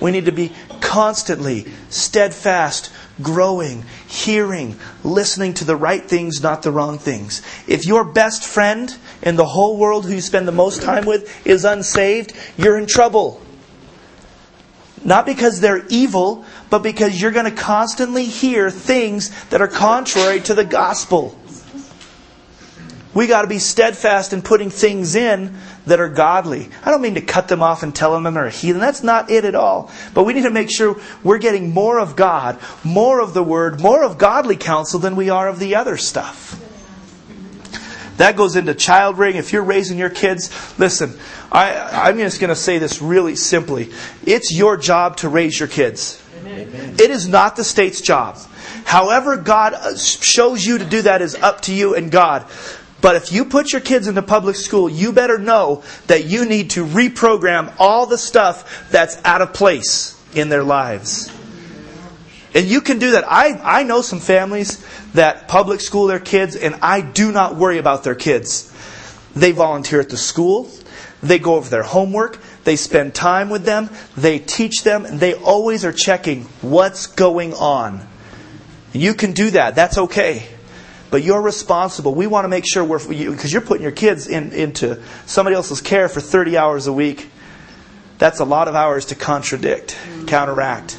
We 0.00 0.10
need 0.10 0.24
to 0.24 0.32
be 0.32 0.52
constantly 0.80 1.66
steadfast, 1.88 2.92
growing, 3.22 3.84
hearing, 4.08 4.76
listening 5.04 5.54
to 5.54 5.64
the 5.64 5.76
right 5.76 6.02
things, 6.02 6.42
not 6.42 6.62
the 6.62 6.72
wrong 6.72 6.98
things. 6.98 7.40
If 7.68 7.86
your 7.86 8.04
best 8.04 8.44
friend 8.44 8.94
in 9.22 9.36
the 9.36 9.46
whole 9.46 9.76
world 9.76 10.04
who 10.04 10.14
you 10.14 10.20
spend 10.20 10.48
the 10.48 10.52
most 10.52 10.82
time 10.82 11.06
with 11.06 11.46
is 11.46 11.64
unsaved, 11.64 12.32
you're 12.56 12.76
in 12.76 12.86
trouble. 12.86 13.40
Not 15.04 15.24
because 15.24 15.60
they're 15.60 15.86
evil, 15.86 16.44
but 16.68 16.82
because 16.82 17.20
you're 17.20 17.30
going 17.30 17.50
to 17.50 17.62
constantly 17.62 18.24
hear 18.24 18.70
things 18.70 19.30
that 19.46 19.62
are 19.62 19.68
contrary 19.68 20.40
to 20.40 20.54
the 20.54 20.64
gospel. 20.64 21.38
We 23.14 23.26
got 23.26 23.42
to 23.42 23.48
be 23.48 23.58
steadfast 23.58 24.32
in 24.32 24.40
putting 24.40 24.70
things 24.70 25.14
in 25.14 25.56
that 25.86 26.00
are 26.00 26.08
godly. 26.08 26.68
I 26.84 26.90
don't 26.90 27.02
mean 27.02 27.14
to 27.16 27.20
cut 27.20 27.48
them 27.48 27.62
off 27.62 27.82
and 27.82 27.94
tell 27.94 28.18
them 28.18 28.32
they're 28.32 28.46
a 28.46 28.50
heathen. 28.50 28.80
That's 28.80 29.02
not 29.02 29.30
it 29.30 29.44
at 29.44 29.54
all. 29.54 29.90
But 30.14 30.24
we 30.24 30.32
need 30.32 30.44
to 30.44 30.50
make 30.50 30.70
sure 30.70 30.98
we're 31.22 31.38
getting 31.38 31.74
more 31.74 31.98
of 31.98 32.16
God, 32.16 32.58
more 32.84 33.20
of 33.20 33.34
the 33.34 33.42
Word, 33.42 33.80
more 33.80 34.02
of 34.02 34.16
godly 34.16 34.56
counsel 34.56 34.98
than 34.98 35.14
we 35.16 35.28
are 35.28 35.48
of 35.48 35.58
the 35.58 35.74
other 35.74 35.96
stuff. 35.98 36.58
That 38.16 38.36
goes 38.36 38.56
into 38.56 38.74
child 38.74 39.18
rearing. 39.18 39.36
If 39.36 39.52
you're 39.52 39.64
raising 39.64 39.98
your 39.98 40.10
kids, 40.10 40.50
listen, 40.78 41.18
I, 41.50 42.08
am 42.10 42.18
just 42.18 42.40
going 42.40 42.48
to 42.48 42.56
say 42.56 42.78
this 42.78 43.02
really 43.02 43.36
simply. 43.36 43.90
It's 44.24 44.54
your 44.54 44.76
job 44.76 45.18
to 45.18 45.28
raise 45.28 45.58
your 45.58 45.68
kids. 45.68 46.22
Amen. 46.38 46.96
It 46.98 47.10
is 47.10 47.26
not 47.26 47.56
the 47.56 47.64
state's 47.64 48.00
job. 48.00 48.38
However, 48.84 49.36
God 49.36 49.74
uh, 49.74 49.96
shows 49.96 50.64
you 50.64 50.78
to 50.78 50.84
do 50.84 51.02
that 51.02 51.22
is 51.22 51.34
up 51.34 51.62
to 51.62 51.74
you 51.74 51.94
and 51.94 52.10
God. 52.10 52.46
But 53.02 53.16
if 53.16 53.32
you 53.32 53.44
put 53.44 53.72
your 53.72 53.82
kids 53.82 54.06
into 54.06 54.22
public 54.22 54.56
school, 54.56 54.88
you 54.88 55.12
better 55.12 55.36
know 55.36 55.82
that 56.06 56.24
you 56.24 56.46
need 56.46 56.70
to 56.70 56.86
reprogram 56.86 57.74
all 57.78 58.06
the 58.06 58.16
stuff 58.16 58.88
that's 58.90 59.22
out 59.24 59.42
of 59.42 59.52
place 59.52 60.18
in 60.34 60.48
their 60.48 60.62
lives. 60.62 61.30
And 62.54 62.66
you 62.66 62.80
can 62.80 62.98
do 62.98 63.12
that. 63.12 63.24
I, 63.26 63.80
I 63.80 63.82
know 63.82 64.02
some 64.02 64.20
families 64.20 64.86
that 65.14 65.48
public 65.48 65.80
school 65.80 66.06
their 66.06 66.20
kids, 66.20 66.54
and 66.54 66.76
I 66.76 67.00
do 67.00 67.32
not 67.32 67.56
worry 67.56 67.78
about 67.78 68.04
their 68.04 68.14
kids. 68.14 68.72
They 69.34 69.50
volunteer 69.52 70.00
at 70.00 70.08
the 70.08 70.16
school, 70.16 70.70
they 71.22 71.38
go 71.38 71.56
over 71.56 71.68
their 71.68 71.82
homework, 71.82 72.38
they 72.64 72.76
spend 72.76 73.14
time 73.14 73.50
with 73.50 73.64
them, 73.64 73.90
they 74.16 74.38
teach 74.38 74.84
them, 74.84 75.06
and 75.06 75.18
they 75.18 75.34
always 75.34 75.84
are 75.84 75.92
checking 75.92 76.44
what's 76.60 77.06
going 77.06 77.54
on. 77.54 78.06
You 78.92 79.14
can 79.14 79.32
do 79.32 79.50
that. 79.50 79.74
That's 79.74 79.98
okay. 79.98 80.46
But 81.12 81.22
you're 81.22 81.42
responsible. 81.42 82.14
We 82.14 82.26
want 82.26 82.46
to 82.46 82.48
make 82.48 82.64
sure 82.66 82.82
we're, 82.82 83.06
because 83.06 83.52
you're 83.52 83.60
putting 83.60 83.82
your 83.82 83.92
kids 83.92 84.28
in, 84.28 84.50
into 84.52 85.02
somebody 85.26 85.54
else's 85.54 85.82
care 85.82 86.08
for 86.08 86.22
30 86.22 86.56
hours 86.56 86.86
a 86.86 86.92
week. 86.92 87.28
That's 88.16 88.40
a 88.40 88.46
lot 88.46 88.66
of 88.66 88.74
hours 88.74 89.04
to 89.06 89.14
contradict, 89.14 89.90
mm-hmm. 89.90 90.24
counteract. 90.24 90.98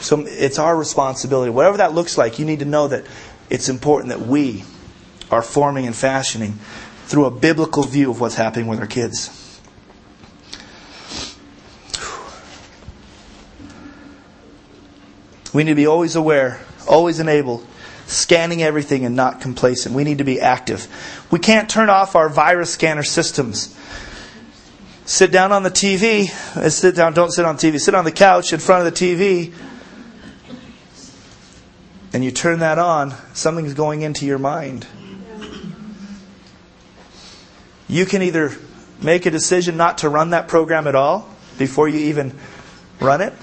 So 0.00 0.22
it's 0.26 0.58
our 0.58 0.76
responsibility. 0.76 1.50
Whatever 1.50 1.78
that 1.78 1.94
looks 1.94 2.18
like, 2.18 2.38
you 2.38 2.44
need 2.44 2.58
to 2.58 2.66
know 2.66 2.88
that 2.88 3.06
it's 3.48 3.70
important 3.70 4.10
that 4.10 4.20
we 4.20 4.64
are 5.30 5.40
forming 5.40 5.86
and 5.86 5.96
fashioning 5.96 6.58
through 7.06 7.24
a 7.24 7.30
biblical 7.30 7.84
view 7.84 8.10
of 8.10 8.20
what's 8.20 8.34
happening 8.34 8.66
with 8.66 8.80
our 8.80 8.86
kids. 8.86 9.30
We 15.54 15.64
need 15.64 15.70
to 15.70 15.76
be 15.76 15.86
always 15.86 16.16
aware, 16.16 16.60
always 16.86 17.18
enabled, 17.18 17.66
scanning 18.08 18.62
everything 18.62 19.04
and 19.04 19.14
not 19.14 19.40
complacent. 19.40 19.94
We 19.94 20.02
need 20.02 20.18
to 20.18 20.24
be 20.24 20.40
active. 20.40 20.88
We 21.30 21.38
can't 21.38 21.68
turn 21.68 21.90
off 21.90 22.16
our 22.16 22.28
virus 22.28 22.72
scanner 22.72 23.04
systems. 23.04 23.78
Sit 25.04 25.30
down 25.30 25.52
on 25.52 25.62
the 25.62 25.70
TV. 25.70 26.26
Sit 26.70 26.96
down, 26.96 27.14
don't 27.14 27.30
sit 27.30 27.44
on 27.44 27.56
TV. 27.56 27.78
Sit 27.78 27.94
on 27.94 28.04
the 28.04 28.12
couch 28.12 28.52
in 28.52 28.60
front 28.60 28.86
of 28.86 28.92
the 28.92 28.98
TV. 28.98 29.54
And 32.12 32.24
you 32.24 32.30
turn 32.30 32.60
that 32.60 32.78
on, 32.78 33.14
something's 33.34 33.74
going 33.74 34.00
into 34.02 34.24
your 34.24 34.38
mind. 34.38 34.86
You 37.86 38.06
can 38.06 38.22
either 38.22 38.52
make 39.00 39.26
a 39.26 39.30
decision 39.30 39.76
not 39.76 39.98
to 39.98 40.08
run 40.08 40.30
that 40.30 40.48
program 40.48 40.86
at 40.86 40.94
all 40.94 41.28
before 41.58 41.88
you 41.88 41.98
even 42.00 42.34
run 43.00 43.20
it, 43.20 43.34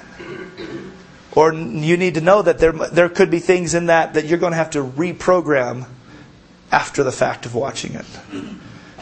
or 1.36 1.54
you 1.54 1.98
need 1.98 2.16
to 2.16 2.22
know 2.22 2.42
that 2.42 2.60
there, 2.60 2.72
there 2.72 3.10
could 3.10 3.30
be 3.30 3.40
things 3.40 3.74
in 3.74 3.88
that 3.88 4.14
that 4.14 4.26
you're 4.26 4.40
going 4.40 4.54
to 4.54 4.58
have 4.58 4.72
to 4.72 4.84
reprogram 4.84 5.86
after 6.72 7.04
the 7.04 7.12
fact 7.12 7.46
of 7.46 7.54
watching 7.54 7.94
it. 7.94 8.06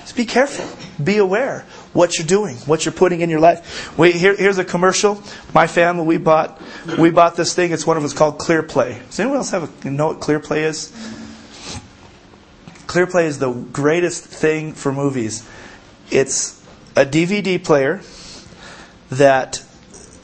Just 0.04 0.18
be 0.18 0.26
careful. 0.26 0.66
Be 1.02 1.18
aware 1.18 1.66
what 1.94 2.18
you're 2.18 2.28
doing, 2.28 2.58
what 2.58 2.86
you're 2.86 2.94
putting 2.94 3.22
in 3.22 3.30
your 3.30 3.40
life. 3.40 3.98
We, 3.98 4.12
here, 4.12 4.36
here's 4.36 4.58
a 4.58 4.66
commercial. 4.66 5.24
My 5.54 5.66
family, 5.66 6.06
we 6.06 6.18
bought, 6.18 6.62
we 6.98 7.10
bought 7.10 7.38
this 7.38 7.54
thing. 7.54 7.72
It's 7.72 7.88
one 7.88 7.96
of 7.96 8.04
them 8.04 8.12
called 8.12 8.38
ClearPlay. 8.40 9.06
Does 9.08 9.20
anyone 9.20 9.38
else 9.38 9.52
have 9.52 9.86
a, 9.86 9.90
know 9.90 10.08
what 10.08 10.20
ClearPlay 10.20 10.64
is? 10.64 10.92
ClearPlay 12.88 13.26
is 13.26 13.40
the 13.40 13.52
greatest 13.54 14.26
thing 14.26 14.74
for 14.74 14.92
movies. 14.92 15.48
It's 16.12 16.62
a 16.96 17.06
DVD 17.06 17.64
player 17.64 18.02
that 19.10 19.64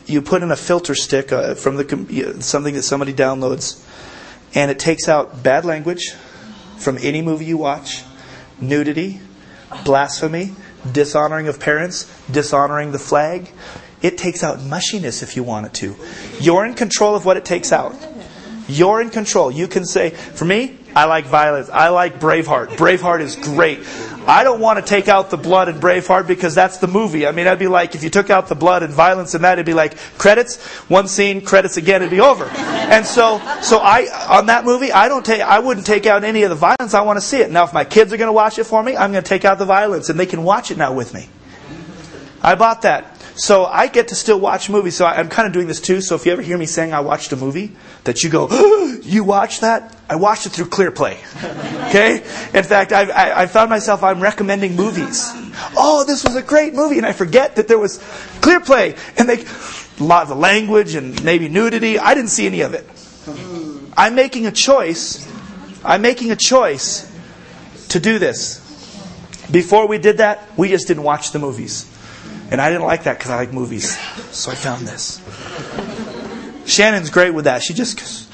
you 0.09 0.21
put 0.21 0.43
in 0.43 0.51
a 0.51 0.55
filter 0.55 0.95
stick 0.95 1.31
uh, 1.31 1.55
from 1.55 1.75
the 1.75 2.37
something 2.39 2.73
that 2.73 2.83
somebody 2.83 3.13
downloads, 3.13 3.83
and 4.55 4.71
it 4.71 4.79
takes 4.79 5.07
out 5.07 5.43
bad 5.43 5.65
language 5.65 6.13
from 6.77 6.97
any 7.01 7.21
movie 7.21 7.45
you 7.45 7.57
watch, 7.57 8.03
nudity, 8.59 9.19
blasphemy, 9.85 10.51
dishonoring 10.91 11.47
of 11.47 11.59
parents, 11.59 12.11
dishonoring 12.31 12.91
the 12.91 12.99
flag. 12.99 13.51
It 14.01 14.17
takes 14.17 14.43
out 14.43 14.59
mushiness 14.59 15.21
if 15.23 15.35
you 15.35 15.43
want 15.43 15.65
it 15.65 15.73
to. 15.75 15.95
You're 16.39 16.65
in 16.65 16.73
control 16.73 17.15
of 17.15 17.25
what 17.25 17.37
it 17.37 17.43
takes 17.43 17.71
out. 17.71 17.95
You're 18.67 19.01
in 19.01 19.09
control. 19.09 19.51
You 19.51 19.67
can 19.67 19.83
say, 19.83 20.11
for 20.11 20.45
me, 20.45 20.77
I 20.95 21.05
like 21.05 21.25
violence. 21.25 21.69
I 21.69 21.89
like 21.89 22.19
Braveheart. 22.19 22.69
Braveheart 22.69 23.19
is 23.19 23.35
great. 23.35 23.79
I 24.29 24.43
don't 24.43 24.59
want 24.59 24.77
to 24.77 24.85
take 24.85 25.07
out 25.07 25.31
the 25.31 25.37
blood 25.37 25.69
in 25.69 25.79
Braveheart 25.79 26.27
because 26.27 26.53
that's 26.53 26.77
the 26.77 26.87
movie. 26.87 27.25
I 27.25 27.31
mean, 27.31 27.47
I'd 27.47 27.57
be 27.57 27.65
like 27.65 27.95
if 27.95 28.03
you 28.03 28.11
took 28.11 28.29
out 28.29 28.47
the 28.47 28.53
blood 28.53 28.83
and 28.83 28.93
violence 28.93 29.33
in 29.33 29.41
that, 29.41 29.53
it'd 29.53 29.65
be 29.65 29.73
like 29.73 29.97
credits, 30.19 30.63
one 30.87 31.07
scene, 31.07 31.41
credits 31.41 31.77
again, 31.77 32.03
it'd 32.03 32.11
be 32.11 32.19
over. 32.19 32.45
And 32.45 33.03
so, 33.03 33.39
so 33.63 33.79
I, 33.79 34.07
on 34.29 34.45
that 34.45 34.65
movie, 34.65 34.91
I 34.91 35.09
don't 35.09 35.25
take, 35.25 35.41
I 35.41 35.57
wouldn't 35.57 35.87
take 35.87 36.05
out 36.05 36.23
any 36.23 36.43
of 36.43 36.51
the 36.51 36.55
violence. 36.55 36.93
I 36.93 37.01
want 37.01 37.17
to 37.17 37.21
see 37.21 37.37
it. 37.37 37.49
Now, 37.49 37.63
if 37.63 37.73
my 37.73 37.83
kids 37.83 38.13
are 38.13 38.17
going 38.17 38.27
to 38.27 38.33
watch 38.33 38.59
it 38.59 38.65
for 38.65 38.83
me, 38.83 38.95
I'm 38.95 39.11
going 39.11 39.23
to 39.23 39.27
take 39.27 39.45
out 39.45 39.57
the 39.57 39.65
violence 39.65 40.09
and 40.09 40.19
they 40.19 40.27
can 40.27 40.43
watch 40.43 40.69
it 40.69 40.77
now 40.77 40.93
with 40.93 41.11
me. 41.11 41.27
I 42.43 42.53
bought 42.53 42.83
that. 42.83 43.18
So 43.39 43.63
I 43.63 43.87
get 43.87 44.09
to 44.09 44.15
still 44.15 44.37
watch 44.37 44.69
movies. 44.69 44.97
So 44.97 45.05
I'm 45.05 45.29
kind 45.29 45.47
of 45.47 45.53
doing 45.53 45.67
this 45.67 45.79
too. 45.79 46.01
So 46.01 46.15
if 46.15 46.25
you 46.25 46.33
ever 46.33 46.41
hear 46.41 46.57
me 46.57 46.65
saying 46.65 46.93
I 46.93 46.99
watched 46.99 47.31
a 47.31 47.37
movie, 47.37 47.71
that 48.03 48.21
you 48.21 48.29
go, 48.29 48.49
oh, 48.51 48.99
you 49.03 49.23
watched 49.23 49.61
that? 49.61 49.95
I 50.09 50.17
watched 50.17 50.45
it 50.45 50.49
through 50.49 50.65
ClearPlay. 50.65 51.17
Okay? 51.89 52.17
In 52.53 52.63
fact, 52.63 52.91
I've, 52.91 53.09
I, 53.09 53.43
I 53.43 53.47
found 53.47 53.71
myself, 53.71 54.03
I'm 54.03 54.19
recommending 54.19 54.75
movies. 54.75 55.31
Oh, 55.75 56.03
this 56.05 56.23
was 56.23 56.35
a 56.35 56.43
great 56.43 56.75
movie. 56.75 56.97
And 56.97 57.05
I 57.05 57.13
forget 57.13 57.55
that 57.55 57.67
there 57.67 57.79
was 57.79 57.97
ClearPlay. 58.41 58.95
And 59.17 59.27
they, 59.27 59.43
a 59.43 60.03
lot 60.03 60.21
of 60.21 60.29
the 60.29 60.35
language 60.35 60.93
and 60.93 61.23
maybe 61.23 61.49
nudity. 61.49 61.97
I 61.97 62.13
didn't 62.13 62.29
see 62.29 62.45
any 62.45 62.61
of 62.61 62.75
it. 62.75 62.85
I'm 63.97 64.13
making 64.13 64.45
a 64.45 64.51
choice. 64.51 65.27
I'm 65.83 66.03
making 66.03 66.29
a 66.29 66.35
choice 66.35 67.11
to 67.87 67.99
do 67.99 68.19
this. 68.19 68.59
Before 69.49 69.87
we 69.87 69.97
did 69.97 70.17
that, 70.17 70.47
we 70.57 70.69
just 70.69 70.87
didn't 70.87 71.03
watch 71.03 71.31
the 71.31 71.39
movies. 71.39 71.88
And 72.51 72.59
I 72.59 72.69
didn't 72.69 72.85
like 72.85 73.03
that 73.03 73.17
because 73.17 73.31
I 73.31 73.35
like 73.35 73.53
movies. 73.53 73.97
So 74.31 74.51
I 74.51 74.55
found 74.55 74.87
this. 74.87 75.21
Shannon's 76.65 77.09
great 77.09 77.31
with 77.31 77.45
that. 77.45 77.61
She 77.61 77.73
just, 77.73 78.29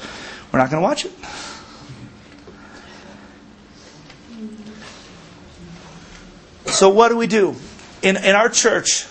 we're 0.52 0.58
not 0.58 0.70
going 0.70 0.82
to 0.82 0.86
watch 0.86 1.04
it. 1.04 1.12
So 6.66 6.90
what 6.90 7.08
do 7.08 7.16
we 7.16 7.26
do? 7.26 7.56
In, 8.02 8.16
in 8.16 8.34
our 8.34 8.48
church, 8.48 9.06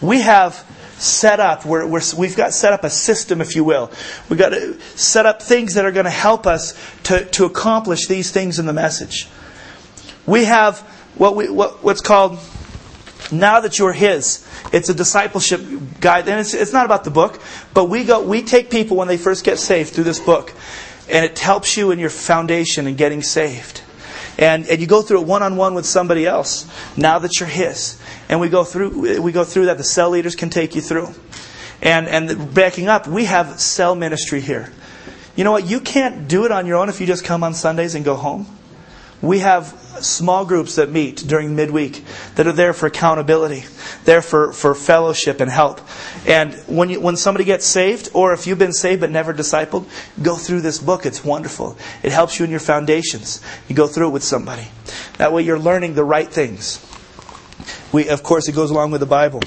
we 0.00 0.20
have 0.20 0.64
set 0.98 1.40
up, 1.40 1.64
we're, 1.64 1.86
we're, 1.86 2.00
we've 2.16 2.36
got 2.36 2.52
set 2.52 2.72
up 2.72 2.84
a 2.84 2.90
system, 2.90 3.40
if 3.40 3.54
you 3.54 3.64
will. 3.64 3.90
We've 4.28 4.38
got 4.38 4.50
to 4.50 4.80
set 4.96 5.26
up 5.26 5.42
things 5.42 5.74
that 5.74 5.84
are 5.84 5.92
going 5.92 6.04
to 6.04 6.10
help 6.10 6.46
us 6.46 6.74
to, 7.04 7.24
to 7.24 7.44
accomplish 7.44 8.06
these 8.06 8.30
things 8.30 8.58
in 8.58 8.66
the 8.66 8.72
message. 8.72 9.28
We 10.26 10.44
have 10.44 10.80
what 11.16 11.36
we, 11.36 11.48
what, 11.48 11.84
what's 11.84 12.00
called 12.00 12.38
now 13.32 13.60
that 13.60 13.78
you're 13.78 13.92
His. 13.92 14.46
It's 14.72 14.88
a 14.88 14.94
discipleship 14.94 15.60
guide, 16.00 16.28
and 16.28 16.40
it's, 16.40 16.54
it's 16.54 16.72
not 16.72 16.86
about 16.86 17.04
the 17.04 17.10
book, 17.10 17.40
but 17.74 17.84
we 17.86 18.04
go, 18.04 18.22
we 18.22 18.42
take 18.42 18.70
people 18.70 18.96
when 18.96 19.08
they 19.08 19.16
first 19.16 19.44
get 19.44 19.58
saved 19.58 19.92
through 19.92 20.04
this 20.04 20.20
book, 20.20 20.52
and 21.08 21.24
it 21.24 21.38
helps 21.38 21.76
you 21.76 21.90
in 21.90 21.98
your 21.98 22.10
foundation 22.10 22.86
in 22.86 22.96
getting 22.96 23.22
saved. 23.22 23.82
And, 24.38 24.66
and 24.66 24.80
you 24.80 24.86
go 24.86 25.02
through 25.02 25.22
it 25.22 25.26
one 25.26 25.42
on 25.42 25.56
one 25.56 25.74
with 25.74 25.86
somebody 25.86 26.26
else. 26.26 26.68
Now 26.96 27.18
that 27.20 27.40
you're 27.40 27.48
His, 27.48 28.00
and 28.28 28.40
we 28.40 28.48
go 28.48 28.64
through 28.64 29.22
we 29.22 29.32
go 29.32 29.44
through 29.44 29.66
that. 29.66 29.78
The 29.78 29.84
cell 29.84 30.10
leaders 30.10 30.36
can 30.36 30.50
take 30.50 30.74
you 30.74 30.82
through. 30.82 31.14
And 31.80 32.06
and 32.08 32.54
backing 32.54 32.88
up, 32.88 33.06
we 33.06 33.24
have 33.24 33.60
cell 33.60 33.94
ministry 33.94 34.40
here. 34.40 34.72
You 35.36 35.44
know 35.44 35.52
what? 35.52 35.66
You 35.66 35.80
can't 35.80 36.28
do 36.28 36.44
it 36.44 36.52
on 36.52 36.66
your 36.66 36.76
own 36.76 36.88
if 36.88 37.00
you 37.00 37.06
just 37.06 37.24
come 37.24 37.44
on 37.44 37.54
Sundays 37.54 37.94
and 37.94 38.04
go 38.04 38.14
home. 38.14 38.46
We 39.22 39.38
have 39.40 39.72
small 40.04 40.44
groups 40.44 40.76
that 40.76 40.90
meet 40.90 41.16
during 41.26 41.56
midweek 41.56 42.04
that 42.34 42.46
are 42.46 42.52
there 42.52 42.72
for 42.72 42.86
accountability, 42.86 43.64
there 44.04 44.22
for, 44.22 44.52
for 44.52 44.74
fellowship 44.74 45.40
and 45.40 45.50
help. 45.50 45.80
And 46.26 46.54
when, 46.66 46.90
you, 46.90 47.00
when 47.00 47.16
somebody 47.16 47.44
gets 47.44 47.66
saved, 47.66 48.10
or 48.14 48.32
if 48.32 48.46
you've 48.46 48.58
been 48.58 48.72
saved 48.72 49.00
but 49.00 49.10
never 49.10 49.32
discipled, 49.32 49.86
go 50.22 50.36
through 50.36 50.60
this 50.60 50.78
book. 50.78 51.06
It's 51.06 51.24
wonderful. 51.24 51.76
It 52.02 52.12
helps 52.12 52.38
you 52.38 52.44
in 52.44 52.50
your 52.50 52.60
foundations. 52.60 53.40
You 53.68 53.74
go 53.74 53.86
through 53.86 54.08
it 54.08 54.12
with 54.12 54.24
somebody. 54.24 54.68
That 55.18 55.32
way 55.32 55.42
you're 55.42 55.58
learning 55.58 55.94
the 55.94 56.04
right 56.04 56.28
things. 56.28 56.84
We, 57.92 58.08
of 58.08 58.22
course, 58.22 58.48
it 58.48 58.52
goes 58.52 58.70
along 58.70 58.90
with 58.90 59.00
the 59.00 59.06
Bible. 59.06 59.40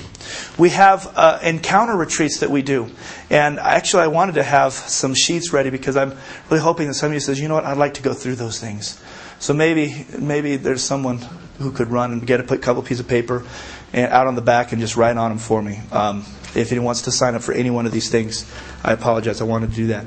We 0.58 0.70
have 0.70 1.12
uh, 1.16 1.40
encounter 1.44 1.96
retreats 1.96 2.40
that 2.40 2.50
we 2.50 2.62
do. 2.62 2.90
And 3.30 3.60
actually, 3.60 4.04
I 4.04 4.08
wanted 4.08 4.36
to 4.36 4.44
have 4.44 4.74
some 4.74 5.14
sheets 5.14 5.54
ready 5.54 5.70
because 5.70 5.96
I'm 5.96 6.18
really 6.50 6.62
hoping 6.62 6.88
that 6.88 6.96
somebody 6.96 7.20
says, 7.20 7.40
you 7.40 7.48
know 7.48 7.56
what, 7.56 7.66
I'd 7.66 7.78
like 7.78 7.96
to 7.96 8.02
go 8.02 8.14
through 8.14 8.36
those 8.36 8.60
things. 8.60 9.02
So 9.40 9.54
maybe 9.54 10.06
maybe 10.18 10.58
there's 10.58 10.84
someone 10.84 11.20
who 11.60 11.72
could 11.72 11.90
run 11.90 12.12
and 12.12 12.26
get 12.26 12.40
a 12.40 12.58
couple 12.58 12.82
pieces 12.84 13.02
of 13.02 13.08
paper 13.08 13.46
and 13.94 14.12
out 14.12 14.28
on 14.28 14.36
the 14.36 14.42
back 14.42 14.72
and 14.72 14.82
just 14.82 14.96
write 14.96 15.18
on 15.18 15.32
them 15.32 15.40
for 15.40 15.62
me. 15.62 15.80
Um, 15.92 16.26
if 16.56 16.72
anyone 16.72 16.86
wants 16.86 17.04
to 17.04 17.12
sign 17.12 17.36
up 17.36 17.42
for 17.42 17.54
any 17.54 17.70
one 17.70 17.86
of 17.86 17.92
these 17.92 18.10
things, 18.10 18.50
I 18.84 18.94
apologize. 18.94 19.42
I 19.42 19.46
wanted 19.46 19.72
to 19.72 19.76
do 19.76 19.88
that. 19.88 20.06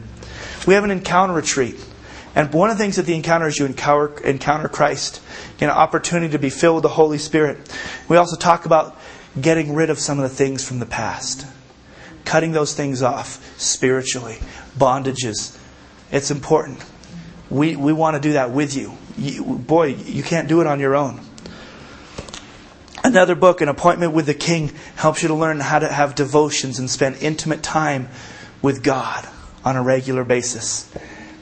We 0.66 0.74
have 0.74 0.84
an 0.84 0.90
encounter 0.90 1.34
retreat. 1.34 1.76
And 2.34 2.52
one 2.54 2.70
of 2.70 2.78
the 2.78 2.82
things 2.82 2.96
that 2.96 3.04
the 3.04 3.14
encounter 3.14 3.46
is 3.46 3.58
you 3.58 3.66
encounter, 3.66 4.18
encounter 4.24 4.68
Christ, 4.68 5.20
an 5.60 5.68
opportunity 5.68 6.32
to 6.32 6.38
be 6.38 6.50
filled 6.50 6.76
with 6.76 6.82
the 6.82 6.88
Holy 6.88 7.18
Spirit. 7.18 7.58
We 8.08 8.16
also 8.16 8.36
talk 8.36 8.64
about 8.64 8.96
getting 9.38 9.74
rid 9.74 9.90
of 9.90 9.98
some 9.98 10.18
of 10.18 10.28
the 10.28 10.34
things 10.34 10.66
from 10.66 10.78
the 10.78 10.86
past, 10.86 11.46
cutting 12.24 12.52
those 12.52 12.74
things 12.74 13.02
off 13.02 13.60
spiritually, 13.60 14.38
bondages. 14.78 15.58
It's 16.10 16.30
important. 16.30 16.82
We, 17.52 17.76
we 17.76 17.92
want 17.92 18.14
to 18.14 18.20
do 18.20 18.32
that 18.32 18.50
with 18.50 18.74
you. 18.74 18.96
you. 19.18 19.44
Boy, 19.44 19.88
you 19.88 20.22
can't 20.22 20.48
do 20.48 20.62
it 20.62 20.66
on 20.66 20.80
your 20.80 20.96
own. 20.96 21.20
Another 23.04 23.34
book, 23.34 23.60
An 23.60 23.68
Appointment 23.68 24.14
with 24.14 24.24
the 24.24 24.32
King, 24.32 24.72
helps 24.96 25.20
you 25.20 25.28
to 25.28 25.34
learn 25.34 25.60
how 25.60 25.78
to 25.78 25.86
have 25.86 26.14
devotions 26.14 26.78
and 26.78 26.88
spend 26.88 27.16
intimate 27.16 27.62
time 27.62 28.08
with 28.62 28.82
God 28.82 29.28
on 29.66 29.76
a 29.76 29.82
regular 29.82 30.24
basis. 30.24 30.90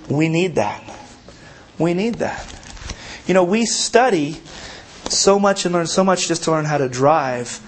We 0.09 0.29
need 0.29 0.57
that. 0.57 0.83
We 1.79 1.95
need 1.95 2.17
that. 2.17 2.57
You 3.29 3.35
know, 3.35 3.45
we 3.45 3.65
study 3.65 4.41
so 5.09 5.39
much 5.39 5.65
and 5.65 5.73
learn 5.73 5.87
so 5.87 6.03
much 6.03 6.27
just 6.27 6.43
to 6.45 6.51
learn 6.51 6.65
how 6.65 6.79
to 6.79 6.89
drive, 6.89 7.61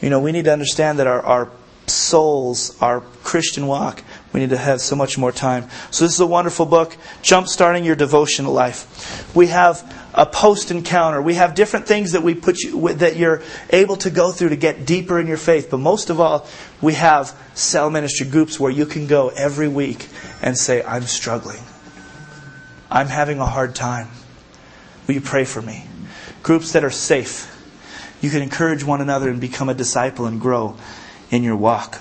You 0.00 0.10
know, 0.10 0.20
we 0.20 0.30
need 0.30 0.44
to 0.44 0.52
understand 0.52 1.00
that 1.00 1.08
our, 1.08 1.20
our 1.22 1.50
souls, 1.88 2.80
our 2.80 3.00
Christian 3.00 3.66
walk, 3.66 4.04
we 4.32 4.40
need 4.40 4.50
to 4.50 4.56
have 4.56 4.80
so 4.80 4.94
much 4.94 5.18
more 5.18 5.32
time. 5.32 5.68
So 5.90 6.04
this 6.04 6.14
is 6.14 6.20
a 6.20 6.26
wonderful 6.26 6.66
book, 6.66 6.96
Jump 7.20 7.48
Starting 7.48 7.84
Your 7.84 7.96
Devotional 7.96 8.52
Life. 8.52 9.34
We 9.34 9.48
have 9.48 9.82
a 10.14 10.24
post 10.24 10.70
encounter. 10.70 11.20
We 11.20 11.34
have 11.34 11.54
different 11.54 11.86
things 11.86 12.12
that 12.12 12.22
we 12.22 12.34
put 12.34 12.60
you, 12.60 12.92
that 12.94 13.16
you're 13.16 13.42
able 13.70 13.96
to 13.96 14.10
go 14.10 14.30
through 14.30 14.50
to 14.50 14.56
get 14.56 14.86
deeper 14.86 15.18
in 15.18 15.26
your 15.26 15.36
faith. 15.36 15.68
But 15.70 15.78
most 15.78 16.10
of 16.10 16.20
all, 16.20 16.46
we 16.80 16.94
have 16.94 17.36
cell 17.54 17.90
ministry 17.90 18.26
groups 18.26 18.60
where 18.60 18.70
you 18.70 18.86
can 18.86 19.06
go 19.06 19.28
every 19.30 19.68
week 19.68 20.08
and 20.42 20.56
say, 20.56 20.82
I'm 20.82 21.02
struggling. 21.02 21.62
I'm 22.90 23.08
having 23.08 23.40
a 23.40 23.46
hard 23.46 23.74
time. 23.74 24.08
Will 25.06 25.14
you 25.14 25.20
pray 25.20 25.44
for 25.44 25.62
me? 25.62 25.86
Groups 26.42 26.72
that 26.72 26.84
are 26.84 26.90
safe. 26.90 27.56
You 28.20 28.30
can 28.30 28.42
encourage 28.42 28.84
one 28.84 29.00
another 29.00 29.28
and 29.28 29.40
become 29.40 29.68
a 29.68 29.74
disciple 29.74 30.26
and 30.26 30.40
grow 30.40 30.76
in 31.30 31.42
your 31.42 31.56
walk. 31.56 32.00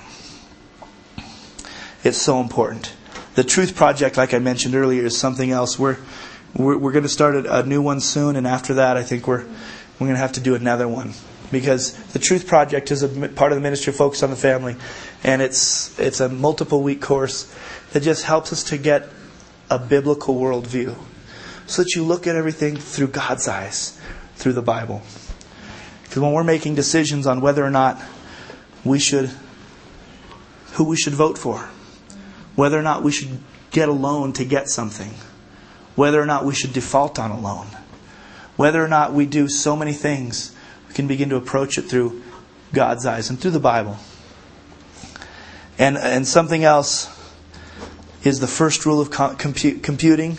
It's 2.03 2.21
so 2.21 2.39
important. 2.39 2.93
The 3.35 3.43
Truth 3.43 3.75
Project, 3.75 4.15
like 4.15 4.33
I 4.33 4.39
mentioned 4.39 4.73
earlier, 4.73 5.03
is 5.05 5.17
something 5.17 5.51
else. 5.51 5.77
We're, 5.77 5.97
we're, 6.55 6.77
we're 6.77 6.93
going 6.93 7.03
to 7.03 7.09
start 7.09 7.35
a, 7.35 7.59
a 7.59 7.63
new 7.63 7.81
one 7.81 7.99
soon, 7.99 8.37
and 8.37 8.47
after 8.47 8.75
that, 8.75 8.95
I 8.95 9.03
think 9.03 9.27
we're, 9.27 9.43
we're 9.43 10.07
going 10.07 10.13
to 10.13 10.17
have 10.17 10.33
to 10.33 10.39
do 10.39 10.55
another 10.55 10.87
one. 10.87 11.13
Because 11.51 11.93
the 12.13 12.19
Truth 12.19 12.47
Project 12.47 12.91
is 12.91 13.03
a 13.03 13.09
part 13.29 13.51
of 13.51 13.57
the 13.57 13.61
Ministry 13.61 13.91
focused 13.91 14.23
on 14.23 14.29
the 14.29 14.35
Family, 14.35 14.77
and 15.23 15.41
it's, 15.41 15.97
it's 15.99 16.21
a 16.21 16.29
multiple 16.29 16.81
week 16.83 17.01
course 17.01 17.53
that 17.91 18.01
just 18.01 18.23
helps 18.23 18.53
us 18.53 18.63
to 18.65 18.77
get 18.77 19.09
a 19.69 19.77
biblical 19.77 20.35
worldview 20.35 20.95
so 21.65 21.83
that 21.83 21.95
you 21.95 22.03
look 22.03 22.27
at 22.27 22.35
everything 22.35 22.77
through 22.77 23.07
God's 23.07 23.47
eyes, 23.47 23.99
through 24.35 24.53
the 24.53 24.61
Bible. 24.61 25.01
Because 26.03 26.21
when 26.21 26.31
we're 26.31 26.43
making 26.43 26.75
decisions 26.75 27.27
on 27.27 27.41
whether 27.41 27.63
or 27.63 27.69
not 27.69 28.01
we 28.83 28.99
should, 28.99 29.29
who 30.73 30.85
we 30.85 30.95
should 30.95 31.13
vote 31.13 31.37
for, 31.37 31.69
whether 32.59 32.77
or 32.77 32.81
not 32.81 33.03
we 33.03 33.09
should 33.09 33.39
get 33.71 33.87
a 33.87 33.93
loan 33.93 34.33
to 34.33 34.43
get 34.43 34.67
something, 34.67 35.13
whether 35.95 36.21
or 36.21 36.25
not 36.25 36.43
we 36.43 36.53
should 36.53 36.73
default 36.73 37.17
on 37.17 37.31
a 37.31 37.39
loan, 37.39 37.65
whether 38.57 38.83
or 38.83 38.87
not 38.89 39.13
we 39.13 39.25
do 39.25 39.47
so 39.47 39.77
many 39.77 39.93
things, 39.93 40.53
we 40.89 40.93
can 40.93 41.07
begin 41.07 41.29
to 41.29 41.37
approach 41.37 41.77
it 41.77 41.83
through 41.83 42.21
God's 42.73 43.05
eyes 43.05 43.29
and 43.29 43.39
through 43.39 43.51
the 43.51 43.61
Bible. 43.61 43.95
And, 45.77 45.97
and 45.97 46.27
something 46.27 46.65
else 46.65 47.07
is 48.25 48.41
the 48.41 48.47
first 48.47 48.85
rule 48.85 48.99
of 48.99 49.09
computing 49.09 50.37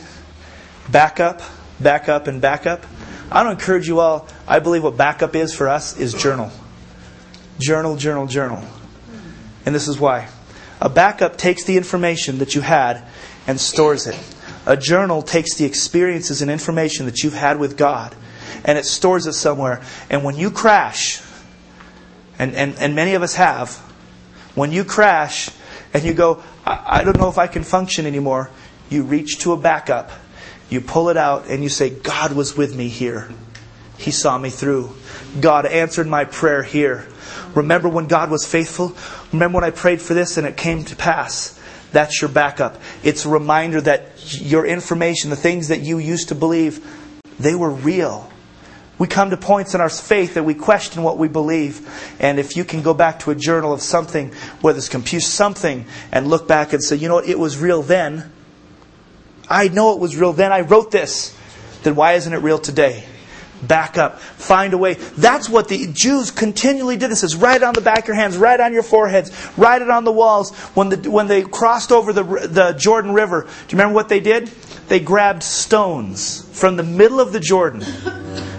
backup, 0.92 1.40
backup, 1.80 2.26
and 2.26 2.38
backup. 2.38 2.84
I 3.32 3.42
don't 3.42 3.52
encourage 3.52 3.88
you 3.88 4.00
all. 4.00 4.28
I 4.46 4.58
believe 4.58 4.84
what 4.84 4.98
backup 4.98 5.34
is 5.34 5.54
for 5.54 5.70
us 5.70 5.98
is 5.98 6.12
journal. 6.12 6.52
Journal, 7.58 7.96
journal, 7.96 8.26
journal. 8.26 8.62
And 9.64 9.74
this 9.74 9.88
is 9.88 9.98
why. 9.98 10.28
A 10.80 10.88
backup 10.88 11.36
takes 11.36 11.64
the 11.64 11.76
information 11.76 12.38
that 12.38 12.54
you 12.54 12.60
had 12.60 13.04
and 13.46 13.60
stores 13.60 14.06
it. 14.06 14.18
A 14.66 14.76
journal 14.76 15.22
takes 15.22 15.54
the 15.54 15.64
experiences 15.64 16.42
and 16.42 16.50
information 16.50 17.06
that 17.06 17.22
you've 17.22 17.34
had 17.34 17.58
with 17.58 17.76
God 17.76 18.14
and 18.64 18.78
it 18.78 18.84
stores 18.84 19.26
it 19.26 19.32
somewhere. 19.32 19.82
And 20.08 20.24
when 20.24 20.36
you 20.36 20.50
crash, 20.50 21.22
and, 22.38 22.54
and, 22.54 22.74
and 22.78 22.94
many 22.94 23.14
of 23.14 23.22
us 23.22 23.34
have, 23.34 23.74
when 24.54 24.72
you 24.72 24.84
crash 24.84 25.50
and 25.94 26.04
you 26.04 26.14
go, 26.14 26.42
I, 26.64 27.00
I 27.00 27.04
don't 27.04 27.18
know 27.18 27.28
if 27.28 27.38
I 27.38 27.46
can 27.46 27.64
function 27.64 28.06
anymore, 28.06 28.50
you 28.88 29.04
reach 29.04 29.40
to 29.40 29.52
a 29.52 29.56
backup, 29.56 30.10
you 30.68 30.80
pull 30.80 31.08
it 31.08 31.16
out, 31.16 31.46
and 31.46 31.62
you 31.62 31.68
say, 31.68 31.90
God 31.90 32.32
was 32.32 32.56
with 32.56 32.76
me 32.76 32.88
here. 32.88 33.30
He 33.98 34.10
saw 34.10 34.38
me 34.38 34.50
through. 34.50 34.94
God 35.40 35.66
answered 35.66 36.06
my 36.06 36.24
prayer 36.24 36.62
here. 36.62 37.06
Remember 37.54 37.88
when 37.88 38.06
God 38.06 38.30
was 38.30 38.46
faithful? 38.46 38.96
Remember 39.32 39.56
when 39.56 39.64
I 39.64 39.70
prayed 39.70 40.00
for 40.00 40.14
this 40.14 40.36
and 40.36 40.46
it 40.46 40.56
came 40.56 40.84
to 40.84 40.96
pass? 40.96 41.58
That's 41.92 42.20
your 42.20 42.30
backup. 42.30 42.80
It's 43.02 43.24
a 43.24 43.28
reminder 43.28 43.80
that 43.80 44.40
your 44.40 44.66
information, 44.66 45.30
the 45.30 45.36
things 45.36 45.68
that 45.68 45.80
you 45.80 45.98
used 45.98 46.28
to 46.28 46.34
believe, 46.34 46.84
they 47.38 47.54
were 47.54 47.70
real. 47.70 48.30
We 48.98 49.06
come 49.06 49.30
to 49.30 49.36
points 49.36 49.74
in 49.74 49.80
our 49.80 49.88
faith 49.88 50.34
that 50.34 50.44
we 50.44 50.54
question 50.54 51.02
what 51.02 51.16
we 51.16 51.26
believe. 51.26 51.88
And 52.20 52.38
if 52.38 52.56
you 52.56 52.64
can 52.64 52.82
go 52.82 52.92
back 52.92 53.20
to 53.20 53.30
a 53.30 53.34
journal 53.34 53.72
of 53.72 53.80
something, 53.80 54.32
whether 54.60 54.76
it's 54.76 54.90
compute 54.90 55.22
something, 55.22 55.86
and 56.12 56.28
look 56.28 56.46
back 56.46 56.74
and 56.74 56.84
say, 56.84 56.96
you 56.96 57.08
know 57.08 57.14
what, 57.14 57.28
it 57.28 57.38
was 57.38 57.56
real 57.56 57.82
then. 57.82 58.30
I 59.48 59.68
know 59.68 59.94
it 59.94 60.00
was 60.00 60.16
real 60.16 60.34
then. 60.34 60.52
I 60.52 60.60
wrote 60.60 60.90
this. 60.90 61.34
Then 61.82 61.94
why 61.94 62.12
isn't 62.12 62.32
it 62.32 62.38
real 62.38 62.58
today? 62.58 63.06
Back 63.62 63.98
up. 63.98 64.20
Find 64.20 64.72
a 64.72 64.78
way. 64.78 64.94
That's 64.94 65.48
what 65.48 65.68
the 65.68 65.88
Jews 65.92 66.30
continually 66.30 66.96
did. 66.96 67.10
This 67.10 67.22
is 67.22 67.36
right 67.36 67.62
on 67.62 67.74
the 67.74 67.80
back 67.80 68.00
of 68.00 68.06
your 68.08 68.16
hands, 68.16 68.36
right 68.36 68.58
on 68.58 68.72
your 68.72 68.82
foreheads, 68.82 69.30
write 69.56 69.82
it 69.82 69.90
on 69.90 70.04
the 70.04 70.12
walls. 70.12 70.54
When, 70.74 70.88
the, 70.88 71.10
when 71.10 71.26
they 71.26 71.42
crossed 71.42 71.92
over 71.92 72.12
the, 72.12 72.22
the 72.22 72.72
Jordan 72.78 73.12
River, 73.12 73.42
do 73.42 73.48
you 73.48 73.78
remember 73.78 73.94
what 73.94 74.08
they 74.08 74.20
did? 74.20 74.48
They 74.88 75.00
grabbed 75.00 75.42
stones 75.42 76.48
from 76.58 76.76
the 76.76 76.82
middle 76.82 77.20
of 77.20 77.32
the 77.32 77.40
Jordan 77.40 77.82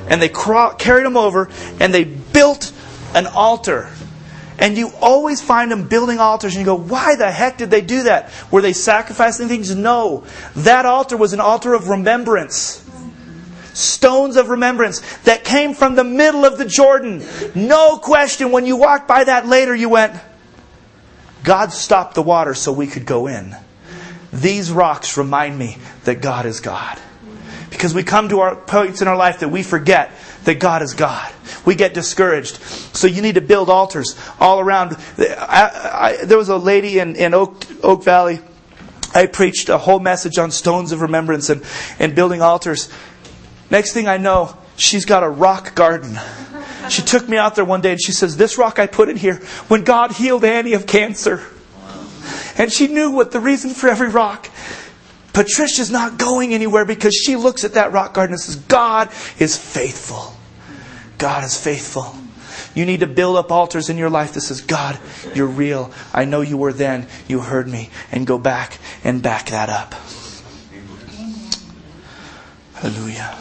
and 0.08 0.22
they 0.22 0.30
carried 0.30 1.06
them 1.06 1.18
over 1.18 1.50
and 1.80 1.94
they 1.94 2.04
built 2.04 2.74
an 3.14 3.28
altar. 3.28 3.90
And 4.60 4.78
you 4.78 4.92
always 5.02 5.42
find 5.42 5.72
them 5.72 5.88
building 5.88 6.20
altars, 6.20 6.54
and 6.54 6.60
you 6.60 6.66
go, 6.66 6.78
why 6.78 7.16
the 7.16 7.32
heck 7.32 7.58
did 7.58 7.72
they 7.72 7.82
do 7.82 8.04
that? 8.04 8.32
Were 8.52 8.62
they 8.62 8.74
sacrificing 8.74 9.48
things? 9.48 9.76
No. 9.76 10.24
That 10.58 10.86
altar 10.86 11.18
was 11.18 11.34
an 11.34 11.40
altar 11.40 11.74
of 11.74 11.88
remembrance 11.88 12.88
stones 13.74 14.36
of 14.36 14.50
remembrance 14.50 15.00
that 15.24 15.44
came 15.44 15.74
from 15.74 15.96
the 15.96 16.04
middle 16.04 16.46
of 16.46 16.58
the 16.58 16.66
Jordan. 16.66 17.24
No 17.56 17.98
question, 17.98 18.52
when 18.52 18.66
you 18.66 18.78
walked 18.78 19.08
by 19.08 19.24
that 19.24 19.48
later, 19.48 19.76
you 19.76 19.90
went, 19.90 20.20
God 21.44 21.72
stopped 21.72 22.16
the 22.16 22.22
water 22.22 22.54
so 22.54 22.72
we 22.72 22.88
could 22.88 23.06
go 23.06 23.28
in. 23.28 23.56
These 24.32 24.72
rocks 24.72 25.18
remind 25.18 25.58
me 25.58 25.78
that 26.06 26.22
God 26.22 26.46
is 26.46 26.60
God. 26.60 27.00
Because 27.70 27.94
we 27.94 28.04
come 28.04 28.30
to 28.30 28.42
our 28.42 28.56
points 28.56 29.02
in 29.02 29.08
our 29.08 29.16
life 29.16 29.40
that 29.40 29.50
we 29.50 29.64
forget 29.64 30.12
that 30.44 30.60
God 30.60 30.82
is 30.82 30.94
God. 30.94 31.32
We 31.66 31.76
get 31.76 31.94
discouraged. 31.94 32.58
So 32.96 33.08
you 33.08 33.22
need 33.22 33.36
to 33.36 33.42
build 33.42 33.70
altars 33.70 34.16
all 34.40 34.60
around. 34.60 34.96
I, 35.18 36.18
I, 36.22 36.26
there 36.26 36.38
was 36.38 36.50
a 36.50 36.58
lady 36.58 37.00
in, 37.00 37.16
in 37.16 37.34
Oak, 37.34 37.66
Oak 37.84 38.04
Valley. 38.04 38.40
I 39.14 39.26
preached 39.26 39.70
a 39.70 39.78
whole 39.78 40.00
message 40.00 40.38
on 40.38 40.52
stones 40.52 40.92
of 40.92 41.02
remembrance 41.02 41.50
and, 41.50 41.64
and 42.00 42.16
building 42.16 42.42
altars. 42.42 42.90
Next 43.72 43.94
thing 43.94 44.08
I 44.08 44.18
know, 44.18 44.56
she's 44.76 45.06
got 45.06 45.24
a 45.24 45.30
rock 45.30 45.74
garden. 45.74 46.20
She 46.90 47.02
took 47.02 47.28
me 47.28 47.38
out 47.38 47.56
there 47.56 47.66
one 47.66 47.82
day 47.82 47.94
and 47.94 48.02
she 48.04 48.12
says, 48.12 48.36
This 48.36 48.58
rock 48.58 48.78
I 48.78 48.86
put 48.86 49.08
in 49.10 49.16
here 49.16 49.38
when 49.70 49.84
God 49.84 50.12
healed 50.12 50.44
Annie 50.44 50.74
of 50.74 50.86
cancer. 50.86 51.42
And 52.58 52.72
she 52.72 52.88
knew 52.88 53.12
what 53.12 53.32
the 53.32 53.40
reason 53.40 53.72
for 53.72 53.88
every 53.88 54.10
rock. 54.10 54.50
Patricia's 55.34 55.90
not 55.90 56.18
going 56.18 56.54
anywhere 56.54 56.84
because 56.84 57.16
she 57.16 57.38
looks 57.38 57.64
at 57.64 57.74
that 57.76 57.94
rock 57.94 58.14
garden 58.14 58.34
and 58.34 58.42
says, 58.42 58.58
God 58.58 59.10
is 59.40 59.58
faithful. 59.58 60.36
God 61.18 61.46
is 61.46 61.60
faithful. 61.60 62.14
You 62.76 62.86
need 62.86 63.00
to 63.00 63.08
build 63.08 63.38
up 63.38 63.52
altars 63.52 63.90
in 63.90 63.98
your 63.98 64.10
life 64.10 64.34
that 64.34 64.42
says, 64.42 64.62
God, 64.62 65.00
you're 65.34 65.48
real. 65.48 65.92
I 66.14 66.26
know 66.26 66.42
you 66.42 66.58
were 66.58 66.74
then. 66.74 67.08
You 67.28 67.40
heard 67.40 67.68
me. 67.68 67.90
And 68.12 68.28
go 68.28 68.38
back 68.38 68.80
and 69.04 69.22
back 69.22 69.48
that 69.48 69.70
up. 69.70 69.96
Hallelujah. 72.76 73.38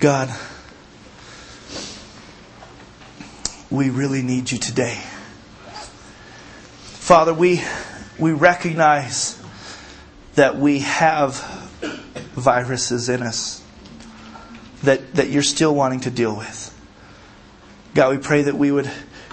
God, 0.00 0.32
we 3.68 3.90
really 3.90 4.22
need 4.22 4.52
you 4.52 4.58
today. 4.58 4.94
Father, 6.84 7.34
we, 7.34 7.62
we 8.16 8.30
recognize 8.30 9.42
that 10.36 10.56
we 10.56 10.80
have 10.80 11.34
viruses 12.34 13.08
in 13.08 13.22
us 13.22 13.60
that, 14.84 15.14
that 15.16 15.30
you're 15.30 15.42
still 15.42 15.74
wanting 15.74 16.00
to 16.00 16.10
deal 16.12 16.36
with. 16.36 16.72
God, 17.94 18.16
we 18.16 18.18
pray 18.18 18.42
that 18.42 18.54
we 18.54 18.70
would 18.70 18.88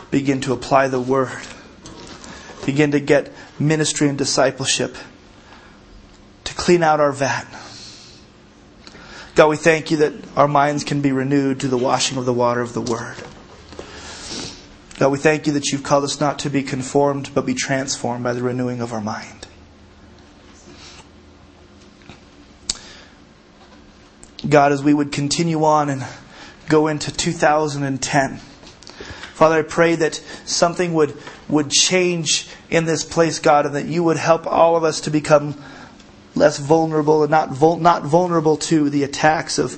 begin 0.09 0.41
to 0.41 0.53
apply 0.53 0.87
the 0.87 0.99
word, 0.99 1.45
begin 2.65 2.89
to 2.91 2.99
get 2.99 3.31
ministry 3.59 4.09
and 4.09 4.17
discipleship 4.17 4.95
to 6.45 6.55
clean 6.55 6.81
out 6.81 6.99
our 6.99 7.11
vat 7.11 7.45
God, 9.35 9.49
we 9.49 9.57
thank 9.57 9.91
you 9.91 9.97
that 9.97 10.13
our 10.37 10.47
minds 10.47 10.85
can 10.85 11.01
be 11.01 11.11
renewed 11.11 11.59
to 11.59 11.67
the 11.67 11.77
washing 11.77 12.17
of 12.17 12.25
the 12.25 12.31
water 12.31 12.61
of 12.61 12.73
the 12.73 12.79
Word. 12.79 13.17
God, 14.97 15.11
we 15.11 15.17
thank 15.17 15.45
you 15.45 15.51
that 15.53 15.73
you've 15.73 15.83
called 15.83 16.05
us 16.05 16.21
not 16.21 16.39
to 16.39 16.49
be 16.49 16.63
conformed, 16.63 17.31
but 17.33 17.45
be 17.45 17.53
transformed 17.53 18.23
by 18.23 18.31
the 18.31 18.41
renewing 18.41 18.79
of 18.79 18.93
our 18.93 19.01
mind. 19.01 19.45
God, 24.47 24.71
as 24.71 24.81
we 24.81 24.93
would 24.93 25.11
continue 25.11 25.65
on 25.65 25.89
and 25.89 26.05
go 26.69 26.87
into 26.87 27.11
2010, 27.11 28.37
Father, 28.37 29.59
I 29.59 29.63
pray 29.63 29.95
that 29.95 30.15
something 30.45 30.93
would, 30.93 31.13
would 31.49 31.69
change 31.69 32.47
in 32.69 32.85
this 32.85 33.03
place, 33.03 33.39
God, 33.39 33.65
and 33.65 33.75
that 33.75 33.85
you 33.85 34.01
would 34.01 34.15
help 34.15 34.47
all 34.47 34.77
of 34.77 34.85
us 34.85 35.01
to 35.01 35.11
become 35.11 35.61
less 36.35 36.57
vulnerable 36.57 37.23
and 37.23 37.31
not, 37.31 37.49
vul- 37.49 37.77
not 37.77 38.03
vulnerable 38.03 38.57
to 38.57 38.89
the 38.89 39.03
attacks 39.03 39.57
of 39.57 39.73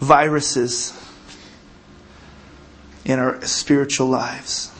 viruses 0.00 0.96
in 3.04 3.18
our 3.18 3.40
spiritual 3.42 4.08
lives. 4.08 4.72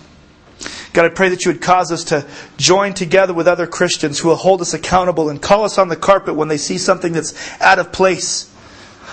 God, 0.92 1.05
I 1.05 1.09
pray 1.09 1.28
that 1.28 1.44
you 1.44 1.53
would 1.53 1.62
cause 1.62 1.92
us 1.92 2.05
to 2.05 2.26
join 2.57 2.94
together 2.94 3.32
with 3.32 3.46
other 3.46 3.66
Christians 3.66 4.18
who 4.18 4.28
will 4.28 4.36
hold 4.36 4.61
us 4.61 4.74
accountable 4.74 5.30
and 5.30 5.40
call 5.40 5.64
us 5.64 5.78
on 5.78 5.88
the 5.88 5.96
carpet 5.96 6.34
when 6.34 6.48
they 6.48 6.57
see 6.57 6.78
something 6.78 7.12
that's 7.12 7.34
out 7.61 7.78
of 7.78 7.92
place. 7.92 8.53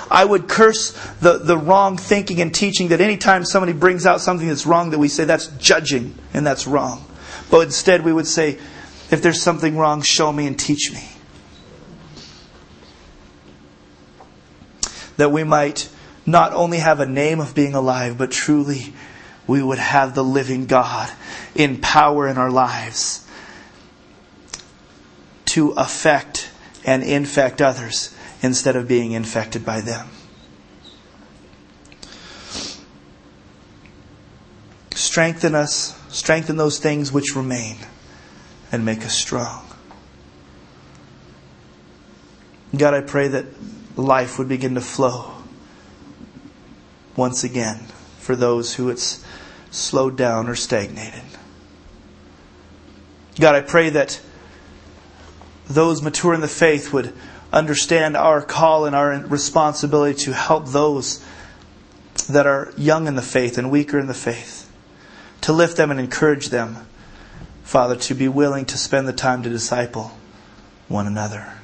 I 0.09 0.25
would 0.25 0.47
curse 0.47 0.91
the, 1.19 1.38
the 1.38 1.57
wrong 1.57 1.97
thinking 1.97 2.41
and 2.41 2.53
teaching 2.53 2.89
that 2.89 3.01
anytime 3.01 3.45
somebody 3.45 3.73
brings 3.73 4.05
out 4.05 4.21
something 4.21 4.47
that's 4.47 4.65
wrong, 4.65 4.89
that 4.89 4.99
we 4.99 5.07
say 5.07 5.25
that's 5.25 5.47
judging 5.57 6.15
and 6.33 6.45
that's 6.45 6.65
wrong. 6.65 7.05
But 7.51 7.61
instead, 7.61 8.03
we 8.03 8.13
would 8.13 8.27
say, 8.27 8.57
if 9.09 9.21
there's 9.21 9.41
something 9.41 9.77
wrong, 9.77 10.01
show 10.01 10.31
me 10.31 10.47
and 10.47 10.57
teach 10.57 10.91
me. 10.91 11.07
That 15.18 15.32
we 15.32 15.43
might 15.43 15.89
not 16.26 16.53
only 16.53 16.80
have 16.80 16.99
a 16.99 17.05
name 17.05 17.39
of 17.39 17.55
being 17.55 17.74
alive, 17.74 18.18
but 18.18 18.32
truly 18.32 18.93
we 19.47 19.63
would 19.63 19.80
have 19.80 20.13
the 20.13 20.24
living 20.24 20.65
God 20.65 21.11
in 21.55 21.80
power 21.80 22.28
in 22.28 22.38
our 22.38 22.51
lives 22.51 23.28
to 25.45 25.72
affect 25.72 26.49
and 26.86 27.01
infect 27.03 27.61
others 27.61 28.13
instead 28.41 28.76
of 28.76 28.88
being 28.88 29.13
infected 29.13 29.65
by 29.65 29.82
them. 29.82 30.07
Strengthen 34.93 35.55
us, 35.55 35.99
strengthen 36.09 36.57
those 36.57 36.80
things 36.80 37.11
which 37.11 37.36
remain, 37.36 37.78
and 38.72 38.86
make 38.86 39.05
us 39.05 39.15
strong. 39.15 39.65
God, 42.76 42.93
I 42.93 43.01
pray 43.01 43.30
that 43.30 43.45
life 43.97 44.37
would 44.37 44.47
begin 44.47 44.75
to 44.75 44.81
flow 44.81 45.33
once 47.15 47.43
again 47.43 47.79
for 48.19 48.35
those 48.35 48.75
who 48.75 48.89
it's 48.89 49.25
slowed 49.71 50.15
down 50.15 50.47
or 50.47 50.55
stagnated. 50.55 51.23
God, 53.39 53.55
I 53.55 53.61
pray 53.61 53.89
that 53.89 54.21
those 55.67 56.01
mature 56.01 56.33
in 56.33 56.41
the 56.41 56.47
faith 56.47 56.93
would 56.93 57.13
understand 57.51 58.15
our 58.15 58.41
call 58.41 58.85
and 58.85 58.95
our 58.95 59.11
responsibility 59.27 60.17
to 60.25 60.33
help 60.33 60.67
those 60.67 61.23
that 62.29 62.45
are 62.45 62.73
young 62.77 63.07
in 63.07 63.15
the 63.15 63.21
faith 63.21 63.57
and 63.57 63.71
weaker 63.71 63.99
in 63.99 64.07
the 64.07 64.13
faith, 64.13 64.69
to 65.41 65.53
lift 65.53 65.77
them 65.77 65.91
and 65.91 65.99
encourage 65.99 66.49
them, 66.49 66.87
Father, 67.63 67.95
to 67.95 68.13
be 68.13 68.27
willing 68.27 68.65
to 68.65 68.77
spend 68.77 69.07
the 69.07 69.13
time 69.13 69.43
to 69.43 69.49
disciple 69.49 70.17
one 70.87 71.07
another. 71.07 71.57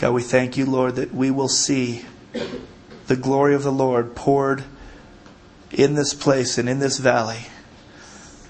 God, 0.00 0.14
we 0.14 0.22
thank 0.22 0.56
you, 0.56 0.64
Lord, 0.64 0.96
that 0.96 1.14
we 1.14 1.30
will 1.30 1.46
see 1.46 2.06
the 3.06 3.16
glory 3.16 3.54
of 3.54 3.64
the 3.64 3.70
Lord 3.70 4.16
poured 4.16 4.64
in 5.70 5.94
this 5.94 6.14
place 6.14 6.56
and 6.56 6.70
in 6.70 6.78
this 6.78 6.96
valley 6.96 7.48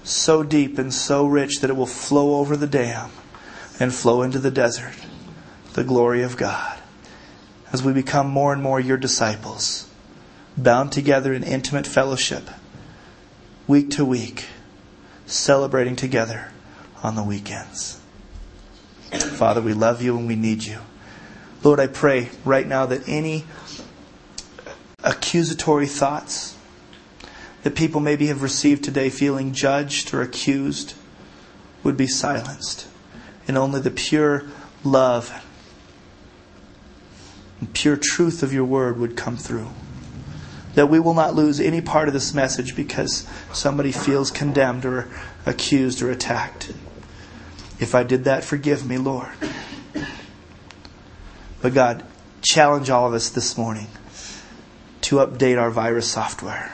so 0.05 0.45
deep 0.45 0.79
and 0.79 0.95
so 0.95 1.27
rich 1.27 1.59
that 1.61 1.69
it 1.69 1.77
will 1.77 1.87
flow 1.87 2.37
over 2.37 2.57
the 2.57 2.69
dam 2.69 3.11
and 3.81 3.93
flow 3.93 4.23
into 4.23 4.39
the 4.39 4.53
desert. 4.53 4.95
The 5.73 5.83
glory 5.83 6.23
of 6.23 6.37
God. 6.37 6.79
As 7.73 7.83
we 7.83 7.93
become 7.93 8.29
more 8.29 8.53
and 8.53 8.63
more 8.63 8.79
your 8.79 8.97
disciples, 8.97 9.91
bound 10.57 10.93
together 10.93 11.35
in 11.35 11.43
intimate 11.43 11.87
fellowship, 11.87 12.49
week 13.67 13.91
to 13.91 14.05
week, 14.05 14.47
celebrating 15.27 15.97
together 15.97 16.53
on 17.03 17.17
the 17.17 17.25
weekends. 17.25 18.01
Father, 19.11 19.61
we 19.61 19.73
love 19.73 20.01
you 20.01 20.17
and 20.17 20.29
we 20.29 20.37
need 20.37 20.63
you. 20.63 20.79
Lord, 21.63 21.79
I 21.79 21.89
pray 21.89 22.31
right 22.45 22.67
now 22.67 22.87
that 22.87 23.07
any 23.07 23.45
accusatory 25.05 25.87
thoughts 25.87 26.57
that 27.63 27.75
people 27.75 28.01
maybe 28.01 28.29
have 28.29 28.43
received 28.43 28.83
today 28.83 29.11
feeling 29.11 29.53
judged 29.53 30.15
or 30.15 30.23
accused 30.23 30.95
would 31.83 31.97
be 31.97 32.07
silenced. 32.07 32.89
And 33.47 33.59
only 33.59 33.81
the 33.81 33.91
pure 33.91 34.45
love 34.85 35.45
and 37.61 37.73
pure 37.75 37.99
truth 38.01 38.43
of 38.43 38.55
your 38.55 38.65
word 38.65 38.99
would 38.99 39.17
come 39.17 39.37
through. 39.37 39.69
That 40.77 40.87
we 40.87 40.99
will 40.99 41.15
not 41.15 41.35
lose 41.35 41.61
any 41.61 41.83
part 41.83 42.09
of 42.09 42.15
this 42.15 42.33
message 42.33 42.75
because 42.75 43.27
somebody 43.53 43.93
feels 43.93 44.31
condemned 44.31 44.87
or 44.87 45.09
accused 45.45 46.01
or 46.01 46.11
attacked. 46.11 46.73
If 47.79 47.95
I 47.95 48.03
did 48.03 48.25
that, 48.25 48.45
forgive 48.45 48.87
me, 48.87 48.97
Lord. 48.97 49.29
But 51.63 51.75
God, 51.75 52.05
challenge 52.43 52.91
all 52.91 53.07
of 53.07 53.15
us 53.15 53.31
this 53.31 53.59
morning 53.59 53.89
to 55.03 55.17
update 55.17 55.61
our 55.61 55.71
virus 55.71 56.11
software, 56.11 56.73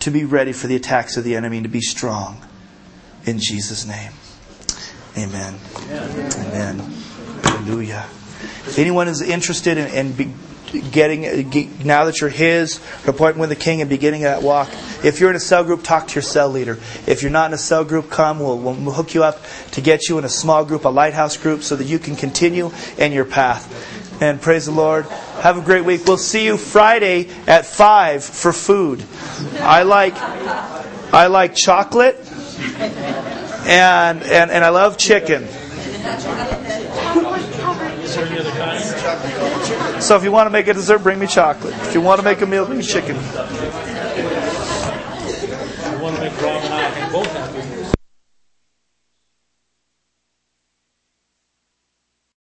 to 0.00 0.10
be 0.10 0.24
ready 0.24 0.52
for 0.52 0.66
the 0.66 0.76
attacks 0.76 1.16
of 1.16 1.24
the 1.24 1.36
enemy, 1.36 1.58
and 1.58 1.64
to 1.64 1.70
be 1.70 1.80
strong. 1.80 2.44
In 3.26 3.38
Jesus' 3.38 3.86
name. 3.86 4.12
Amen. 5.16 5.58
Amen. 5.90 6.32
Amen. 6.46 6.78
Hallelujah. 7.42 8.06
If 8.66 8.78
anyone 8.78 9.08
is 9.08 9.20
interested 9.20 9.76
in, 9.76 9.86
in 9.88 10.12
be, 10.12 10.32
getting 10.72 11.26
uh, 11.26 11.84
now 11.84 12.04
that 12.04 12.20
you're 12.20 12.30
his 12.30 12.80
appointment 13.06 13.38
with 13.38 13.50
the 13.50 13.56
king 13.56 13.80
and 13.80 13.90
beginning 13.90 14.22
that 14.22 14.42
walk 14.42 14.68
if 15.02 15.20
you're 15.20 15.30
in 15.30 15.36
a 15.36 15.40
cell 15.40 15.64
group 15.64 15.82
talk 15.82 16.08
to 16.08 16.14
your 16.14 16.22
cell 16.22 16.48
leader. 16.48 16.78
If 17.06 17.22
you're 17.22 17.30
not 17.30 17.50
in 17.50 17.54
a 17.54 17.58
cell 17.58 17.84
group 17.84 18.10
come 18.10 18.38
we'll, 18.38 18.58
we'll 18.58 18.74
hook 18.92 19.14
you 19.14 19.24
up 19.24 19.40
to 19.72 19.80
get 19.80 20.08
you 20.08 20.18
in 20.18 20.24
a 20.24 20.28
small 20.28 20.64
group 20.64 20.84
a 20.84 20.88
lighthouse 20.88 21.36
group 21.36 21.62
so 21.62 21.76
that 21.76 21.84
you 21.84 21.98
can 21.98 22.16
continue 22.16 22.70
in 22.98 23.12
your 23.12 23.24
path. 23.24 24.22
And 24.22 24.40
praise 24.40 24.66
the 24.66 24.72
lord. 24.72 25.06
Have 25.40 25.56
a 25.56 25.62
great 25.62 25.84
week. 25.84 26.04
We'll 26.06 26.18
see 26.18 26.44
you 26.44 26.56
friday 26.56 27.28
at 27.46 27.66
5 27.66 28.24
for 28.24 28.52
food. 28.52 29.04
I 29.60 29.82
like 29.82 30.14
i 31.12 31.26
like 31.26 31.56
chocolate 31.56 32.16
and 33.66 34.22
and, 34.22 34.50
and 34.50 34.64
i 34.64 34.68
love 34.68 34.96
chicken 34.96 35.48
so 40.00 40.16
if 40.16 40.24
you 40.24 40.32
want 40.32 40.46
to 40.46 40.50
make 40.50 40.66
a 40.68 40.74
dessert, 40.74 40.98
bring 41.02 41.18
me 41.18 41.26
chocolate. 41.26 41.74
If 41.74 41.94
you 41.94 42.00
want 42.00 42.20
to 42.20 42.24
make 42.24 42.40
a 42.40 42.46
meal, 42.46 42.64
bring 42.66 42.78
me 42.78 42.84
chicken. 42.84 43.16